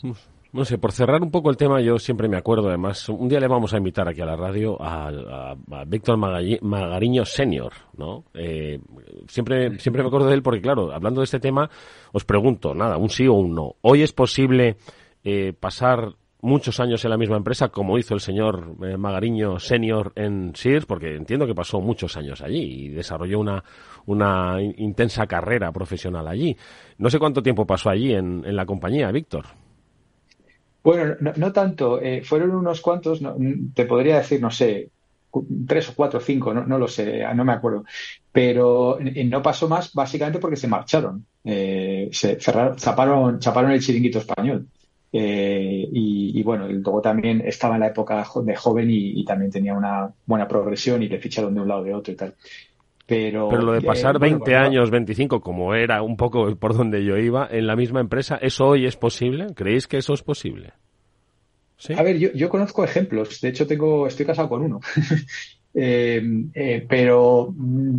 No 0.52 0.66
sé, 0.66 0.80
por 0.80 0.92
cerrar 0.92 1.22
un 1.22 1.30
poco 1.30 1.52
el 1.52 1.58
tema, 1.58 1.80
yo 1.80 2.00
siempre 2.00 2.28
me 2.28 2.36
acuerdo, 2.36 2.70
además, 2.70 3.08
un 3.08 3.30
día 3.30 3.40
le 3.40 3.48
vamos 3.48 3.72
a 3.74 3.78
invitar 3.78 4.08
aquí 4.08 4.22
a 4.22 4.26
la 4.26 4.36
radio 4.36 4.78
a, 4.82 5.56
Víctor 5.86 6.18
Magariño 6.18 7.24
Senior, 7.24 7.72
¿no? 7.96 8.24
Eh, 8.34 8.80
siempre, 9.28 9.78
siempre 9.78 10.02
me 10.02 10.08
acuerdo 10.08 10.28
de 10.28 10.34
él 10.34 10.42
porque, 10.42 10.60
claro, 10.60 10.92
hablando 10.92 11.22
de 11.22 11.26
este 11.26 11.40
tema, 11.40 11.70
os 12.14 12.26
pregunto, 12.26 12.74
nada, 12.74 12.98
un 12.98 13.12
sí 13.12 13.28
o 13.28 13.34
un 13.34 13.54
no. 13.54 13.76
¿Hoy 13.82 14.02
es 14.02 14.12
posible 14.12 14.78
eh, 15.24 15.54
pasar 15.54 16.16
muchos 16.42 16.80
años 16.80 17.06
en 17.06 17.12
la 17.12 17.18
misma 17.18 17.38
empresa, 17.38 17.70
como 17.70 18.00
hizo 18.00 18.16
el 18.16 18.20
señor 18.20 18.76
eh, 18.84 18.98
Magariño 18.98 19.60
Senior 19.60 20.14
en 20.16 20.54
Sears, 20.56 20.88
porque 20.88 21.16
entiendo 21.16 21.46
que 21.46 21.54
pasó 21.54 21.80
muchos 21.80 22.18
años 22.18 22.42
allí 22.42 22.86
y 22.86 22.90
desarrolló 22.90 23.40
una, 23.40 23.64
una 24.08 24.60
intensa 24.78 25.28
carrera 25.28 25.72
profesional 25.72 26.28
allí. 26.28 26.58
No 26.98 27.12
sé 27.12 27.20
cuánto 27.20 27.44
tiempo 27.44 27.68
pasó 27.68 27.92
allí 27.92 28.14
en, 28.14 28.44
en 28.46 28.56
la 28.56 28.66
compañía, 28.66 29.12
Víctor. 29.12 29.46
Bueno, 30.90 31.16
no, 31.36 31.54
tanto. 31.54 32.02
Eh, 32.02 32.24
fueron 32.24 32.50
unos 32.56 32.82
cuantos, 32.82 33.22
no, 33.22 33.36
te 33.76 33.86
podría 33.86 34.18
decir, 34.18 34.42
no 34.42 34.50
sé, 34.50 34.90
tres 35.68 35.90
o 35.90 35.94
cuatro 35.96 36.18
o 36.18 36.22
cinco, 36.22 36.52
no, 36.52 36.66
no, 36.66 36.80
lo 36.80 36.88
sé, 36.88 37.24
no 37.36 37.46
me 37.46 37.54
acuerdo. 37.54 37.86
Pero 38.32 38.98
no 39.00 39.42
pasó 39.44 39.70
más 39.70 39.94
básicamente 39.94 40.40
porque 40.40 40.56
se 40.56 40.68
marcharon. 40.68 41.24
Eh, 41.44 42.10
se 42.12 42.40
cerraron, 42.40 42.76
chaparon, 42.78 43.40
chaparon 43.40 43.70
el 43.70 43.82
chiringuito 43.82 44.18
español. 44.18 44.68
Eh, 45.14 45.88
y, 45.94 46.40
y, 46.40 46.42
bueno, 46.42 46.68
luego 46.68 47.02
también 47.02 47.42
estaba 47.46 47.76
en 47.76 47.82
la 47.82 47.88
época 47.90 48.26
de 48.44 48.56
joven 48.56 48.90
y, 48.90 49.22
y, 49.22 49.26
también 49.26 49.52
tenía 49.52 49.76
una 49.76 50.12
buena 50.26 50.48
progresión 50.48 51.04
y 51.04 51.08
le 51.08 51.20
ficharon 51.20 51.54
de 51.54 51.62
un 51.62 51.68
lado 51.68 51.84
de 51.84 51.94
otro 51.94 52.14
y 52.14 52.16
tal. 52.16 52.34
Pero, 53.10 53.50
Pero 53.50 53.64
lo 53.64 53.72
de 53.74 53.82
pasar 53.82 54.18
eh, 54.18 54.20
20 54.20 54.38
bueno, 54.38 54.60
bueno, 54.60 54.66
años, 54.68 54.92
25, 54.92 55.42
como 55.42 55.74
era 55.74 56.04
un 56.04 56.16
poco 56.16 56.56
por 56.56 56.78
donde 56.78 57.04
yo 57.04 57.18
iba, 57.18 57.48
en 57.50 57.66
la 57.66 57.76
misma 57.76 58.02
empresa, 58.02 58.38
¿eso 58.40 58.68
hoy 58.68 58.86
es 58.86 58.98
posible? 58.98 59.48
¿Creéis 59.56 59.88
que 59.88 59.98
eso 59.98 60.14
es 60.14 60.22
posible? 60.22 60.74
¿Sí? 61.76 61.94
A 61.94 62.04
ver, 62.04 62.20
yo, 62.20 62.32
yo 62.34 62.50
conozco 62.50 62.84
ejemplos. 62.84 63.42
De 63.42 63.50
hecho, 63.50 63.66
tengo, 63.66 64.06
estoy 64.06 64.28
casado 64.28 64.48
con 64.48 64.62
uno. 64.62 64.80
eh, 65.74 66.22
eh, 66.54 66.86
pero 66.88 67.52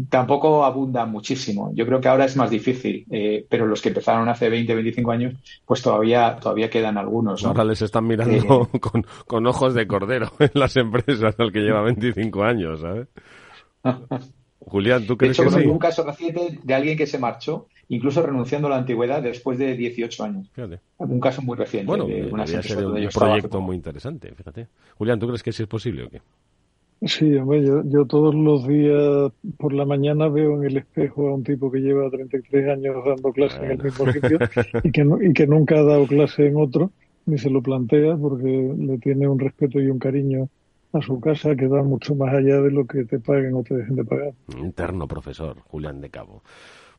tampoco 0.09 0.65
abunda 0.65 1.07
muchísimo. 1.07 1.73
Yo 1.75 1.85
creo 1.87 2.01
que 2.01 2.07
ahora 2.07 2.27
es 2.27 2.37
más 2.37 2.51
difícil. 2.51 3.05
Eh, 3.11 3.45
pero 3.49 3.67
los 3.67 3.83
que 3.83 3.89
empezaron 3.89 4.29
hace 4.29 4.49
20, 4.49 4.73
25 4.77 5.11
años, 5.11 5.35
pues 5.67 5.83
todavía, 5.83 6.37
todavía 6.41 6.71
quedan 6.71 6.99
algunos. 6.99 7.43
¿no? 7.43 7.49
Ahora 7.49 7.65
les 7.65 7.83
están 7.83 8.07
mirando 8.07 8.69
con, 8.81 9.05
con 9.27 9.45
ojos 9.49 9.75
de 9.75 9.89
cordero 9.89 10.31
en 10.39 10.53
las 10.55 10.77
empresas 10.77 11.35
al 11.37 11.51
que 11.51 11.61
lleva 11.63 11.83
25 11.83 12.45
años, 12.45 12.81
¿sabes? 12.81 13.09
Julián, 14.61 15.07
¿tú 15.07 15.17
crees 15.17 15.37
de 15.37 15.43
hecho, 15.43 15.57
que 15.57 15.63
sí? 15.63 15.69
un 15.69 15.79
caso 15.79 16.05
reciente 16.05 16.59
de 16.63 16.75
alguien 16.75 16.97
que 16.97 17.07
se 17.07 17.19
marchó, 17.19 17.67
incluso 17.89 18.23
renunciando 18.25 18.69
a 18.69 18.71
la 18.71 18.77
antigüedad 18.77 19.23
después 19.23 19.59
de 19.59 19.75
18 19.77 20.25
años. 20.25 20.51
Fíjate. 20.53 20.81
Un 20.99 21.21
caso 21.21 21.43
muy 21.43 21.57
reciente. 21.57 21.87
Bueno, 21.87 22.07
de 22.07 22.27
una 22.31 22.47
ser 22.47 22.87
un 22.87 23.09
proyecto 23.09 23.61
muy 23.61 23.77
interesante, 23.77 24.33
fíjate. 24.35 24.69
Julián, 24.97 25.19
¿tú 25.19 25.27
crees 25.27 25.43
que 25.43 25.53
sí 25.53 25.63
es 25.63 25.69
posible 25.69 26.05
o 26.05 26.11
qué? 26.11 26.21
Sí, 27.03 27.35
hombre, 27.37 27.65
yo, 27.65 27.83
yo, 27.87 28.05
todos 28.05 28.35
los 28.35 28.69
días 28.69 29.33
por 29.57 29.73
la 29.73 29.87
mañana 29.87 30.29
veo 30.29 30.57
en 30.57 30.67
el 30.67 30.77
espejo 30.77 31.29
a 31.29 31.35
un 31.35 31.43
tipo 31.43 31.71
que 31.71 31.79
lleva 31.79 32.11
33 32.11 32.69
años 32.69 32.97
dando 33.07 33.33
clase 33.33 33.59
bueno. 33.59 33.73
en 33.73 33.81
el 33.81 33.85
mismo 33.87 34.13
sitio 34.13 34.39
y 34.85 34.93
que, 34.93 35.07
y 35.23 35.33
que 35.33 35.47
nunca 35.47 35.79
ha 35.79 35.83
dado 35.83 36.07
clase 36.07 36.47
en 36.47 36.57
otro, 36.57 36.91
ni 37.25 37.39
se 37.39 37.49
lo 37.49 37.63
plantea 37.63 38.17
porque 38.19 38.75
le 38.77 38.99
tiene 38.99 39.27
un 39.27 39.39
respeto 39.39 39.81
y 39.81 39.87
un 39.87 39.99
cariño 39.99 40.51
a 40.93 41.01
su 41.03 41.21
casa 41.21 41.55
que 41.55 41.67
va 41.67 41.83
mucho 41.83 42.15
más 42.15 42.35
allá 42.35 42.61
de 42.61 42.71
lo 42.71 42.87
que 42.87 43.05
te 43.05 43.19
paguen 43.21 43.55
o 43.55 43.63
te 43.63 43.77
dejen 43.77 43.97
de 43.97 44.05
pagar. 44.05 44.33
Interno 44.57 45.07
profesor, 45.07 45.59
Julián 45.69 46.01
de 46.01 46.11
Cabo. 46.11 46.43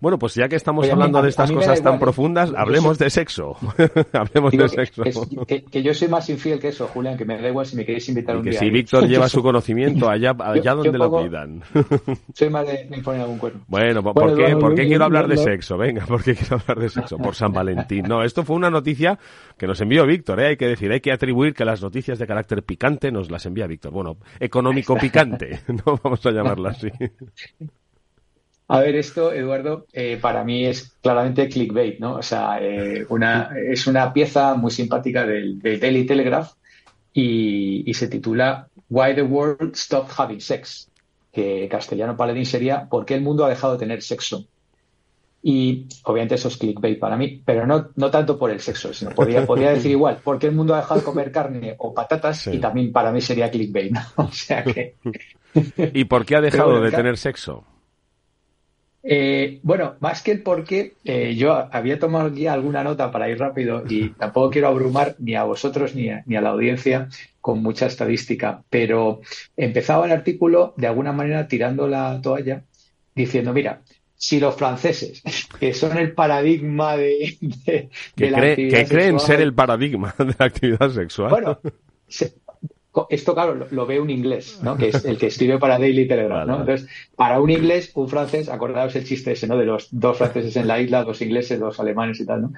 Bueno, 0.01 0.17
pues 0.19 0.33
ya 0.33 0.49
que 0.49 0.55
estamos 0.55 0.83
Oye, 0.83 0.91
a 0.91 0.95
mí- 0.95 1.01
hablando 1.03 1.21
de 1.21 1.29
estas 1.29 1.51
cosas 1.51 1.81
tan 1.81 1.99
profundas, 1.99 2.51
hablemos 2.57 2.97
soy- 2.97 3.05
de 3.05 3.09
sexo. 3.11 3.55
hablemos 4.13 4.51
Digo 4.51 4.63
de 4.63 4.69
que, 4.71 4.75
sexo. 4.85 5.03
es- 5.05 5.19
que- 5.47 5.63
que 5.63 5.83
yo 5.83 5.93
soy 5.93 6.07
más 6.07 6.27
infiel 6.29 6.59
que 6.59 6.69
eso, 6.69 6.87
Julián, 6.87 7.15
que 7.17 7.23
me 7.23 7.39
da 7.39 7.47
igual 7.47 7.65
si 7.67 7.75
me 7.75 7.85
queréis 7.85 8.09
invitar 8.09 8.35
Y 8.35 8.37
un 8.39 8.43
que 8.43 8.49
día. 8.49 8.59
si 8.59 8.65
¿eh? 8.65 8.69
Víctor 8.71 9.07
lleva 9.07 9.29
su 9.29 9.43
conocimiento 9.43 10.09
allá, 10.09 10.35
allá 10.39 10.61
yo 10.63 10.75
donde 10.77 10.97
lo 10.97 11.09
pongo- 11.11 11.23
pidan. 11.23 11.61
Soy 12.33 12.49
más 12.49 12.65
de, 12.65 12.89
imponer 12.95 13.21
algún 13.21 13.37
cuerno. 13.37 13.61
Bueno, 13.67 14.01
¿por, 14.01 14.13
Bueno, 14.15 14.35
por 14.35 14.45
qué, 14.45 14.55
por 14.57 14.75
qué 14.75 14.87
quiero 14.87 15.05
hablar 15.05 15.27
de 15.27 15.37
sexo? 15.37 15.77
Venga, 15.77 16.05
¿por 16.07 16.23
qué 16.23 16.33
quiero 16.35 16.55
hablar 16.57 16.79
de 16.79 16.89
sexo? 16.89 17.17
Por 17.19 17.35
San 17.35 17.53
Valentín. 17.53 18.05
No, 18.07 18.23
esto 18.23 18.43
fue 18.43 18.55
una 18.55 18.71
noticia 18.71 19.19
que 19.57 19.67
nos 19.67 19.79
envió 19.81 20.05
Víctor, 20.07 20.39
¿eh? 20.39 20.47
hay 20.47 20.57
que 20.57 20.67
decir, 20.67 20.91
hay 20.91 21.01
que 21.01 21.11
atribuir 21.11 21.53
que 21.53 21.63
las 21.63 21.79
noticias 21.81 22.17
de 22.17 22.25
carácter 22.25 22.63
picante 22.63 23.11
nos 23.11 23.29
las 23.29 23.45
envía 23.45 23.67
Víctor. 23.67 23.91
Bueno, 23.91 24.17
económico 24.39 24.95
picante, 24.97 25.59
no 25.67 25.99
vamos 26.03 26.25
a 26.25 26.31
llamarla 26.31 26.69
así. 26.71 26.89
A 28.73 28.79
ver, 28.79 28.95
esto, 28.95 29.33
Eduardo, 29.33 29.85
eh, 29.91 30.17
para 30.21 30.45
mí 30.45 30.65
es 30.65 30.95
claramente 31.01 31.49
clickbait, 31.49 31.99
¿no? 31.99 32.15
O 32.15 32.21
sea, 32.21 32.57
eh, 32.61 33.05
una, 33.09 33.51
es 33.69 33.85
una 33.85 34.13
pieza 34.13 34.55
muy 34.55 34.71
simpática 34.71 35.25
del, 35.25 35.59
del 35.59 35.77
Daily 35.77 36.05
Telegraph 36.05 36.53
y, 37.11 37.83
y 37.85 37.93
se 37.93 38.07
titula 38.07 38.69
Why 38.89 39.13
the 39.15 39.23
World 39.23 39.75
Stopped 39.75 40.13
Having 40.15 40.39
Sex, 40.39 40.89
que 41.33 41.67
castellano 41.69 42.15
paladín 42.15 42.45
sería 42.45 42.87
¿Por 42.87 43.03
qué 43.03 43.15
el 43.15 43.21
mundo 43.23 43.43
ha 43.43 43.49
dejado 43.49 43.73
de 43.73 43.79
tener 43.79 44.01
sexo? 44.01 44.45
Y 45.43 45.87
obviamente 46.05 46.35
eso 46.35 46.47
es 46.47 46.55
clickbait 46.55 46.97
para 46.97 47.17
mí, 47.17 47.41
pero 47.43 47.67
no, 47.67 47.89
no 47.97 48.09
tanto 48.09 48.39
por 48.39 48.51
el 48.51 48.61
sexo, 48.61 48.93
sino 48.93 49.11
podría, 49.11 49.45
podría 49.45 49.71
decir 49.71 49.91
igual, 49.91 50.19
¿por 50.23 50.39
qué 50.39 50.47
el 50.47 50.55
mundo 50.55 50.75
ha 50.75 50.77
dejado 50.77 51.01
de 51.01 51.05
comer 51.05 51.29
carne 51.33 51.75
o 51.77 51.93
patatas? 51.93 52.47
Y 52.47 52.59
también 52.59 52.93
para 52.93 53.11
mí 53.11 53.19
sería 53.19 53.51
clickbait, 53.51 53.91
¿no? 53.91 54.01
O 54.15 54.31
sea 54.31 54.63
que... 54.63 54.95
¿Y 55.93 56.05
por 56.05 56.25
qué 56.25 56.37
ha 56.37 56.41
dejado 56.41 56.79
de 56.79 56.91
tener 56.91 57.17
sexo? 57.17 57.65
Eh, 59.03 59.59
bueno, 59.63 59.95
más 59.99 60.21
que 60.21 60.31
el 60.31 60.43
por 60.43 60.63
qué, 60.63 60.93
eh, 61.03 61.35
yo 61.35 61.53
había 61.71 61.97
tomado 61.97 62.27
aquí 62.27 62.45
alguna 62.47 62.83
nota 62.83 63.11
para 63.11 63.29
ir 63.29 63.39
rápido 63.39 63.83
y 63.89 64.09
tampoco 64.19 64.51
quiero 64.51 64.67
abrumar 64.67 65.15
ni 65.19 65.35
a 65.35 65.43
vosotros 65.43 65.95
ni 65.95 66.09
a, 66.09 66.23
ni 66.27 66.35
a 66.35 66.41
la 66.41 66.49
audiencia 66.49 67.09
con 67.39 67.63
mucha 67.63 67.87
estadística, 67.87 68.63
pero 68.69 69.21
empezaba 69.57 70.05
el 70.05 70.11
artículo 70.11 70.73
de 70.77 70.87
alguna 70.87 71.11
manera 71.13 71.47
tirando 71.47 71.87
la 71.87 72.19
toalla 72.21 72.63
diciendo, 73.15 73.53
mira, 73.53 73.81
si 74.15 74.39
los 74.39 74.53
franceses, 74.55 75.23
que 75.59 75.73
son 75.73 75.97
el 75.97 76.13
paradigma 76.13 76.95
de, 76.95 77.37
de- 77.65 77.89
Que, 78.15 78.25
de 78.25 78.31
la 78.31 78.37
cree- 78.37 78.49
actividad 78.51 78.79
que 78.81 78.87
creen 78.87 79.19
sexual, 79.19 79.27
ser 79.37 79.41
el 79.41 79.53
paradigma 79.55 80.13
de 80.19 80.35
la 80.37 80.45
actividad 80.45 80.89
sexual. 80.91 81.29
bueno, 81.31 81.59
se- 82.07 82.35
esto, 83.09 83.33
claro, 83.33 83.55
lo, 83.55 83.67
lo 83.71 83.85
ve 83.85 83.99
un 84.01 84.09
inglés, 84.09 84.59
¿no? 84.63 84.75
Que 84.77 84.89
es 84.89 85.05
el 85.05 85.17
que 85.17 85.27
escribe 85.27 85.57
para 85.59 85.79
Daily 85.79 86.07
Telegraph, 86.07 86.45
¿no? 86.47 86.59
Entonces, 86.59 86.89
para 87.15 87.39
un 87.39 87.49
inglés, 87.49 87.91
un 87.95 88.09
francés, 88.09 88.49
acordaos 88.49 88.95
el 88.97 89.05
chiste 89.05 89.31
ese, 89.31 89.47
¿no? 89.47 89.57
De 89.57 89.65
los 89.65 89.87
dos 89.91 90.17
franceses 90.17 90.55
en 90.57 90.67
la 90.67 90.79
isla, 90.81 91.03
dos 91.03 91.21
ingleses, 91.21 91.59
dos 91.59 91.79
alemanes 91.79 92.19
y 92.19 92.25
tal, 92.25 92.41
¿no? 92.41 92.53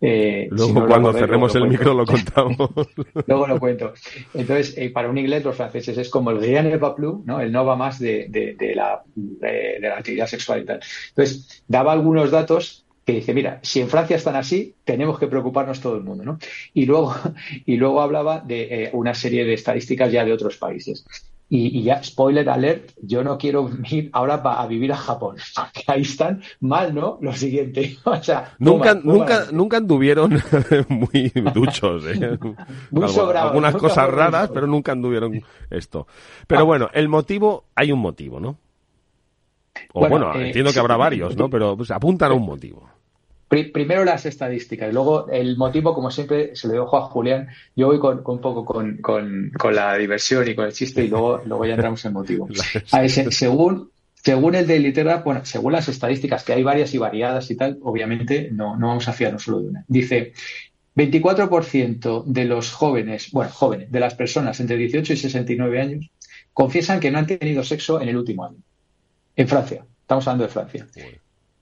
Eh, 0.00 0.46
Luego, 0.50 0.66
si 0.68 0.72
no 0.74 0.80
lo 0.82 0.86
cuando 0.88 1.12
cerremos 1.12 1.54
el 1.54 1.68
micro, 1.68 1.94
lo 1.94 2.04
contamos. 2.04 2.70
Luego 3.26 3.46
lo 3.46 3.58
cuento. 3.58 3.92
Entonces, 4.34 4.76
eh, 4.76 4.90
para 4.90 5.08
un 5.08 5.16
inglés, 5.18 5.42
los 5.44 5.56
franceses 5.56 5.96
es 5.96 6.10
como 6.10 6.30
el 6.30 6.38
rien 6.40 6.68
ne 6.68 6.76
va 6.76 6.94
plus, 6.94 7.24
¿no? 7.24 7.40
El 7.40 7.50
no 7.50 7.64
va 7.64 7.74
más 7.74 7.98
de, 7.98 8.26
de- 8.28 8.54
de 8.54 8.74
la, 8.74 9.02
de, 9.14 9.78
de 9.80 9.88
la 9.88 9.96
actividad 9.96 10.26
sexual 10.26 10.62
y 10.62 10.64
tal. 10.66 10.80
Entonces, 11.10 11.64
daba 11.66 11.92
algunos 11.92 12.30
datos 12.30 12.84
que 13.08 13.14
dice, 13.14 13.32
mira, 13.32 13.58
si 13.62 13.80
en 13.80 13.88
Francia 13.88 14.16
están 14.16 14.36
así, 14.36 14.74
tenemos 14.84 15.18
que 15.18 15.28
preocuparnos 15.28 15.80
todo 15.80 15.96
el 15.96 16.02
mundo, 16.02 16.24
¿no? 16.26 16.38
Y 16.74 16.84
luego, 16.84 17.14
y 17.64 17.78
luego 17.78 18.02
hablaba 18.02 18.40
de 18.40 18.84
eh, 18.84 18.90
una 18.92 19.14
serie 19.14 19.46
de 19.46 19.54
estadísticas 19.54 20.12
ya 20.12 20.26
de 20.26 20.32
otros 20.34 20.58
países. 20.58 21.06
Y, 21.48 21.78
y 21.78 21.82
ya, 21.84 22.04
spoiler 22.04 22.46
alert, 22.50 22.90
yo 23.00 23.24
no 23.24 23.38
quiero 23.38 23.70
ir 23.90 24.10
ahora 24.12 24.34
a 24.44 24.66
vivir 24.66 24.92
a 24.92 24.96
Japón, 24.98 25.36
porque 25.56 25.84
ahí 25.86 26.02
están 26.02 26.42
mal, 26.60 26.94
¿no? 26.94 27.16
Lo 27.22 27.32
siguiente. 27.32 27.96
O 28.04 28.22
sea, 28.22 28.54
muy 28.58 28.72
Nunca, 28.74 28.94
nunca, 29.02 29.46
nunca 29.52 29.76
anduvieron 29.78 30.42
muy 30.90 31.32
duchos, 31.54 32.04
¿eh? 32.04 32.36
Muy 32.90 33.04
Algo- 33.04 33.32
Algunas 33.32 33.74
cosas 33.76 34.10
raras, 34.10 34.50
pero 34.52 34.66
nunca 34.66 34.92
anduvieron 34.92 35.42
esto. 35.70 36.06
Pero 36.46 36.66
bueno, 36.66 36.90
el 36.92 37.08
motivo, 37.08 37.64
hay 37.74 37.90
un 37.90 38.00
motivo, 38.00 38.38
¿no? 38.38 38.58
O 39.94 40.00
bueno, 40.00 40.26
Bueno, 40.26 40.40
eh, 40.40 40.48
entiendo 40.48 40.72
que 40.72 40.80
habrá 40.80 40.96
varios, 40.96 41.36
¿no? 41.36 41.48
Pero 41.48 41.76
pues, 41.76 41.90
apuntan 41.90 42.32
a 42.32 42.34
un 42.34 42.44
motivo. 42.44 42.88
Pri- 43.48 43.70
Primero 43.72 44.04
las 44.04 44.26
estadísticas 44.26 44.90
y 44.90 44.92
luego 44.92 45.28
el 45.30 45.56
motivo, 45.56 45.94
como 45.94 46.10
siempre, 46.10 46.54
se 46.54 46.68
lo 46.68 46.74
dejo 46.74 46.96
a 46.96 47.02
Julián. 47.02 47.48
Yo 47.74 47.86
voy 47.86 47.98
con, 47.98 48.22
con 48.22 48.36
un 48.36 48.40
poco 48.42 48.64
con, 48.64 48.98
con- 48.98 49.50
con 49.58 49.74
la 49.74 49.96
diversión 49.96 50.46
y 50.48 50.54
con 50.54 50.66
el 50.66 50.72
chiste 50.72 51.04
y 51.04 51.08
luego, 51.08 51.40
luego 51.46 51.64
ya 51.64 51.74
entramos 51.74 52.04
en 52.04 52.12
motivo. 52.12 52.46
A 52.92 53.00
ver, 53.00 53.10
se- 53.10 53.30
según, 53.32 53.90
según 54.14 54.54
el 54.54 54.66
Daily 54.66 54.92
Telegraph, 54.92 55.24
bueno, 55.24 55.44
según 55.44 55.72
las 55.72 55.88
estadísticas, 55.88 56.44
que 56.44 56.52
hay 56.52 56.62
varias 56.62 56.92
y 56.94 56.98
variadas 56.98 57.50
y 57.50 57.56
tal, 57.56 57.78
obviamente 57.82 58.50
no, 58.52 58.76
no 58.76 58.88
vamos 58.88 59.08
a 59.08 59.12
fiarnos 59.12 59.42
solo 59.44 59.60
de 59.60 59.68
una. 59.68 59.84
Dice, 59.88 60.32
24% 60.94 62.24
de 62.26 62.44
los 62.44 62.72
jóvenes, 62.72 63.30
bueno, 63.32 63.50
jóvenes, 63.52 63.90
de 63.90 64.00
las 64.00 64.14
personas 64.14 64.58
entre 64.60 64.76
18 64.76 65.12
y 65.12 65.16
69 65.16 65.80
años, 65.80 66.10
confiesan 66.52 67.00
que 67.00 67.10
no 67.10 67.18
han 67.18 67.26
tenido 67.26 67.62
sexo 67.64 68.00
en 68.00 68.08
el 68.08 68.16
último 68.16 68.44
año. 68.44 68.56
En 69.36 69.48
Francia. 69.48 69.84
Estamos 70.02 70.26
hablando 70.26 70.44
de 70.44 70.50
Francia. 70.50 70.86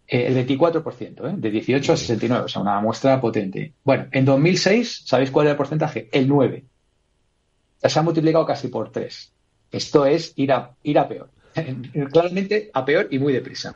Eh, 0.09 0.27
el 0.27 0.47
24%, 0.47 1.29
¿eh? 1.29 1.35
de 1.37 1.51
18 1.51 1.93
a 1.93 1.97
69, 1.97 2.45
o 2.45 2.49
sea, 2.49 2.63
una 2.63 2.81
muestra 2.81 3.21
potente. 3.21 3.75
Bueno, 3.83 4.07
en 4.13 4.25
2006, 4.25 5.03
¿sabéis 5.05 5.31
cuál 5.31 5.47
era 5.47 5.53
el 5.53 5.57
porcentaje? 5.57 6.09
El 6.13 6.29
9. 6.29 6.65
O 6.65 7.81
sea, 7.81 7.91
se 7.91 7.99
ha 7.99 8.03
multiplicado 8.03 8.47
casi 8.47 8.69
por 8.69 8.93
3. 8.93 9.33
Esto 9.73 10.07
es 10.07 10.33
ir 10.37 10.53
a, 10.53 10.75
ir 10.83 10.99
a 10.99 11.09
peor. 11.09 11.31
Claramente 12.13 12.71
a 12.73 12.85
peor 12.85 13.09
y 13.11 13.19
muy 13.19 13.33
deprisa. 13.33 13.75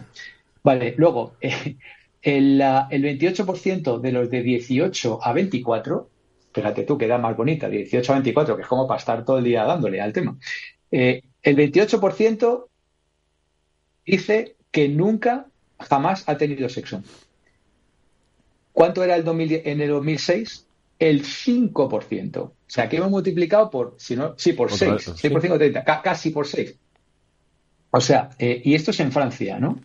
Vale, 0.62 0.94
luego, 0.96 1.34
eh, 1.40 1.76
el, 2.22 2.60
el 2.60 3.02
28% 3.02 4.00
de 4.00 4.12
los 4.12 4.30
de 4.30 4.42
18 4.42 5.18
a 5.22 5.32
24, 5.32 6.10
fíjate 6.52 6.84
tú, 6.84 6.98
queda 6.98 7.18
más 7.18 7.36
bonita, 7.36 7.68
de 7.68 7.78
18 7.78 8.12
a 8.12 8.16
24, 8.16 8.56
que 8.56 8.62
es 8.62 8.68
como 8.68 8.86
para 8.86 8.98
estar 8.98 9.24
todo 9.24 9.38
el 9.38 9.44
día 9.44 9.64
dándole 9.64 10.00
al 10.00 10.12
tema. 10.12 10.38
Eh, 10.90 11.22
el 11.42 11.56
28% 11.56 12.66
dice 14.04 14.56
que 14.70 14.88
nunca, 14.88 15.49
jamás 15.80 16.24
ha 16.28 16.36
tenido 16.36 16.68
sexo. 16.68 17.02
¿Cuánto 18.72 19.02
era 19.02 19.16
el 19.16 19.24
2010 19.24 19.66
en 19.66 19.80
el 19.80 19.88
2006? 19.88 20.66
El 20.98 21.22
5%. 21.24 22.36
O 22.38 22.52
sea, 22.66 22.88
que 22.88 22.96
hemos 22.98 23.10
multiplicado 23.10 23.70
por, 23.70 23.94
si 23.98 24.16
no, 24.16 24.34
sí, 24.36 24.52
por 24.52 24.66
Otra 24.66 24.78
6. 24.78 24.92
vez, 24.92 25.12
6 25.16 25.32
por 25.32 25.42
5, 25.42 25.58
30, 25.58 25.84
ca- 25.84 26.02
casi 26.02 26.30
por 26.30 26.46
6. 26.46 26.74
O 27.90 28.00
sea, 28.00 28.30
eh, 28.38 28.60
y 28.64 28.74
esto 28.74 28.92
es 28.92 29.00
en 29.00 29.10
Francia, 29.10 29.58
¿no? 29.58 29.80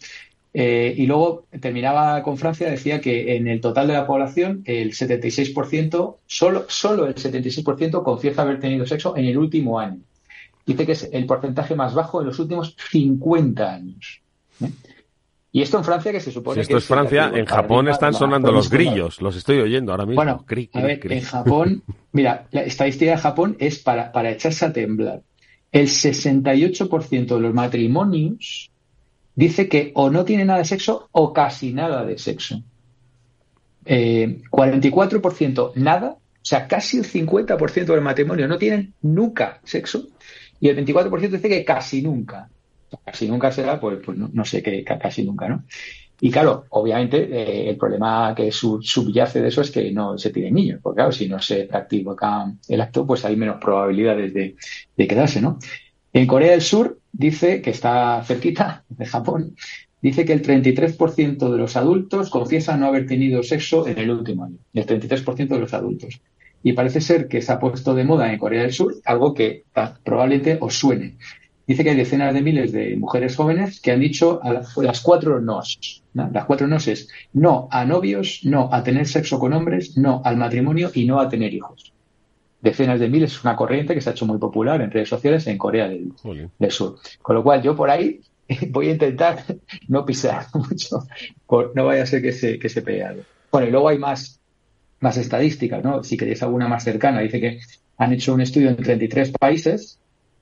Eh, 0.53 0.93
y 0.95 1.05
luego 1.05 1.47
terminaba 1.59 2.21
con 2.23 2.37
Francia, 2.37 2.69
decía 2.69 3.01
que 3.01 3.35
en 3.35 3.47
el 3.47 3.59
total 3.59 3.87
de 3.87 3.93
la 3.93 4.05
población, 4.07 4.61
el 4.65 4.91
76%, 4.93 6.17
solo, 6.27 6.65
solo 6.69 7.07
el 7.07 7.15
76% 7.15 8.03
confiesa 8.03 8.43
haber 8.43 8.59
tenido 8.59 8.85
sexo 8.85 9.17
en 9.17 9.25
el 9.25 9.37
último 9.37 9.79
año. 9.79 9.99
Dice 10.65 10.85
que 10.85 10.93
es 10.93 11.09
el 11.11 11.25
porcentaje 11.25 11.75
más 11.75 11.93
bajo 11.93 12.21
en 12.21 12.27
los 12.27 12.39
últimos 12.39 12.75
50 12.91 13.73
años. 13.73 14.21
¿eh? 14.61 14.69
Y 15.55 15.61
esto 15.61 15.77
en 15.77 15.85
Francia, 15.85 16.11
que 16.11 16.19
se 16.19 16.33
supone 16.33 16.55
Si 16.55 16.61
esto 16.63 16.73
que 16.73 16.79
es 16.79 16.85
Francia, 16.85 17.31
en 17.33 17.45
Japón 17.45 17.87
están 17.87 18.13
sonando 18.13 18.51
los 18.51 18.69
grillos, 18.69 19.21
los 19.21 19.37
estoy 19.37 19.59
oyendo 19.59 19.93
ahora 19.93 20.05
mismo. 20.05 20.21
Bueno, 20.21 20.43
Cri, 20.45 20.69
a 20.73 20.81
ver, 20.81 20.99
cri. 20.99 21.15
en 21.15 21.21
Japón, 21.21 21.81
mira, 22.11 22.45
la 22.51 22.63
estadística 22.63 23.11
de 23.11 23.17
Japón 23.17 23.55
es 23.57 23.79
para, 23.79 24.11
para 24.11 24.31
echarse 24.31 24.65
a 24.65 24.73
temblar. 24.73 25.21
El 25.71 25.87
68% 25.87 27.35
de 27.35 27.39
los 27.39 27.53
matrimonios 27.53 28.69
dice 29.33 29.69
que 29.69 29.93
o 29.95 30.09
no 30.09 30.25
tiene 30.25 30.43
nada 30.43 30.59
de 30.59 30.65
sexo 30.65 31.07
o 31.13 31.31
casi 31.31 31.71
nada 31.71 32.03
de 32.03 32.17
sexo. 32.17 32.61
Eh, 33.85 34.41
44% 34.51 35.71
nada, 35.75 36.17
o 36.17 36.19
sea, 36.41 36.67
casi 36.67 36.97
el 36.97 37.05
50% 37.05 37.85
del 37.85 38.01
matrimonio 38.01 38.45
no 38.49 38.57
tienen 38.57 38.93
nunca 39.03 39.61
sexo 39.63 40.05
y 40.59 40.67
el 40.67 40.85
24% 40.85 41.29
dice 41.29 41.47
que 41.47 41.63
casi 41.63 42.01
nunca. 42.01 42.49
Casi 43.03 43.27
nunca 43.27 43.51
será, 43.51 43.79
pues, 43.79 43.99
pues 44.05 44.17
no, 44.17 44.45
sé 44.45 44.61
qué, 44.63 44.83
ca- 44.83 44.99
casi 44.99 45.23
nunca, 45.23 45.47
¿no? 45.49 45.63
Y 46.21 46.31
claro, 46.31 46.65
obviamente 46.69 47.17
eh, 47.29 47.69
el 47.69 47.77
problema 47.77 48.33
que 48.35 48.51
sub- 48.51 48.81
subyace 48.83 49.41
de 49.41 49.49
eso 49.49 49.61
es 49.61 49.71
que 49.71 49.91
no 49.91 50.17
se 50.17 50.29
tiene 50.31 50.51
niños, 50.51 50.79
porque 50.81 50.97
claro, 50.97 51.11
si 51.11 51.27
no 51.27 51.39
se 51.39 51.65
practica 51.65 52.53
el 52.69 52.81
acto, 52.81 53.05
pues 53.05 53.25
hay 53.25 53.35
menos 53.35 53.57
probabilidades 53.59 54.33
de, 54.33 54.55
quedarse, 55.07 55.41
¿no? 55.41 55.59
En 56.13 56.27
Corea 56.27 56.51
del 56.51 56.61
Sur 56.61 56.99
dice 57.11 57.61
que 57.61 57.71
está 57.71 58.23
cerquita 58.23 58.85
de 58.89 59.05
Japón, 59.05 59.55
dice 60.01 60.23
que 60.25 60.33
el 60.33 60.41
33% 60.41 61.51
de 61.51 61.57
los 61.57 61.75
adultos 61.75 62.29
confiesan 62.29 62.79
no 62.79 62.87
haber 62.87 63.05
tenido 63.07 63.43
sexo 63.43 63.87
en 63.87 63.97
el 63.97 64.11
último 64.11 64.45
año, 64.45 64.57
el 64.73 64.85
33% 64.85 65.55
de 65.55 65.61
los 65.61 65.73
adultos. 65.73 66.21
Y 66.63 66.73
parece 66.73 66.99
ser 67.01 67.27
que 67.27 67.41
se 67.41 67.51
ha 67.51 67.59
puesto 67.59 67.93
de 67.93 68.03
moda 68.05 68.31
en 68.31 68.39
Corea 68.39 68.63
del 68.63 68.73
Sur, 68.73 68.95
algo 69.05 69.33
que 69.33 69.65
ah, 69.75 69.93
probablemente 70.03 70.57
os 70.59 70.73
suene. 70.75 71.17
Dice 71.67 71.83
que 71.83 71.89
hay 71.89 71.95
decenas 71.95 72.33
de 72.33 72.41
miles 72.41 72.71
de 72.71 72.95
mujeres 72.95 73.35
jóvenes 73.35 73.79
que 73.81 73.91
han 73.91 73.99
dicho 73.99 74.39
a 74.43 74.53
las, 74.53 74.77
las 74.77 75.01
cuatro 75.01 75.41
nos. 75.41 76.03
¿no? 76.13 76.29
Las 76.31 76.45
cuatro 76.45 76.67
nos 76.67 76.87
es 76.87 77.09
no 77.33 77.67
a 77.71 77.85
novios, 77.85 78.41
no 78.43 78.69
a 78.71 78.83
tener 78.83 79.07
sexo 79.07 79.39
con 79.39 79.53
hombres, 79.53 79.97
no 79.97 80.21
al 80.23 80.37
matrimonio 80.37 80.91
y 80.93 81.05
no 81.05 81.19
a 81.19 81.27
tener 81.27 81.53
hijos. 81.53 81.91
Decenas 82.61 82.99
de 82.99 83.09
miles 83.09 83.31
es 83.31 83.43
una 83.43 83.55
corriente 83.55 83.95
que 83.95 84.01
se 84.01 84.09
ha 84.09 84.13
hecho 84.13 84.25
muy 84.25 84.37
popular 84.37 84.81
en 84.81 84.91
redes 84.91 85.09
sociales 85.09 85.47
en 85.47 85.57
Corea 85.57 85.87
del, 85.87 86.13
del 86.57 86.71
Sur. 86.71 86.97
Con 87.21 87.35
lo 87.35 87.43
cual, 87.43 87.61
yo 87.63 87.75
por 87.75 87.89
ahí 87.89 88.21
voy 88.69 88.89
a 88.89 88.91
intentar 88.91 89.43
no 89.87 90.05
pisar 90.05 90.45
mucho, 90.53 91.03
por, 91.47 91.75
no 91.75 91.85
vaya 91.85 92.03
a 92.03 92.07
ser 92.07 92.21
que 92.21 92.31
se, 92.31 92.59
que 92.59 92.69
se 92.69 92.81
pegue 92.83 93.03
algo. 93.03 93.23
Bueno, 93.51 93.67
y 93.67 93.71
luego 93.71 93.89
hay 93.89 93.97
más, 93.97 94.39
más 94.99 95.17
estadísticas, 95.17 95.83
¿no? 95.83 96.03
Si 96.03 96.15
queréis 96.15 96.43
alguna 96.43 96.67
más 96.67 96.83
cercana, 96.83 97.21
dice 97.21 97.39
que 97.39 97.59
han 97.97 98.13
hecho 98.13 98.33
un 98.33 98.41
estudio 98.41 98.69
en 98.69 98.77
33 98.77 99.31
países 99.31 99.99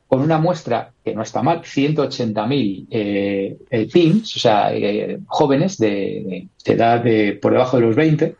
con 0.07 0.21
una 0.21 0.37
muestra 0.37 0.93
que 1.03 1.15
no 1.15 1.23
está 1.23 1.41
mal, 1.41 1.61
180.000 1.61 2.87
eh, 2.91 3.57
eh, 3.69 3.87
teens, 3.91 4.35
o 4.35 4.39
sea, 4.39 4.73
eh, 4.73 5.19
jóvenes 5.25 5.77
de, 5.77 6.47
edad 6.65 7.03
de, 7.03 7.33
por 7.41 7.53
debajo 7.53 7.77
de 7.77 7.83
los 7.83 7.95
20, 7.95 8.35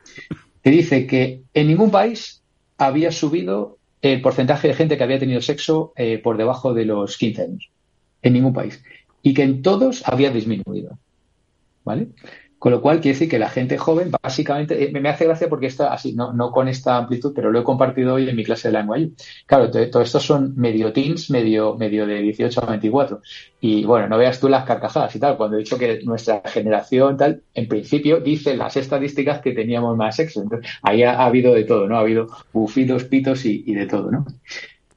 que 0.64 0.70
dice 0.70 1.08
que 1.08 1.42
en 1.54 1.68
ningún 1.68 1.92
país 1.92 2.42
había 2.78 3.12
subido 3.12 3.78
el 4.04 4.22
porcentaje 4.22 4.68
de 4.68 4.74
gente 4.74 4.98
que 4.98 5.04
había 5.04 5.18
tenido 5.18 5.42
sexo 5.42 5.94
eh, 5.96 6.20
por 6.20 6.38
debajo 6.38 6.74
de 6.74 6.86
los 6.86 7.18
15 7.18 7.42
años. 7.42 7.70
En 8.22 8.34
ningún 8.34 8.54
país. 8.54 8.84
Y 9.22 9.34
que 9.34 9.44
en 9.44 9.62
todos 9.62 10.04
había 10.06 10.30
disminuido. 10.30 10.98
¿Vale? 11.86 12.10
Con 12.64 12.72
lo 12.72 12.80
cual 12.80 13.02
quiere 13.02 13.16
decir 13.16 13.28
que 13.28 13.40
la 13.40 13.50
gente 13.50 13.78
joven, 13.78 14.10
básicamente, 14.10 14.82
eh, 14.82 14.90
me 14.90 15.10
hace 15.10 15.26
gracia 15.26 15.50
porque 15.50 15.66
está 15.66 15.92
así, 15.92 16.14
no, 16.14 16.32
no 16.32 16.50
con 16.50 16.70
esta 16.70 16.96
amplitud, 16.96 17.34
pero 17.36 17.52
lo 17.52 17.60
he 17.60 17.64
compartido 17.66 18.14
hoy 18.14 18.30
en 18.30 18.38
mi 18.38 18.46
clase 18.46 18.70
de 18.70 18.78
lenguaje. 18.78 19.10
Claro, 19.46 19.70
todo, 19.70 20.02
estos 20.02 20.24
son 20.24 20.54
medio 20.56 20.94
teens, 20.94 21.30
medio, 21.30 21.76
medio 21.76 22.08
de 22.08 22.22
18 22.22 22.64
a 22.64 22.66
24. 22.68 23.22
Y 23.60 23.84
bueno, 23.84 24.08
no 24.08 24.18
veas 24.18 24.40
tú 24.40 24.48
las 24.48 24.64
carcajadas 24.64 25.14
y 25.14 25.20
tal. 25.20 25.36
Cuando 25.36 25.58
he 25.58 25.60
dicho 25.60 25.78
que 25.78 26.04
nuestra 26.06 26.42
generación, 26.46 27.18
tal, 27.18 27.42
en 27.54 27.68
principio 27.68 28.22
dice 28.22 28.56
las 28.56 28.78
estadísticas 28.78 29.42
que 29.42 29.52
teníamos 29.52 29.98
más 29.98 30.16
sexo. 30.16 30.42
Entonces, 30.42 30.72
ahí 30.84 31.04
ha, 31.04 31.22
habido 31.22 31.54
de 31.54 31.66
todo, 31.66 31.90
¿no? 31.90 31.98
Ha 31.98 32.00
habido 32.00 32.30
bufidos, 32.54 33.04
pitos 33.04 33.44
y, 33.44 33.74
de 33.74 33.88
todo, 33.88 34.10
¿no? 34.10 34.26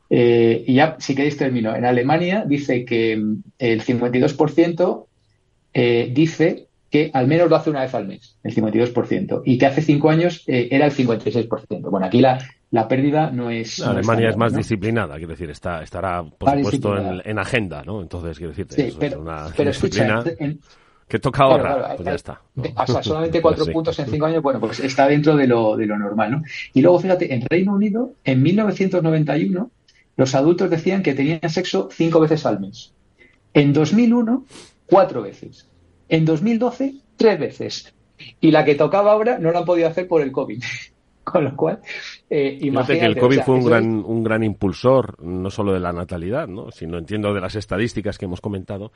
Eh, 0.08 0.62
y 0.68 0.74
ya, 0.74 0.94
si 1.00 1.16
queréis 1.16 1.36
termino. 1.36 1.74
En 1.74 1.84
Alemania 1.84 2.44
dice 2.46 2.84
que 2.84 3.16
mm, 3.16 3.42
el 3.58 3.82
52% 3.82 5.06
eh, 5.74 6.10
dice 6.14 6.65
que 6.96 7.10
al 7.12 7.26
menos 7.26 7.50
lo 7.50 7.56
hace 7.56 7.68
una 7.68 7.82
vez 7.82 7.94
al 7.94 8.06
mes, 8.06 8.38
el 8.42 8.54
52%, 8.54 9.42
y 9.44 9.58
que 9.58 9.66
hace 9.66 9.82
cinco 9.82 10.08
años 10.08 10.42
eh, 10.46 10.68
era 10.70 10.86
el 10.86 10.92
56%. 10.92 11.90
Bueno, 11.90 12.06
aquí 12.06 12.22
la, 12.22 12.38
la 12.70 12.88
pérdida 12.88 13.30
no 13.30 13.50
es... 13.50 13.80
Alemania 13.80 14.30
es 14.30 14.36
más 14.38 14.54
disciplinada, 14.54 15.16
quiero 15.16 15.32
decir, 15.32 15.50
está, 15.50 15.82
estará, 15.82 16.24
por 16.24 16.50
supuesto, 16.56 16.96
en, 17.22 17.38
agenda, 17.38 17.82
¿no? 17.84 18.00
Entonces, 18.00 18.38
quiero 18.38 18.54
decir, 18.54 18.66
es 18.78 19.14
una 19.14 19.50
disciplina 19.50 20.24
que 21.06 21.18
toca 21.18 21.44
ahora, 21.44 21.94
pues 21.96 22.06
ya 22.06 22.14
está. 22.14 22.40
O 22.56 22.86
sea, 22.86 23.02
solamente 23.02 23.40
cuatro 23.42 23.66
puntos 23.66 23.98
en 23.98 24.06
cinco 24.06 24.24
años, 24.24 24.42
bueno, 24.42 24.58
pues 24.58 24.80
está 24.80 25.06
dentro 25.06 25.36
de 25.36 25.46
lo, 25.46 25.76
de 25.76 25.84
lo 25.84 25.98
normal, 25.98 26.30
¿no? 26.30 26.42
Y 26.72 26.80
luego, 26.80 26.98
fíjate, 26.98 27.34
en 27.34 27.42
Reino 27.42 27.74
Unido, 27.74 28.14
en 28.24 28.42
1991, 28.42 29.70
los 30.16 30.34
adultos 30.34 30.70
decían 30.70 31.02
que 31.02 31.12
tenían 31.12 31.50
sexo 31.50 31.90
cinco 31.92 32.20
veces 32.20 32.46
al 32.46 32.58
mes. 32.58 32.94
En 33.52 33.74
2001, 33.74 34.46
cuatro 34.86 35.20
veces. 35.20 35.68
En 36.08 36.24
2012, 36.24 36.94
tres 37.16 37.38
veces. 37.38 37.94
Y 38.40 38.50
la 38.50 38.64
que 38.64 38.74
tocaba 38.74 39.12
ahora 39.12 39.38
no 39.38 39.50
la 39.52 39.60
han 39.60 39.64
podido 39.64 39.88
hacer 39.88 40.08
por 40.08 40.22
el 40.22 40.32
COVID. 40.32 40.62
Con 41.24 41.42
lo 41.42 41.56
cual, 41.56 41.80
eh, 42.30 42.56
imagínate. 42.60 43.00
que 43.00 43.06
el 43.06 43.18
COVID 43.18 43.40
fue 43.40 43.56
un 43.56 43.64
gran, 43.64 44.04
un 44.04 44.22
gran 44.22 44.44
impulsor, 44.44 45.20
no 45.20 45.50
solo 45.50 45.72
de 45.72 45.80
la 45.80 45.92
natalidad, 45.92 46.46
¿no? 46.46 46.70
sino 46.70 46.98
entiendo 46.98 47.34
de 47.34 47.40
las 47.40 47.56
estadísticas 47.56 48.16
que 48.16 48.26
hemos 48.26 48.40
comentado. 48.40 48.92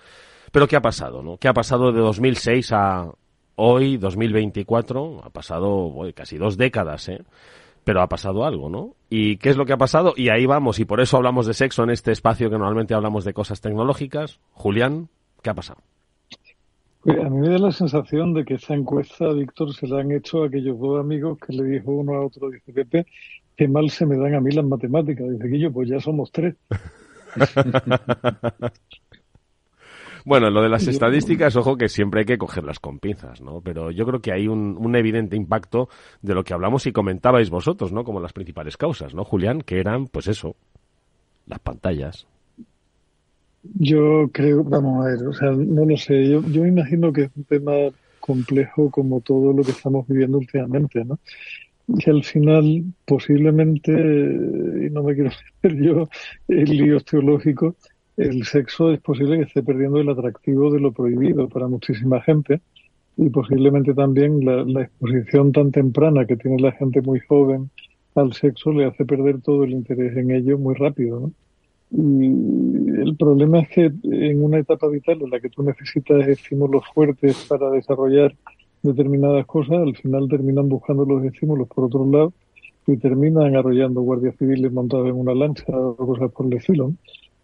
Pero 0.53 0.69
¿qué 0.69 0.77
ha 0.77 0.81
pasado? 0.81 1.25
¿no? 1.25 1.39
¿Qué 1.39 1.49
ha 1.49 1.53
pasado 1.53 1.91
de 1.91 1.99
2006 1.99 2.71
a 2.71 3.11
hoy, 3.57 3.97
2024? 3.97 5.23
Ha 5.25 5.31
pasado 5.31 5.93
casi 6.15 6.39
dos 6.39 6.57
décadas, 6.57 7.09
¿eh? 7.09 7.21
Pero 7.83 8.01
ha 8.01 8.09
pasado 8.09 8.45
algo, 8.45 8.69
¿no? 8.69 8.95
¿Y 9.09 9.39
qué 9.39 9.51
es 9.51 9.57
lo 9.57 9.67
que 9.67 9.73
ha 9.73 9.79
pasado? 9.79 10.15
Y 10.17 10.29
ahí 10.29 10.47
vamos, 10.47 10.79
y 10.79 10.85
por 10.85 11.01
eso 11.01 11.17
hablamos 11.17 11.47
de 11.47 11.55
sexo 11.55 11.83
en 11.83 11.91
este 11.91 12.13
espacio 12.13 12.49
que 12.49 12.59
normalmente 12.59 12.95
hablamos 12.95 13.25
de 13.25 13.33
cosas 13.33 13.61
tecnológicas. 13.61 14.39
Julián, 14.53 15.09
¿qué 15.43 15.51
ha 15.51 15.55
pasado? 15.55 15.81
Pues 17.03 17.19
a 17.19 17.31
mí 17.31 17.41
me 17.41 17.49
da 17.49 17.59
la 17.59 17.73
sensación 17.73 18.35
de 18.35 18.45
que 18.45 18.55
esa 18.55 18.75
encuesta, 18.75 19.33
Víctor, 19.33 19.73
se 19.75 19.87
la 19.87 20.01
han 20.01 20.13
hecho 20.13 20.43
a 20.43 20.47
aquellos 20.49 20.79
dos 20.79 21.01
amigos 21.01 21.39
que 21.39 21.55
le 21.55 21.65
dijo 21.65 21.93
uno 21.93 22.15
a 22.15 22.27
otro, 22.27 22.51
dice 22.51 22.73
Pepe, 22.73 23.07
qué 23.57 23.69
mal 23.69 23.89
se 23.91 24.05
me 24.05 24.17
dan 24.19 24.35
a 24.35 24.41
mí 24.41 24.51
las 24.53 24.65
matemáticas. 24.65 25.31
Dice 25.31 25.49
Guillo, 25.49 25.73
pues 25.73 25.89
ya 25.89 26.01
somos 26.01 26.31
tres. 26.31 26.57
Bueno, 30.25 30.51
lo 30.51 30.61
de 30.63 30.69
las 30.69 30.87
estadísticas, 30.87 31.57
ojo 31.57 31.77
que 31.77 31.89
siempre 31.89 32.21
hay 32.21 32.27
que 32.27 32.37
cogerlas 32.37 32.79
con 32.79 32.99
pinzas, 32.99 33.41
¿no? 33.41 33.63
Pero 33.63 33.91
yo 33.91 34.05
creo 34.05 34.21
que 34.21 34.33
hay 34.33 34.49
un, 34.49 34.77
un, 34.79 34.95
evidente 34.95 35.35
impacto 35.35 35.89
de 36.21 36.35
lo 36.35 36.45
que 36.45 36.53
hablamos 36.53 36.87
y 36.87 36.93
comentabais 36.93 37.49
vosotros, 37.49 37.91
¿no? 37.91 38.05
Como 38.05 38.21
las 38.21 38.35
principales 38.35 38.77
causas, 38.77 39.15
¿no, 39.15 39.25
Julián? 39.25 39.63
Que 39.63 39.81
eran, 39.81 40.09
pues 40.09 40.29
eso, 40.29 40.57
las 41.47 41.59
pantallas, 41.61 42.27
yo 43.63 44.31
creo, 44.33 44.65
vamos 44.65 45.05
a 45.05 45.11
ver, 45.11 45.27
o 45.27 45.33
sea, 45.33 45.51
no 45.51 45.85
lo 45.85 45.97
sé. 45.97 46.29
Yo, 46.29 46.43
yo 46.49 46.67
imagino 46.67 47.13
que 47.13 47.25
es 47.25 47.31
un 47.37 47.45
tema 47.45 47.73
complejo 48.21 48.91
como 48.91 49.21
todo 49.21 49.53
lo 49.53 49.63
que 49.63 49.73
estamos 49.73 50.07
viviendo 50.07 50.39
últimamente, 50.39 51.05
¿no? 51.05 51.19
Y 51.89 52.09
al 52.09 52.23
final, 52.23 52.85
posiblemente, 53.05 53.91
y 53.93 54.91
no 54.91 55.03
me 55.03 55.15
quiero 55.15 55.31
hacer 55.59 55.83
yo 55.83 56.09
el 56.49 56.65
lío 56.65 57.01
teológico, 57.01 57.75
el 58.17 58.45
sexo 58.45 58.93
es 58.93 59.01
posible 59.01 59.39
que 59.39 59.45
esté 59.45 59.63
perdiendo 59.63 59.99
el 59.99 60.09
atractivo 60.09 60.71
de 60.71 60.81
lo 60.81 60.93
prohibido 60.93 61.49
para 61.49 61.69
muchísima 61.69 62.21
gente 62.21 62.61
y 63.17 63.29
posiblemente 63.31 63.95
también 63.95 64.45
la, 64.45 64.63
la 64.65 64.83
exposición 64.83 65.53
tan 65.53 65.73
temprana 65.73 66.27
que 66.27 66.37
tiene 66.37 66.63
la 66.63 66.73
gente 66.73 67.01
muy 67.01 67.21
joven 67.21 67.71
al 68.15 68.33
sexo 68.35 68.73
le 68.73 68.87
hace 68.87 69.05
perder 69.05 69.41
todo 69.41 69.65
el 69.65 69.73
interés 69.73 70.17
en 70.17 70.31
ello 70.31 70.59
muy 70.59 70.75
rápido, 70.75 71.21
¿no? 71.21 71.33
Y 71.93 72.27
el 72.27 73.17
problema 73.19 73.61
es 73.61 73.69
que 73.69 73.93
en 74.05 74.45
una 74.45 74.59
etapa 74.59 74.89
vital 74.89 75.21
en 75.23 75.31
la 75.31 75.41
que 75.41 75.51
tú 75.51 75.63
necesitas 75.63 76.27
estímulos 76.29 76.85
fuertes 76.95 77.47
para 77.49 77.71
desarrollar 77.71 78.35
determinadas 78.83 79.45
cosas, 79.47 79.79
al 79.79 79.97
final 79.97 80.29
terminan 80.29 80.69
buscando 80.69 81.05
los 81.05 81.25
estímulos 81.25 81.69
por 81.69 81.85
otro 81.85 82.09
lado 82.11 82.33
y 82.87 82.97
terminan 82.97 83.57
arrollando 83.57 84.01
guardias 84.03 84.37
civiles 84.37 84.73
montados 84.73 85.09
en 85.09 85.17
una 85.17 85.35
lancha 85.35 85.65
o 85.69 85.97
cosas 85.97 86.31
por 86.33 86.47
el 86.47 86.55
estilo. 86.55 86.93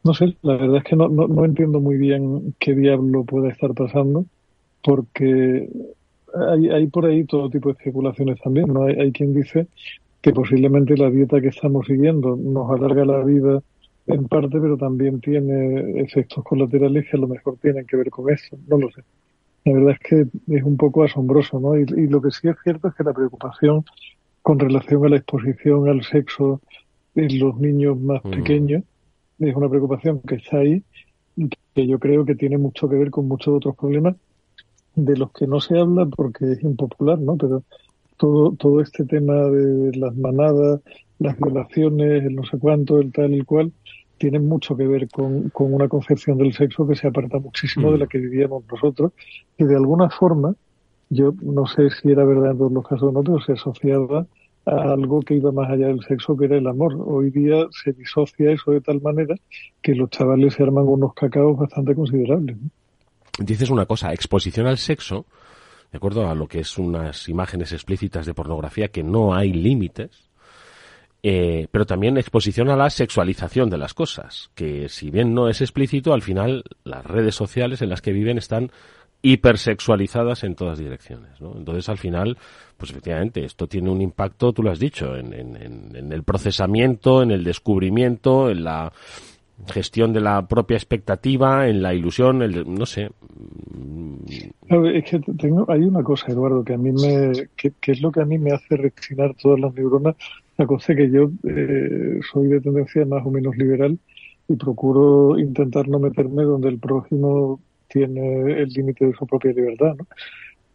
No 0.05 0.15
sé, 0.15 0.37
la 0.43 0.57
verdad 0.57 0.77
es 0.79 0.85
que 0.85 0.97
no, 0.97 1.09
no, 1.09 1.27
no 1.27 1.45
entiendo 1.45 1.81
muy 1.81 1.97
bien 1.97 2.55
qué 2.61 2.75
diablo 2.75 3.25
puede 3.25 3.49
estar 3.49 3.75
pasando, 3.75 4.25
porque 4.83 5.69
hay, 6.35 6.69
hay 6.69 6.87
por 6.87 7.07
ahí 7.07 7.25
todo 7.25 7.51
tipo 7.51 7.69
de 7.69 7.73
especulaciones 7.73 8.39
también. 8.41 8.73
¿no? 8.73 8.85
Hay, 8.85 8.95
hay 8.95 9.13
quien 9.13 9.35
dice 9.35 9.67
que 10.21 10.33
posiblemente 10.33 10.97
la 10.97 11.11
dieta 11.11 11.41
que 11.41 11.49
estamos 11.49 11.87
siguiendo 11.87 12.37
nos 12.37 12.71
alarga 12.71 13.05
la 13.05 13.25
vida 13.25 13.63
en 14.07 14.29
parte, 14.29 14.61
pero 14.61 14.77
también 14.77 15.21
tiene 15.21 16.01
efectos 16.01 16.45
colaterales 16.45 17.07
que 17.11 17.17
a 17.17 17.21
lo 17.21 17.29
mejor 17.29 17.57
tienen 17.61 17.87
que 17.87 17.97
ver 17.97 18.11
con 18.11 18.33
eso, 18.33 18.57
no 18.69 18.79
lo 18.79 18.91
sé. 18.91 19.03
La 19.65 19.73
verdad 19.73 19.93
es 19.93 19.99
que 19.99 20.55
es 20.55 20.63
un 20.63 20.77
poco 20.77 21.03
asombroso, 21.03 21.59
¿no? 21.59 21.77
Y, 21.77 21.87
lo 22.07 22.23
que 22.23 22.31
sí 22.31 22.49
es 22.49 22.57
cierto 22.63 22.89
es 22.89 22.95
que 22.95 23.03
la 23.03 23.13
preocupación 23.13 23.85
con 24.43 24.61
relación 24.61 25.05
a 25.05 25.09
la 25.09 25.17
exposición 25.17 25.89
al 25.89 26.05
sexo 26.05 26.61
en 27.17 27.39
los 27.41 27.59
niños 27.59 28.01
más 28.01 28.25
mm. 28.25 28.31
pequeños 28.31 28.85
es 29.41 29.55
una 29.57 29.69
preocupación 29.69 30.21
que 30.21 30.37
está 30.37 30.59
ahí 30.59 30.83
y 31.37 31.49
que 31.75 31.87
yo 31.87 31.99
creo 31.99 32.25
que 32.25 32.37
tiene 32.37 32.59
mucho 32.59 32.89
que 32.89 32.97
ver 32.97 33.11
con 33.11 33.27
muchos 33.27 33.55
otros 33.55 33.77
problemas 33.77 34.15
de 34.95 35.17
los 35.17 35.33
que 35.33 35.47
no 35.47 35.61
se 35.61 35.79
habla 35.79 36.07
porque 36.07 36.53
es 36.53 36.63
impopular, 36.63 37.19
¿no? 37.19 37.37
Pero 37.37 37.65
todo, 38.17 38.53
todo 38.53 38.81
este 38.81 39.05
tema 39.05 39.35
de 39.35 39.97
las 39.97 40.17
manadas, 40.17 40.81
las 41.19 41.37
violaciones, 41.39 42.25
el 42.25 42.35
no 42.35 42.45
sé 42.45 42.59
cuánto, 42.59 42.99
el 42.99 43.13
tal 43.13 43.33
y 43.33 43.39
el 43.39 43.47
cual, 43.47 43.73
tienen 44.19 44.49
mucho 44.49 44.77
que 44.77 44.87
ver 44.87 45.09
con, 45.09 45.51
con 45.51 45.73
una 45.75 45.89
concepción 45.89 46.39
del 46.39 46.53
sexo 46.53 46.87
que 46.87 46.97
se 46.97 47.09
aparta 47.09 47.39
muchísimo 47.39 47.93
de 47.93 47.99
la 47.99 48.07
mm. 48.07 48.09
que 48.09 48.19
vivíamos 48.19 48.65
nosotros, 48.71 49.13
y 49.59 49.65
de 49.65 49.77
alguna 49.77 50.11
forma, 50.11 50.55
yo 51.11 51.35
no 51.43 51.67
sé 51.67 51.91
si 51.91 52.11
era 52.11 52.25
verdad 52.25 52.53
en 52.53 52.59
todos 52.59 52.73
los 52.73 52.87
casos 52.87 53.09
o 53.09 53.13
no, 53.13 53.23
pero 53.23 53.41
se 53.41 53.53
asociaba 53.53 54.27
a 54.67 54.93
algo 54.93 55.23
que 55.23 55.35
iba 55.35 55.53
más 55.53 55.71
allá 55.71 55.87
del 55.87 56.03
sexo, 56.03 56.37
que 56.37 56.47
era 56.47 56.57
el 56.57 56.67
amor. 56.67 56.97
Hoy 56.99 57.31
día 57.31 57.67
se 57.71 57.93
disocia 57.93 58.51
eso 58.51 58.73
de 58.73 58.81
tal 58.81 59.01
manera 59.01 59.35
que 59.81 59.95
los 59.95 60.11
chavales 60.11 60.55
se 60.55 60.65
arman 60.65 60.87
unos 60.87 61.15
cacaos 61.15 61.57
bastante 61.57 61.95
considerables. 61.95 62.57
Dices 63.39 63.71
una 63.71 63.87
cosa, 63.87 64.13
exposición 64.13 64.67
al 64.67 64.79
sexo, 64.79 65.27
de 65.93 65.99
acuerdo 65.99 66.29
a 66.29 66.35
lo 66.35 66.49
que 66.49 66.61
es 66.61 66.79
unas 66.79 67.29
imágenes 67.29 67.73
explícitas 67.73 68.27
de 68.27 68.35
pornografía, 68.35 68.89
que 68.89 69.05
no 69.05 69.35
hay 69.35 69.53
límites, 69.53 70.26
eh, 71.29 71.67
pero 71.73 71.87
también 71.87 72.19
exposición 72.19 72.69
a 72.69 72.77
la 72.77 72.89
sexualización 72.89 73.69
de 73.69 73.79
las 73.79 73.95
cosas, 73.95 74.51
que 74.55 74.89
si 74.89 75.11
bien 75.11 75.35
no 75.35 75.49
es 75.49 75.61
explícito, 75.61 76.15
al 76.15 76.23
final 76.23 76.63
las 76.85 77.05
redes 77.05 77.35
sociales 77.35 77.83
en 77.83 77.89
las 77.89 78.01
que 78.01 78.13
viven 78.13 78.39
están 78.39 78.71
hipersexualizadas 79.23 80.45
en 80.45 80.55
todas 80.55 80.79
direcciones, 80.79 81.41
¿no? 81.41 81.57
Entonces, 81.57 81.89
al 81.89 81.99
final, 81.99 82.39
pues 82.77 82.93
efectivamente, 82.93 83.45
esto 83.45 83.67
tiene 83.67 83.91
un 83.91 84.01
impacto, 84.01 84.53
tú 84.53 84.63
lo 84.63 84.71
has 84.71 84.79
dicho, 84.79 85.17
en, 85.17 85.33
en 85.33 86.13
el 86.13 86.23
procesamiento, 86.23 87.23
en 87.23 87.33
el 87.33 87.43
descubrimiento, 87.43 88.49
en 88.51 88.63
la 88.63 88.93
gestión 89.69 90.13
de 90.13 90.21
la 90.21 90.47
propia 90.47 90.77
expectativa, 90.77 91.69
en 91.69 91.83
la 91.83 91.95
ilusión, 91.95 92.43
el, 92.43 92.73
no 92.73 92.87
sé. 92.87 93.11
Hay 94.69 95.83
una 95.83 96.03
cosa, 96.03 96.27
Eduardo, 96.29 96.63
que 96.63 96.75
a 96.75 96.79
mí 96.79 96.93
me, 96.93 97.49
que, 97.57 97.73
es 97.93 98.01
lo 98.01 98.13
que 98.13 98.21
a 98.21 98.25
mí 98.25 98.39
me 98.39 98.53
hace 98.53 98.77
reaccionar 98.77 99.35
todas 99.35 99.59
las 99.59 99.73
neuronas. 99.75 100.17
La 100.57 100.67
cosa 100.67 100.95
que 100.95 101.11
yo 101.11 101.31
eh, 101.45 102.21
soy 102.33 102.49
de 102.49 102.61
tendencia 102.61 103.05
más 103.05 103.25
o 103.27 103.31
menos 103.31 103.57
liberal 103.57 103.99
y 104.49 104.57
procuro 104.57 105.39
intentar 105.39 105.89
no 105.89 105.99
meterme 105.99 106.45
donde 106.45 106.69
el 106.69 106.79
prójimo 106.79 107.61
tiene 107.89 108.61
el 108.61 108.69
límite 108.71 109.07
de 109.07 109.15
su 109.15 109.27
propia 109.27 109.53
libertad, 109.53 109.95
¿no? 109.97 110.07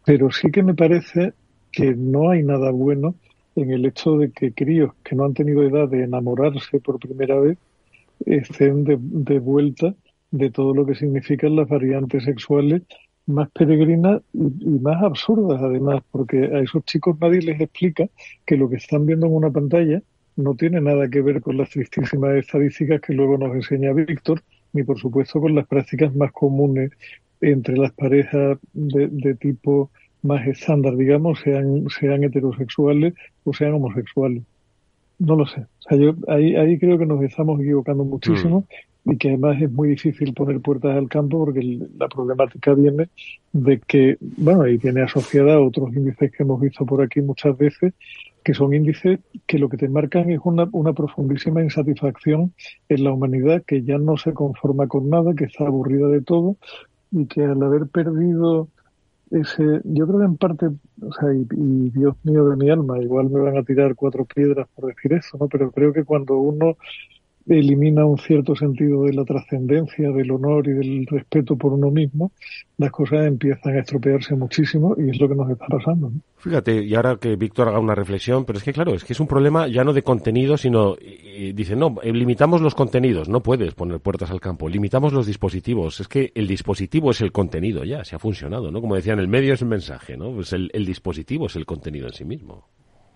Pero 0.05 0.31
sí 0.31 0.49
que 0.51 0.63
me 0.63 0.73
parece 0.73 1.33
que 1.71 1.95
no 1.95 2.31
hay 2.31 2.43
nada 2.43 2.71
bueno 2.71 3.15
en 3.55 3.71
el 3.71 3.85
hecho 3.85 4.17
de 4.17 4.31
que 4.31 4.53
críos 4.53 4.93
que 5.03 5.15
no 5.15 5.25
han 5.25 5.33
tenido 5.33 5.63
edad 5.63 5.87
de 5.87 6.03
enamorarse 6.03 6.79
por 6.79 6.99
primera 6.99 7.39
vez 7.39 7.57
estén 8.25 8.83
de, 8.83 9.39
vuelta 9.39 9.93
de 10.31 10.49
todo 10.51 10.73
lo 10.73 10.85
que 10.85 10.95
significan 10.95 11.55
las 11.55 11.67
variantes 11.67 12.23
sexuales 12.23 12.83
más 13.31 13.49
peregrinas 13.51 14.21
y, 14.33 14.79
más 14.79 15.01
absurdas 15.03 15.61
además, 15.61 16.03
porque 16.11 16.45
a 16.45 16.59
esos 16.59 16.83
chicos 16.85 17.17
nadie 17.19 17.41
les 17.41 17.59
explica 17.59 18.07
que 18.45 18.57
lo 18.57 18.69
que 18.69 18.77
están 18.77 19.05
viendo 19.05 19.27
en 19.27 19.33
una 19.33 19.49
pantalla 19.49 20.01
no 20.35 20.55
tiene 20.55 20.81
nada 20.81 21.09
que 21.09 21.21
ver 21.21 21.41
con 21.41 21.57
las 21.57 21.69
tristísimas 21.69 22.35
estadísticas 22.35 23.01
que 23.01 23.13
luego 23.13 23.37
nos 23.37 23.55
enseña 23.55 23.93
Víctor, 23.93 24.41
ni 24.73 24.83
por 24.83 24.99
supuesto 24.99 25.41
con 25.41 25.55
las 25.55 25.67
prácticas 25.67 26.15
más 26.15 26.31
comunes 26.31 26.91
entre 27.41 27.77
las 27.77 27.91
parejas 27.93 28.57
de, 28.73 29.07
de 29.07 29.35
tipo 29.35 29.89
más 30.21 30.45
estándar, 30.47 30.95
digamos, 30.95 31.39
sean, 31.39 31.87
sean 31.89 32.23
heterosexuales 32.23 33.13
o 33.43 33.53
sean 33.53 33.73
homosexuales. 33.73 34.43
No 35.19 35.35
lo 35.35 35.45
sé. 35.45 35.61
O 35.61 35.81
sea, 35.89 35.97
yo 35.97 36.15
ahí, 36.27 36.55
ahí 36.55 36.79
creo 36.79 36.97
que 36.97 37.05
nos 37.05 37.21
estamos 37.23 37.59
equivocando 37.59 38.03
muchísimo 38.03 38.61
mm. 38.61 38.90
Y 39.03 39.17
que 39.17 39.29
además 39.29 39.61
es 39.61 39.71
muy 39.71 39.89
difícil 39.89 40.33
poner 40.33 40.61
puertas 40.61 40.95
al 40.95 41.09
campo 41.09 41.39
porque 41.39 41.79
la 41.97 42.07
problemática 42.07 42.73
viene 42.73 43.09
de 43.51 43.79
que, 43.79 44.17
bueno, 44.19 44.63
ahí 44.63 44.77
viene 44.77 45.01
asociada 45.01 45.55
a 45.55 45.59
otros 45.59 45.93
índices 45.95 46.31
que 46.31 46.43
hemos 46.43 46.61
visto 46.61 46.85
por 46.85 47.01
aquí 47.01 47.21
muchas 47.21 47.57
veces, 47.57 47.93
que 48.43 48.53
son 48.53 48.73
índices 48.73 49.19
que 49.47 49.59
lo 49.59 49.69
que 49.69 49.77
te 49.77 49.89
marcan 49.89 50.29
es 50.29 50.39
una, 50.43 50.67
una 50.71 50.93
profundísima 50.93 51.63
insatisfacción 51.63 52.53
en 52.89 53.03
la 53.03 53.11
humanidad 53.11 53.63
que 53.65 53.83
ya 53.83 53.97
no 53.97 54.17
se 54.17 54.33
conforma 54.33 54.87
con 54.87 55.09
nada, 55.09 55.33
que 55.33 55.45
está 55.45 55.65
aburrida 55.65 56.07
de 56.07 56.21
todo 56.21 56.57
y 57.11 57.25
que 57.25 57.43
al 57.43 57.61
haber 57.63 57.87
perdido 57.87 58.67
ese, 59.31 59.63
yo 59.85 60.05
creo 60.07 60.19
que 60.19 60.25
en 60.25 60.37
parte, 60.37 60.65
o 60.67 61.13
sea, 61.13 61.33
y, 61.33 61.89
Dios 61.89 62.15
mío 62.23 62.49
de 62.49 62.57
mi 62.57 62.69
alma, 62.69 62.99
igual 62.99 63.29
me 63.29 63.39
van 63.39 63.57
a 63.57 63.63
tirar 63.63 63.95
cuatro 63.95 64.25
piedras 64.25 64.67
por 64.75 64.93
decir 64.93 65.13
eso, 65.13 65.37
¿no? 65.37 65.47
Pero 65.47 65.71
creo 65.71 65.93
que 65.93 66.03
cuando 66.03 66.37
uno 66.37 66.75
elimina 67.47 68.05
un 68.05 68.17
cierto 68.17 68.55
sentido 68.55 69.03
de 69.03 69.13
la 69.13 69.25
trascendencia, 69.25 70.11
del 70.11 70.31
honor 70.31 70.67
y 70.67 70.73
del 70.73 71.07
respeto 71.07 71.55
por 71.55 71.73
uno 71.73 71.89
mismo, 71.89 72.31
las 72.77 72.91
cosas 72.91 73.27
empiezan 73.27 73.75
a 73.75 73.79
estropearse 73.79 74.35
muchísimo 74.35 74.95
y 74.97 75.09
es 75.09 75.19
lo 75.19 75.27
que 75.29 75.35
nos 75.35 75.49
está 75.49 75.65
pasando. 75.67 76.11
Fíjate, 76.37 76.83
y 76.83 76.95
ahora 76.95 77.17
que 77.17 77.35
Víctor 77.35 77.67
haga 77.67 77.79
una 77.79 77.95
reflexión, 77.95 78.45
pero 78.45 78.57
es 78.57 78.63
que 78.63 78.73
claro, 78.73 78.93
es 78.93 79.03
que 79.03 79.13
es 79.13 79.19
un 79.19 79.27
problema 79.27 79.67
ya 79.67 79.83
no 79.83 79.93
de 79.93 80.03
contenido, 80.03 80.57
sino, 80.57 80.95
dice, 80.95 81.75
no, 81.75 81.97
eh, 82.01 82.11
limitamos 82.11 82.61
los 82.61 82.75
contenidos, 82.75 83.29
no 83.29 83.41
puedes 83.41 83.73
poner 83.73 83.99
puertas 83.99 84.31
al 84.31 84.41
campo, 84.41 84.67
limitamos 84.67 85.13
los 85.13 85.27
dispositivos, 85.27 85.99
es 85.99 86.07
que 86.07 86.31
el 86.35 86.47
dispositivo 86.47 87.11
es 87.11 87.21
el 87.21 87.31
contenido 87.31 87.83
ya, 87.83 88.03
se 88.03 88.15
ha 88.15 88.19
funcionado, 88.19 88.71
¿no? 88.71 88.81
Como 88.81 88.95
decían, 88.95 89.19
el 89.19 89.27
medio 89.27 89.53
es 89.53 89.61
el 89.61 89.67
mensaje, 89.67 90.17
¿no? 90.17 90.31
Pues 90.31 90.53
el, 90.53 90.71
el 90.73 90.85
dispositivo 90.85 91.45
es 91.45 91.55
el 91.55 91.65
contenido 91.65 92.07
en 92.07 92.13
sí 92.13 92.25
mismo. 92.25 92.65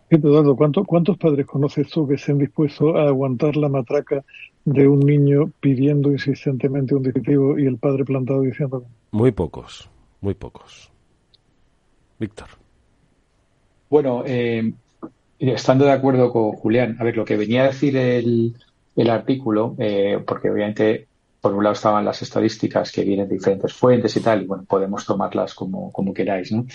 Eduardo, 0.09 0.55
¿cuántos 0.55 1.17
padres 1.17 1.45
conoces 1.45 1.89
tú 1.89 2.07
que 2.07 2.15
estén 2.15 2.37
dispuestos 2.37 2.95
a 2.95 3.07
aguantar 3.07 3.55
la 3.57 3.69
matraca 3.69 4.23
de 4.63 4.87
un 4.87 4.99
niño 4.99 5.51
pidiendo 5.59 6.11
insistentemente 6.11 6.95
un 6.95 7.03
dispositivo 7.03 7.57
y 7.57 7.65
el 7.65 7.77
padre 7.77 8.05
plantado 8.05 8.41
diciendo? 8.41 8.85
Muy 9.11 9.31
pocos, 9.31 9.89
muy 10.21 10.35
pocos. 10.35 10.91
Víctor. 12.19 12.47
Bueno, 13.89 14.23
eh, 14.25 14.73
estando 15.39 15.85
de 15.85 15.91
acuerdo 15.91 16.31
con 16.31 16.51
Julián, 16.51 16.97
a 16.99 17.03
ver, 17.03 17.17
lo 17.17 17.25
que 17.25 17.37
venía 17.37 17.63
a 17.63 17.67
decir 17.67 17.97
el, 17.97 18.55
el 18.95 19.09
artículo, 19.09 19.75
eh, 19.79 20.19
porque 20.25 20.49
obviamente 20.49 21.07
por 21.45 21.53
un 21.53 21.63
lado 21.63 21.73
estaban 21.73 22.03
las 22.03 22.23
estadísticas 22.23 22.91
que 22.91 23.03
vienen 23.03 23.27
de 23.27 23.35
diferentes 23.35 23.71
fuentes 23.71 24.17
y 24.17 24.19
tal, 24.19 24.41
y 24.41 24.45
bueno, 24.47 24.65
podemos 24.67 25.05
tomarlas 25.05 25.53
como, 25.53 25.91
como 25.91 26.11
queráis, 26.11 26.51
¿no? 26.51 26.65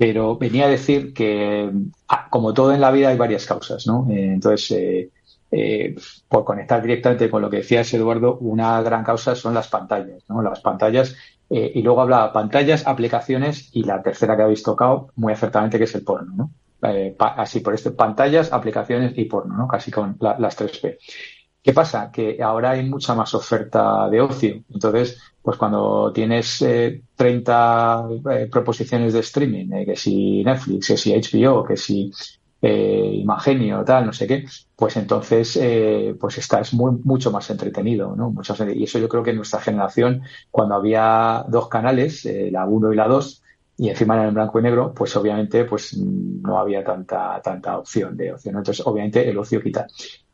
Pero 0.00 0.38
venía 0.38 0.64
a 0.64 0.70
decir 0.70 1.12
que, 1.12 1.70
ah, 2.08 2.26
como 2.30 2.54
todo 2.54 2.72
en 2.72 2.80
la 2.80 2.90
vida, 2.90 3.10
hay 3.10 3.18
varias 3.18 3.44
causas, 3.44 3.86
¿no? 3.86 4.06
Eh, 4.10 4.32
entonces, 4.32 4.70
eh, 4.70 5.10
eh, 5.50 5.94
por 6.26 6.42
conectar 6.42 6.80
directamente 6.80 7.28
con 7.28 7.42
lo 7.42 7.50
que 7.50 7.58
decías, 7.58 7.92
Eduardo, 7.92 8.38
una 8.38 8.80
gran 8.80 9.04
causa 9.04 9.34
son 9.34 9.52
las 9.52 9.68
pantallas, 9.68 10.22
¿no? 10.26 10.40
Las 10.40 10.60
pantallas, 10.60 11.14
y 11.50 11.82
luego 11.82 12.00
hablaba 12.00 12.32
pantallas, 12.32 12.86
aplicaciones, 12.86 13.68
y 13.74 13.82
la 13.82 14.00
tercera 14.00 14.36
que 14.36 14.42
habéis 14.42 14.62
tocado 14.62 15.10
muy 15.16 15.34
acertadamente, 15.34 15.76
que 15.76 15.84
es 15.84 15.94
el 15.94 16.02
porno, 16.02 16.32
¿no? 16.34 16.50
así 17.18 17.60
por 17.60 17.74
este, 17.74 17.90
pantallas, 17.90 18.54
aplicaciones 18.54 19.12
y 19.18 19.26
porno, 19.26 19.54
¿no? 19.54 19.68
Casi 19.68 19.90
con 19.90 20.16
las 20.18 20.56
tres 20.56 20.78
P. 20.78 20.98
¿Qué 21.62 21.74
pasa? 21.74 22.10
Que 22.10 22.42
ahora 22.42 22.70
hay 22.70 22.88
mucha 22.88 23.14
más 23.14 23.34
oferta 23.34 24.08
de 24.08 24.20
ocio. 24.20 24.64
Entonces, 24.70 25.20
pues 25.42 25.58
cuando 25.58 26.10
tienes 26.12 26.62
eh, 26.62 27.02
30 27.14 28.08
eh, 28.32 28.48
proposiciones 28.50 29.12
de 29.12 29.20
streaming, 29.20 29.70
eh, 29.72 29.84
que 29.86 29.96
si 29.96 30.42
Netflix, 30.42 30.88
que 30.88 30.96
si 30.96 31.12
HBO, 31.12 31.62
que 31.64 31.76
si 31.76 32.10
eh, 32.62 33.10
Imagenio, 33.14 33.84
tal, 33.84 34.06
no 34.06 34.12
sé 34.14 34.26
qué, 34.26 34.46
pues 34.74 34.96
entonces 34.96 35.58
pues 36.18 36.38
estás 36.38 36.72
muy, 36.74 36.92
mucho 37.04 37.30
más 37.30 37.48
entretenido, 37.50 38.14
¿no? 38.16 38.30
Mucho, 38.30 38.54
y 38.74 38.84
eso 38.84 38.98
yo 38.98 39.08
creo 39.08 39.22
que 39.22 39.30
en 39.30 39.36
nuestra 39.36 39.60
generación, 39.60 40.22
cuando 40.50 40.74
había 40.74 41.44
dos 41.48 41.68
canales, 41.68 42.26
la 42.50 42.66
1 42.66 42.92
y 42.92 42.96
la 42.96 43.08
2, 43.08 43.42
y 43.78 43.88
encima 43.88 44.14
eran 44.14 44.28
en 44.28 44.34
blanco 44.34 44.58
y 44.60 44.62
negro, 44.62 44.92
pues 44.94 45.16
obviamente 45.16 45.64
pues 45.64 45.96
no 45.96 46.58
había 46.58 46.84
tanta, 46.84 47.40
tanta 47.42 47.78
opción 47.78 48.16
de 48.16 48.32
ocio, 48.32 48.52
¿no? 48.52 48.58
Entonces, 48.58 48.86
obviamente 48.86 49.28
el 49.28 49.38
ocio 49.38 49.62
quita. 49.62 49.86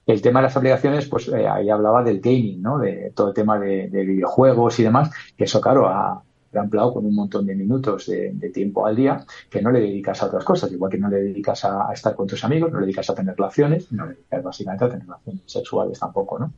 El 0.07 0.23
tema 0.23 0.41
de 0.41 0.45
las 0.45 0.57
aplicaciones, 0.57 1.07
pues 1.09 1.29
eh, 1.29 1.49
ahí 1.49 1.69
hablaba 1.69 2.03
del 2.05 2.21
gaming, 2.21 2.63
¿no? 2.63 2.79
De 2.79 3.13
todo 3.15 3.29
el 3.29 3.35
tema 3.35 3.59
de, 3.59 3.89
videojuegos 3.89 4.79
y 4.79 4.85
demás, 4.85 5.11
que 5.37 5.45
eso, 5.45 5.61
claro, 5.61 5.89
ha 5.89 6.23
ampliado 6.55 6.95
con 6.95 7.05
un 7.05 7.15
montón 7.15 7.47
de 7.47 7.55
minutos 7.55 8.07
de, 8.07 8.51
tiempo 8.53 8.87
al 8.87 8.97
día 8.97 9.25
que 9.51 9.61
no 9.61 9.71
le 9.71 9.81
dedicas 9.81 10.23
a 10.23 10.27
otras 10.27 10.45
cosas, 10.45 10.73
igual 10.73 10.91
que 10.91 10.99
no 10.99 11.09
le 11.09 11.23
dedicas 11.23 11.65
a, 11.65 11.93
estar 11.93 12.15
con 12.15 12.27
tus 12.27 12.43
amigos, 12.45 12.73
no 12.73 12.81
le 12.81 12.87
dedicas 12.87 13.11
a 13.11 13.15
tener 13.15 13.37
relaciones, 13.37 13.93
no 13.93 14.07
le 14.07 14.15
dedicas 14.15 14.43
básicamente 14.43 14.85
a 14.85 14.89
tener 14.89 15.07
relaciones 15.07 15.43
sexuales 15.47 15.99
tampoco, 15.99 16.39
¿no? 16.39 16.53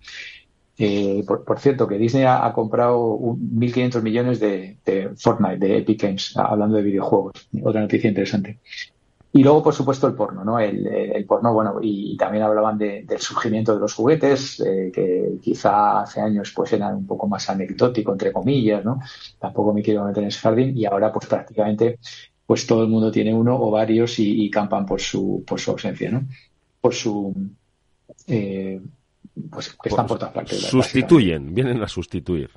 Eh, 0.80 1.24
por, 1.26 1.58
cierto, 1.58 1.88
que 1.88 1.98
Disney 1.98 2.24
ha, 2.24 2.52
comprado 2.52 3.18
1.500 3.18 4.00
millones 4.00 4.38
de, 4.38 4.78
Fortnite, 5.16 5.58
de 5.58 5.78
Epic 5.78 6.02
Games, 6.02 6.36
hablando 6.36 6.76
de 6.76 6.82
videojuegos. 6.82 7.48
Otra 7.64 7.80
noticia 7.80 8.08
interesante. 8.08 8.60
Y 9.38 9.44
luego, 9.44 9.62
por 9.62 9.72
supuesto, 9.72 10.08
el 10.08 10.14
porno, 10.14 10.42
¿no? 10.42 10.58
El, 10.58 11.24
porno, 11.24 11.54
bueno, 11.54 11.78
y, 11.80 12.16
también 12.16 12.42
hablaban 12.42 12.76
del 12.76 13.20
surgimiento 13.20 13.72
de 13.72 13.78
los 13.78 13.94
juguetes, 13.94 14.58
eh, 14.58 14.90
que 14.92 15.38
quizá 15.40 16.00
hace 16.00 16.20
años 16.20 16.52
pues 16.52 16.72
eran 16.72 16.96
un 16.96 17.06
poco 17.06 17.28
más 17.28 17.48
anecdótico, 17.48 18.10
entre 18.10 18.32
comillas, 18.32 18.84
¿no? 18.84 18.98
Tampoco 19.38 19.72
me 19.72 19.80
quiero 19.80 20.04
meter 20.04 20.24
en 20.24 20.30
ese 20.30 20.40
jardín 20.40 20.76
y 20.76 20.86
ahora 20.86 21.12
pues 21.12 21.26
prácticamente 21.26 22.00
pues 22.46 22.66
todo 22.66 22.82
el 22.82 22.88
mundo 22.88 23.12
tiene 23.12 23.32
uno 23.32 23.54
o 23.54 23.70
varios 23.70 24.18
y, 24.18 24.50
campan 24.50 24.84
por 24.84 25.00
su, 25.00 25.44
por 25.46 25.60
su 25.60 25.70
ausencia, 25.70 26.10
¿no? 26.10 26.24
Por 26.80 26.92
su... 26.92 27.32
Eh, 28.26 28.80
pues 29.52 29.68
que 29.80 29.88
están 29.88 30.08
por 30.08 30.18
todas 30.18 30.34
partes. 30.34 30.62
Sustituyen, 30.62 31.54
vienen 31.54 31.80
a 31.80 31.86
sustituir. 31.86 32.50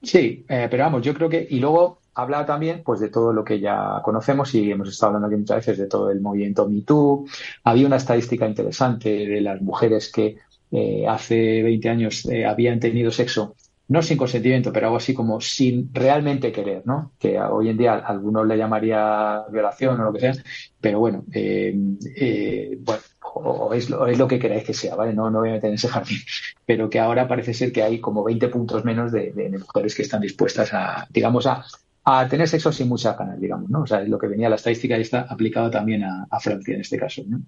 Sí, 0.00 0.44
eh, 0.48 0.68
pero 0.70 0.84
vamos, 0.84 1.02
yo 1.02 1.12
creo 1.14 1.28
que... 1.28 1.44
Y 1.50 1.58
luego 1.58 1.98
habla 2.14 2.46
también 2.46 2.82
pues 2.84 3.00
de 3.00 3.08
todo 3.08 3.32
lo 3.32 3.44
que 3.44 3.60
ya 3.60 4.00
conocemos 4.04 4.54
y 4.54 4.70
hemos 4.70 4.88
estado 4.88 5.08
hablando 5.08 5.28
aquí 5.28 5.36
muchas 5.36 5.58
veces 5.58 5.78
de 5.78 5.86
todo 5.86 6.10
el 6.10 6.20
movimiento 6.20 6.68
MeToo. 6.68 7.26
Había 7.64 7.86
una 7.86 7.96
estadística 7.96 8.46
interesante 8.46 9.10
de 9.10 9.40
las 9.40 9.60
mujeres 9.60 10.10
que 10.12 10.38
eh, 10.70 11.06
hace 11.08 11.62
20 11.62 11.88
años 11.88 12.26
eh, 12.26 12.46
habían 12.46 12.80
tenido 12.80 13.10
sexo 13.10 13.54
no 13.86 14.02
sin 14.02 14.16
consentimiento, 14.16 14.72
pero 14.72 14.86
algo 14.86 14.96
así 14.96 15.12
como 15.12 15.42
sin 15.42 15.92
realmente 15.92 16.50
querer, 16.52 16.82
¿no? 16.86 17.12
Que 17.18 17.38
hoy 17.38 17.68
en 17.68 17.76
día 17.76 17.94
algunos 17.94 18.46
le 18.46 18.56
llamaría 18.56 19.44
violación 19.52 20.00
o 20.00 20.04
lo 20.04 20.12
que 20.12 20.20
sea, 20.20 20.34
pero 20.80 21.00
bueno, 21.00 21.24
eh, 21.32 22.78
bueno 22.80 23.02
o 23.34 23.74
es, 23.74 23.90
lo, 23.90 24.06
es, 24.06 24.18
lo, 24.18 24.28
que 24.28 24.38
queráis 24.38 24.64
que 24.64 24.74
sea, 24.74 24.94
¿vale? 24.94 25.12
No, 25.12 25.28
no 25.28 25.40
voy 25.40 25.50
a 25.50 25.52
meter 25.52 25.68
en 25.68 25.74
ese 25.74 25.88
jardín, 25.88 26.18
pero 26.64 26.88
que 26.88 27.00
ahora 27.00 27.26
parece 27.26 27.52
ser 27.52 27.72
que 27.72 27.82
hay 27.82 28.00
como 28.00 28.24
20 28.24 28.48
puntos 28.48 28.84
menos 28.84 29.12
de, 29.12 29.32
de 29.32 29.50
mujeres 29.50 29.94
que 29.94 30.02
están 30.02 30.20
dispuestas 30.20 30.72
a, 30.72 31.06
digamos, 31.10 31.46
a, 31.46 31.64
a 32.04 32.28
tener 32.28 32.48
sexo 32.48 32.70
sin 32.70 32.88
mucha 32.88 33.14
ganas, 33.14 33.40
digamos, 33.40 33.70
¿no? 33.70 33.82
O 33.82 33.86
sea, 33.86 34.02
es 34.02 34.08
lo 34.08 34.18
que 34.18 34.26
venía 34.26 34.48
la 34.48 34.56
estadística 34.56 34.96
y 34.98 35.02
está 35.02 35.22
aplicado 35.22 35.70
también 35.70 36.04
a, 36.04 36.40
Francia 36.40 36.74
en 36.74 36.80
este 36.82 36.98
caso, 36.98 37.22
¿no? 37.26 37.40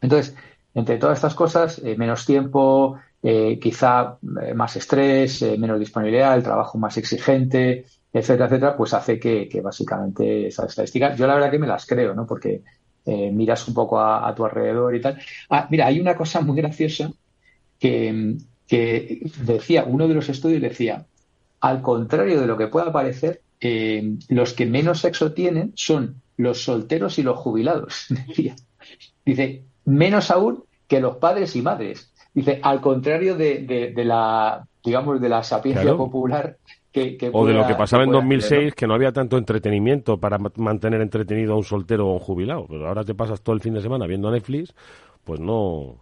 Entonces, 0.00 0.36
entre 0.74 0.98
todas 0.98 1.18
estas 1.18 1.34
cosas, 1.34 1.80
eh, 1.84 1.96
menos 1.96 2.24
tiempo, 2.24 2.98
eh, 3.22 3.58
quizá 3.60 4.18
eh, 4.42 4.54
más 4.54 4.76
estrés, 4.76 5.42
menos 5.58 5.80
disponibilidad, 5.80 6.36
el 6.36 6.42
trabajo 6.42 6.78
más 6.78 6.96
exigente, 6.98 7.86
etcétera, 8.12 8.46
etcétera, 8.46 8.76
pues 8.76 8.94
hace 8.94 9.18
que, 9.18 9.60
básicamente 9.62 10.46
esas 10.46 10.68
estadísticas, 10.68 11.18
yo 11.18 11.26
la 11.26 11.34
verdad 11.34 11.50
que 11.50 11.58
me 11.58 11.66
las 11.66 11.86
creo, 11.86 12.14
¿no? 12.14 12.26
Porque 12.26 12.62
miras 13.06 13.68
un 13.68 13.74
poco 13.74 13.98
a, 13.98 14.26
a, 14.26 14.34
tu 14.34 14.46
alrededor 14.46 14.94
y 14.94 15.00
tal. 15.00 15.18
Ah, 15.50 15.66
mira, 15.70 15.86
hay 15.86 16.00
una 16.00 16.16
cosa 16.16 16.40
muy 16.40 16.56
graciosa 16.56 17.12
que, 17.78 18.36
que 18.66 19.30
decía, 19.42 19.84
uno 19.84 20.08
de 20.08 20.14
los 20.14 20.28
estudios 20.28 20.62
decía, 20.62 21.04
al 21.60 21.82
contrario 21.82 22.40
de 22.40 22.46
lo 22.46 22.56
que 22.56 22.68
pueda 22.68 22.92
parecer, 22.92 23.42
eh, 23.66 24.16
los 24.28 24.52
que 24.52 24.66
menos 24.66 25.00
sexo 25.00 25.32
tienen 25.32 25.72
son 25.74 26.20
los 26.36 26.62
solteros 26.62 27.18
y 27.18 27.22
los 27.22 27.38
jubilados. 27.38 28.06
Dice, 29.24 29.64
menos 29.86 30.30
aún 30.30 30.64
que 30.86 31.00
los 31.00 31.16
padres 31.16 31.56
y 31.56 31.62
madres. 31.62 32.12
Dice, 32.34 32.60
al 32.62 32.80
contrario 32.80 33.36
de, 33.36 33.92
la, 33.96 34.66
digamos, 34.84 35.20
de 35.20 35.28
la 35.28 35.42
sapiencia 35.42 35.96
popular, 35.96 36.58
o 37.32 37.46
de 37.46 37.54
lo 37.54 37.66
que 37.66 37.74
pasaba 37.74 38.04
en 38.04 38.10
2006, 38.10 38.74
que 38.74 38.86
no 38.86 38.94
había 38.94 39.12
tanto 39.12 39.38
entretenimiento 39.38 40.18
para 40.18 40.38
mantener 40.56 41.00
entretenido 41.00 41.54
a 41.54 41.56
un 41.56 41.64
soltero 41.64 42.08
o 42.08 42.12
un 42.12 42.18
jubilado. 42.18 42.66
Pero 42.68 42.86
ahora 42.86 43.02
te 43.02 43.14
pasas 43.14 43.40
todo 43.40 43.54
el 43.56 43.62
fin 43.62 43.74
de 43.74 43.80
semana 43.80 44.06
viendo 44.06 44.30
Netflix, 44.30 44.74
pues 45.24 45.40
no, 45.40 45.96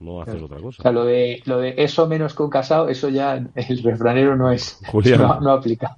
no 0.00 0.20
haces 0.20 0.42
otra 0.42 0.58
cosa. 0.60 0.80
O 0.80 0.82
sea, 0.82 0.92
lo 0.92 1.04
de, 1.04 1.40
lo 1.44 1.58
de 1.58 1.74
eso 1.78 2.06
menos 2.06 2.34
que 2.34 2.42
un 2.42 2.50
casado, 2.50 2.88
eso 2.88 3.08
ya 3.08 3.36
el 3.54 3.82
refranero 3.82 4.36
no 4.36 4.50
es, 4.50 4.80
no, 4.92 5.40
no, 5.40 5.52
aplica. 5.52 5.96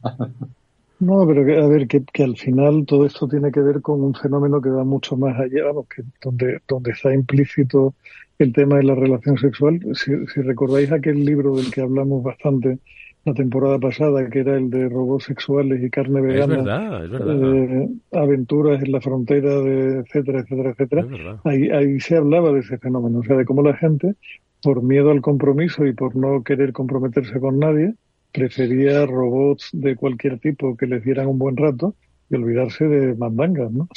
No, 1.01 1.27
pero 1.27 1.45
que, 1.45 1.57
a 1.57 1.67
ver, 1.67 1.87
que, 1.87 2.03
que, 2.05 2.25
al 2.25 2.37
final 2.37 2.85
todo 2.87 3.07
esto 3.07 3.29
tiene 3.29 3.53
que 3.53 3.61
ver 3.61 3.81
con 3.81 4.03
un 4.03 4.15
fenómeno 4.15 4.61
que 4.61 4.71
va 4.71 4.85
mucho 4.85 5.17
más 5.17 5.39
allá, 5.39 5.65
vamos, 5.67 5.87
que 5.89 6.03
donde, 6.21 6.61
donde 6.67 6.91
está 6.91 7.15
implícito 7.15 7.95
el 8.39 8.53
tema 8.53 8.77
de 8.77 8.85
la 8.85 8.95
relación 8.95 9.39
sexual. 9.39 9.81
Si, 9.95 10.13
si 10.27 10.41
recordáis 10.43 10.91
aquel 10.91 11.25
libro 11.25 11.57
del 11.57 11.71
que 11.71 11.83
hablamos 11.83 12.23
bastante 12.23 12.79
la 13.25 13.35
temporada 13.35 13.79
pasada, 13.79 14.29
que 14.29 14.41
era 14.41 14.57
el 14.57 14.71
de 14.71 14.89
robots 14.89 15.25
sexuales 15.25 15.83
y 15.83 15.91
carne 15.91 16.21
vegana, 16.21 16.57
es 16.57 16.65
verdad, 16.65 17.05
es 17.05 17.11
verdad. 17.11 17.55
Eh, 17.55 17.89
aventuras 18.13 18.83
en 18.83 18.93
la 18.93 19.01
frontera, 19.01 19.61
de 19.61 20.01
etcétera, 20.01 20.41
etcétera, 20.41 20.71
etcétera. 20.71 21.07
Ahí, 21.45 21.69
ahí 21.71 22.01
se 22.01 22.17
hablaba 22.17 22.53
de 22.53 22.61
ese 22.61 22.79
fenómeno, 22.79 23.19
o 23.19 23.23
sea, 23.23 23.37
de 23.37 23.45
cómo 23.45 23.63
la 23.63 23.77
gente, 23.77 24.15
por 24.63 24.83
miedo 24.83 25.11
al 25.11 25.21
compromiso 25.21 25.85
y 25.87 25.93
por 25.93 26.17
no 26.17 26.43
querer 26.43 26.73
comprometerse 26.73 27.39
con 27.39 27.59
nadie, 27.59 27.95
prefería 28.33 29.07
robots 29.07 29.71
de 29.73 29.97
cualquier 29.97 30.39
tipo 30.39 30.77
que 30.77 30.87
les 30.87 31.05
dieran 31.05 31.29
un 31.29 31.39
buen 31.39 31.57
rato 31.57 31.95
y 32.31 32.37
olvidarse 32.37 32.87
de 32.87 33.15
mandangas, 33.15 33.73
¿no? 33.73 33.89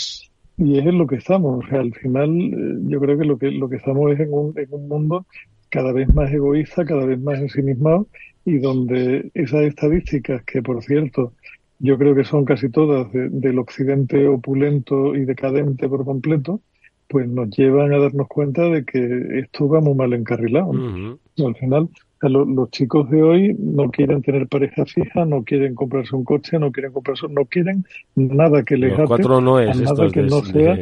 Y 0.58 0.78
es 0.78 0.86
en 0.86 0.98
lo 0.98 1.08
que 1.08 1.16
estamos, 1.16 1.66
o 1.66 1.68
sea, 1.68 1.80
al 1.80 1.94
final 1.94 2.30
eh, 2.30 2.78
yo 2.88 3.00
creo 3.00 3.18
que 3.18 3.26
lo 3.26 3.38
que 3.38 3.52
lo 3.52 3.68
que 3.70 3.78
estamos 3.78 4.12
es 4.12 4.20
en 4.20 4.34
un, 4.34 4.54
en 4.58 4.68
un 4.72 4.88
mundo 4.88 5.26
cada 5.70 5.92
vez 5.92 6.14
más 6.14 6.32
egoísta, 6.32 6.86
cada 6.86 7.06
vez 7.06 7.20
más 7.20 7.40
ensimismado 7.40 8.08
y 8.46 8.60
donde 8.60 9.32
esas 9.34 9.62
estadísticas, 9.64 10.44
que 10.44 10.62
por 10.62 10.84
cierto 10.84 11.34
yo 11.80 11.98
creo 11.98 12.14
que 12.14 12.24
son 12.24 12.46
casi 12.46 12.70
todas 12.70 13.12
del 13.12 13.58
occidente 13.58 14.28
opulento 14.28 15.16
y 15.16 15.26
decadente 15.26 15.90
por 15.90 16.06
completo, 16.06 16.62
pues 17.08 17.28
nos 17.28 17.50
llevan 17.50 17.92
a 17.94 17.98
darnos 17.98 18.28
cuenta 18.28 18.64
de 18.70 18.86
que 18.86 19.40
esto 19.40 19.68
va 19.68 19.82
muy 19.82 19.96
mal 19.96 20.14
encarrilado. 20.14 20.72
Al 20.74 21.56
final, 21.56 21.90
los 22.30 22.70
chicos 22.72 23.10
de 23.10 23.24
hoy 23.24 23.56
no 23.60 23.90
quieren 23.90 24.22
tener 24.22 24.48
pareja 24.48 24.86
fija, 24.86 25.26
no 25.26 25.44
quieren 25.44 25.76
comprarse 25.76 26.16
un 26.16 26.24
coche, 26.24 26.60
no 26.60 26.72
quieren 26.72 26.92
comprarse, 26.92 27.28
no 27.30 27.46
quieren 27.46 27.86
nada 28.16 28.64
que 28.64 28.78
les 28.78 28.98
ate, 28.98 29.24
no 29.24 29.60
es 29.60 29.82
nada 29.82 30.10
que 30.10 30.22
no 30.22 30.42
sea 30.44 30.78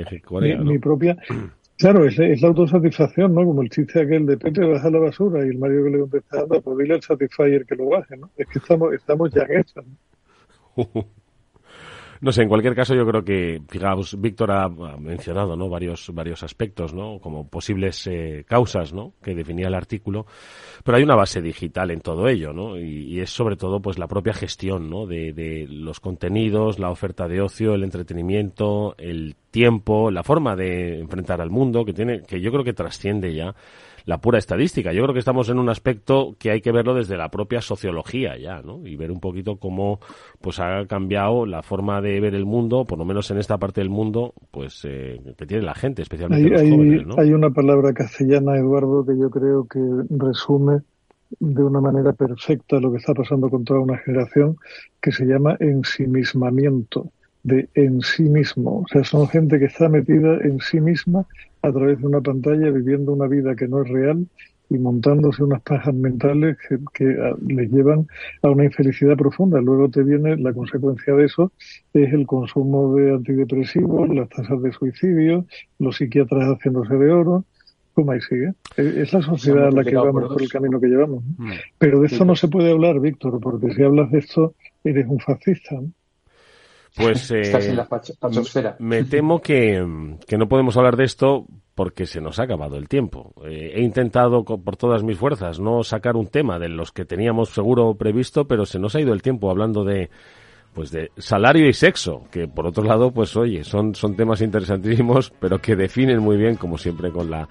mi, 0.64 0.80
propia 0.80 1.18
Claro, 1.78 2.04
es, 2.04 2.20
es, 2.20 2.42
la 2.42 2.50
autosatisfacción, 2.50 3.34
¿no? 3.34 3.46
Como 3.46 3.62
el 3.62 3.70
chiste 3.70 4.02
aquel 4.02 4.26
de 4.26 4.38
Pepe 4.38 4.66
baja 4.66 4.90
la 4.90 5.00
basura 5.00 5.46
y 5.46 5.50
el 5.50 5.58
Mario 5.58 5.86
que 5.86 5.90
le 5.92 6.00
contesta, 6.00 6.42
anda, 6.42 6.60
pues 6.60 6.78
dile 6.78 6.96
al 6.96 7.02
Satisfyer 7.02 7.66
que 7.66 7.76
lo 7.76 7.86
baje, 7.86 8.18
¿no? 8.18 8.30
Es 8.36 8.48
que 8.48 8.60
estamos, 8.60 8.94
estamos 8.94 9.32
ya 9.32 9.44
en 9.44 9.62
eso, 9.62 9.82
¿no? 10.76 11.06
No 12.22 12.34
sé, 12.34 12.42
en 12.42 12.50
cualquier 12.50 12.76
caso 12.76 12.94
yo 12.94 13.06
creo 13.06 13.24
que, 13.24 13.62
fijaos, 13.70 14.20
Víctor 14.20 14.52
ha 14.52 14.68
mencionado, 14.68 15.56
¿no? 15.56 15.70
Varios, 15.70 16.14
varios 16.14 16.44
aspectos, 16.44 16.94
¿no? 16.94 17.20
Como 17.20 17.48
posibles 17.48 18.08
eh, 18.08 18.44
causas, 18.46 18.92
¿no? 18.92 19.14
Que 19.24 19.34
definía 19.34 19.68
el 19.68 19.74
artículo. 19.74 20.26
Pero 20.84 20.98
hay 20.98 21.04
una 21.04 21.16
base 21.16 21.42
digital 21.42 21.92
en 21.92 22.02
todo 22.02 22.28
ello, 22.28 22.52
¿no? 22.52 22.78
Y, 22.78 23.22
es 23.22 23.30
sobre 23.30 23.56
todo, 23.56 23.82
pues, 23.82 23.98
la 23.98 24.08
propia 24.08 24.34
gestión, 24.34 24.90
¿no? 24.90 25.06
De, 25.06 25.32
de 25.32 25.66
los 25.70 26.02
contenidos, 26.02 26.78
la 26.78 26.90
oferta 26.90 27.28
de 27.30 27.40
ocio, 27.40 27.74
el 27.74 27.86
entretenimiento, 27.86 28.96
el 28.98 29.38
tiempo, 29.50 30.12
la 30.12 30.24
forma 30.24 30.58
de 30.58 31.00
enfrentar 31.00 31.40
al 31.40 31.50
mundo, 31.50 31.86
que 31.86 31.94
tiene, 31.94 32.24
que 32.24 32.42
yo 32.42 32.52
creo 32.52 32.66
que 32.66 32.74
trasciende 32.74 33.34
ya 33.34 33.56
la 34.06 34.20
pura 34.20 34.38
estadística. 34.38 34.94
Yo 34.94 35.04
creo 35.04 35.14
que 35.14 35.20
estamos 35.20 35.50
en 35.50 35.60
un 35.60 35.70
aspecto 35.70 36.36
que 36.38 36.52
hay 36.52 36.62
que 36.62 36.72
verlo 36.72 36.94
desde 36.94 37.18
la 37.18 37.30
propia 37.30 37.62
sociología 37.62 38.38
ya, 38.38 38.62
¿no? 38.62 38.86
Y 38.86 38.96
ver 38.96 39.12
un 39.12 39.20
poquito 39.20 39.58
cómo 39.58 40.00
pues 40.42 40.60
ha 40.60 40.86
cambiado 40.88 41.46
la 41.46 41.62
forma 41.62 42.02
de 42.02 42.20
ver 42.20 42.36
el 42.36 42.46
mundo, 42.46 42.86
por 42.86 42.98
lo 42.98 43.06
menos 43.06 43.30
en 43.32 43.38
esta 43.38 43.58
parte 43.58 43.82
del 43.82 43.90
mundo, 43.90 44.34
pues 44.52 44.82
eh, 44.86 45.20
que 45.38 45.46
tiene 45.46 45.64
la 45.64 45.76
gente, 45.76 46.02
especialmente 46.02 46.46
hay, 46.46 46.70
los 46.70 46.78
jóvenes, 46.78 47.08
¿no? 47.08 47.16
Hay 47.18 47.34
una 47.34 47.50
palabra 47.50 47.94
castellana, 47.94 48.58
Eduardo, 48.58 49.06
que 49.06 49.18
yo 49.18 49.30
creo 49.30 49.68
que 49.68 49.80
resume 50.10 50.80
de 51.40 51.64
una 51.64 51.80
manera 51.80 52.14
perfecta 52.14 52.80
lo 52.80 52.92
que 52.92 52.98
está 52.98 53.14
pasando 53.14 53.50
con 53.50 53.64
toda 53.64 53.80
una 53.80 53.98
generación, 54.00 54.58
que 55.02 55.12
se 55.12 55.26
llama 55.26 55.56
ensimismamiento 55.60 57.12
de 57.44 57.70
en 57.76 58.02
sí 58.02 58.24
mismo. 58.24 58.80
O 58.80 58.88
sea, 58.88 59.04
son 59.04 59.28
gente 59.28 59.60
que 59.60 59.66
está 59.66 59.90
metida 59.90 60.38
en 60.44 60.60
sí 60.60 60.82
misma 60.82 61.26
a 61.62 61.72
través 61.72 62.00
de 62.00 62.08
una 62.08 62.22
pantalla 62.22 62.70
viviendo 62.70 63.14
una 63.14 63.28
vida 63.28 63.56
que 63.56 63.68
no 63.68 63.82
es 63.82 63.90
real 63.90 64.28
y 64.70 64.78
montándose 64.78 65.44
unas 65.44 65.62
pajas 65.62 65.94
mentales 65.94 66.58
que, 66.94 67.06
ah, 67.22 67.36
les 67.48 67.72
llevan 67.72 68.08
a 68.44 68.50
una 68.50 68.66
infelicidad 68.66 69.18
profunda. 69.18 69.60
Luego 69.60 69.90
te 69.90 70.04
viene 70.04 70.38
la 70.38 70.54
consecuencia 70.54 71.16
de 71.16 71.26
eso, 71.26 71.52
es 71.94 72.14
el 72.14 72.28
consumo 72.28 72.96
de 72.96 73.14
antidepresivos, 73.14 74.10
las 74.10 74.30
tasas 74.30 74.62
de 74.62 74.72
suicidio, 74.72 75.46
los 75.80 75.98
psiquiatras 75.98 76.50
haciéndose 76.50 76.96
de 76.96 77.12
oro. 77.12 77.46
¿Cómo 77.94 78.12
ahí 78.12 78.22
sigue? 78.22 78.54
Es 78.78 79.12
la 79.12 79.22
sociedad 79.22 79.68
a 79.68 79.72
la 79.72 79.84
que 79.84 79.96
vamos 79.96 80.32
por 80.32 80.42
el 80.42 80.50
camino 80.50 80.80
que 80.80 80.88
llevamos. 80.88 81.24
Mm. 81.38 81.52
Pero 81.80 82.00
de 82.00 82.06
eso 82.06 82.24
no 82.24 82.36
se 82.36 82.48
puede 82.48 82.72
hablar, 82.72 83.00
Víctor, 83.00 83.42
porque 83.42 83.74
si 83.74 83.84
hablas 83.84 84.10
de 84.12 84.20
esto, 84.20 84.54
eres 84.84 85.06
un 85.08 85.20
fascista. 85.20 85.76
Pues 86.96 87.32
eh, 87.32 87.78
me 88.80 89.04
temo 89.04 89.42
que, 89.42 89.80
no 89.82 90.48
podemos 90.48 90.78
hablar 90.78 90.96
de 90.96 91.06
esto 91.06 91.46
porque 91.76 92.06
se 92.06 92.20
nos 92.20 92.40
ha 92.40 92.44
acabado 92.44 92.78
el 92.78 92.90
tiempo. 92.90 93.34
Eh, 93.46 93.74
he 93.76 93.82
intentado 93.82 94.44
por 94.44 94.76
todas 94.76 95.04
mis 95.04 95.18
fuerzas 95.18 95.60
no 95.60 95.84
sacar 95.84 96.16
un 96.16 96.28
tema 96.28 96.60
de 96.60 96.70
los 96.70 96.92
que 96.92 97.06
teníamos 97.06 97.50
seguro 97.50 97.96
previsto, 97.96 98.48
pero 98.48 98.66
se 98.66 98.80
nos 98.80 98.96
ha 98.96 99.02
ido 99.02 99.14
el 99.14 99.22
tiempo 99.22 99.50
hablando 99.50 99.84
de 99.84 100.10
pues 100.80 100.92
de 100.92 101.12
salario 101.18 101.68
y 101.68 101.74
sexo, 101.74 102.24
que 102.32 102.48
por 102.48 102.66
otro 102.66 102.86
lado, 102.86 103.12
pues 103.12 103.36
oye, 103.36 103.66
son, 103.66 103.96
son 103.96 104.16
temas 104.16 104.40
interesantísimos, 104.40 105.30
pero 105.42 105.60
que 105.60 105.76
definen 105.76 106.20
muy 106.20 106.38
bien, 106.38 106.56
como 106.56 106.78
siempre, 106.78 107.12
con 107.12 107.30
la 107.30 107.50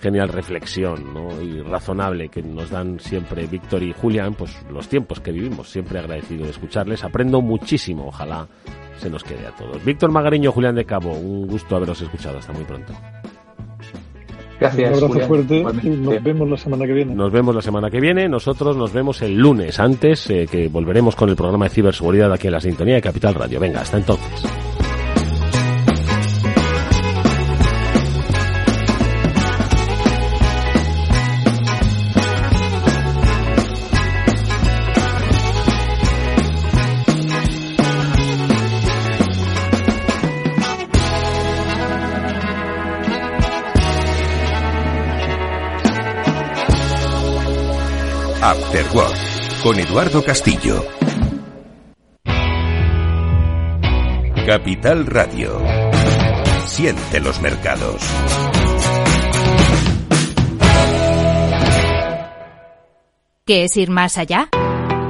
genial 0.00 0.30
reflexión 0.30 1.12
¿no? 1.12 1.42
y 1.42 1.60
razonable 1.60 2.30
que 2.30 2.42
nos 2.42 2.70
dan 2.70 2.98
siempre 2.98 3.46
Víctor 3.46 3.82
y 3.82 3.92
Julián, 3.92 4.32
pues 4.32 4.56
los 4.72 4.88
tiempos 4.88 5.20
que 5.20 5.30
vivimos. 5.30 5.68
Siempre 5.68 5.98
agradecido 5.98 6.44
de 6.44 6.52
escucharles. 6.52 7.04
Aprendo 7.04 7.42
muchísimo, 7.42 8.06
ojalá 8.06 8.48
se 8.96 9.10
nos 9.10 9.24
quede 9.24 9.46
a 9.46 9.54
todos. 9.54 9.84
Víctor 9.84 10.10
Magariño, 10.10 10.50
Julián 10.50 10.74
de 10.74 10.86
Cabo, 10.86 11.12
un 11.12 11.48
gusto 11.48 11.76
haberos 11.76 12.00
escuchado. 12.00 12.38
Hasta 12.38 12.54
muy 12.54 12.64
pronto. 12.64 12.94
Gracias. 14.60 14.90
Un 14.90 15.04
abrazo 15.04 15.26
fuerte 15.26 15.64
y 15.82 15.88
nos 15.88 16.22
vemos 16.22 16.48
la 16.48 16.56
semana 16.56 16.86
que 16.86 16.92
viene. 16.92 17.14
Nos 17.14 17.32
vemos 17.32 17.54
la 17.54 17.62
semana 17.62 17.90
que 17.90 18.00
viene. 18.00 18.28
Nosotros 18.28 18.76
nos 18.76 18.92
vemos 18.92 19.22
el 19.22 19.36
lunes, 19.36 19.80
antes 19.80 20.28
eh, 20.30 20.46
que 20.50 20.68
volveremos 20.68 21.16
con 21.16 21.30
el 21.30 21.36
programa 21.36 21.64
de 21.64 21.70
ciberseguridad 21.70 22.32
aquí 22.32 22.48
en 22.48 22.52
la 22.52 22.60
sintonía 22.60 22.96
de 22.96 23.02
Capital 23.02 23.34
Radio. 23.34 23.58
Venga, 23.58 23.80
hasta 23.80 23.96
entonces. 23.96 24.59
Con 49.70 49.78
Eduardo 49.78 50.24
Castillo. 50.24 50.84
Capital 54.44 55.06
Radio. 55.06 55.62
Siente 56.66 57.20
los 57.20 57.40
mercados. 57.40 58.02
¿Qué 63.46 63.62
es 63.62 63.76
ir 63.76 63.90
más 63.90 64.18
allá? 64.18 64.48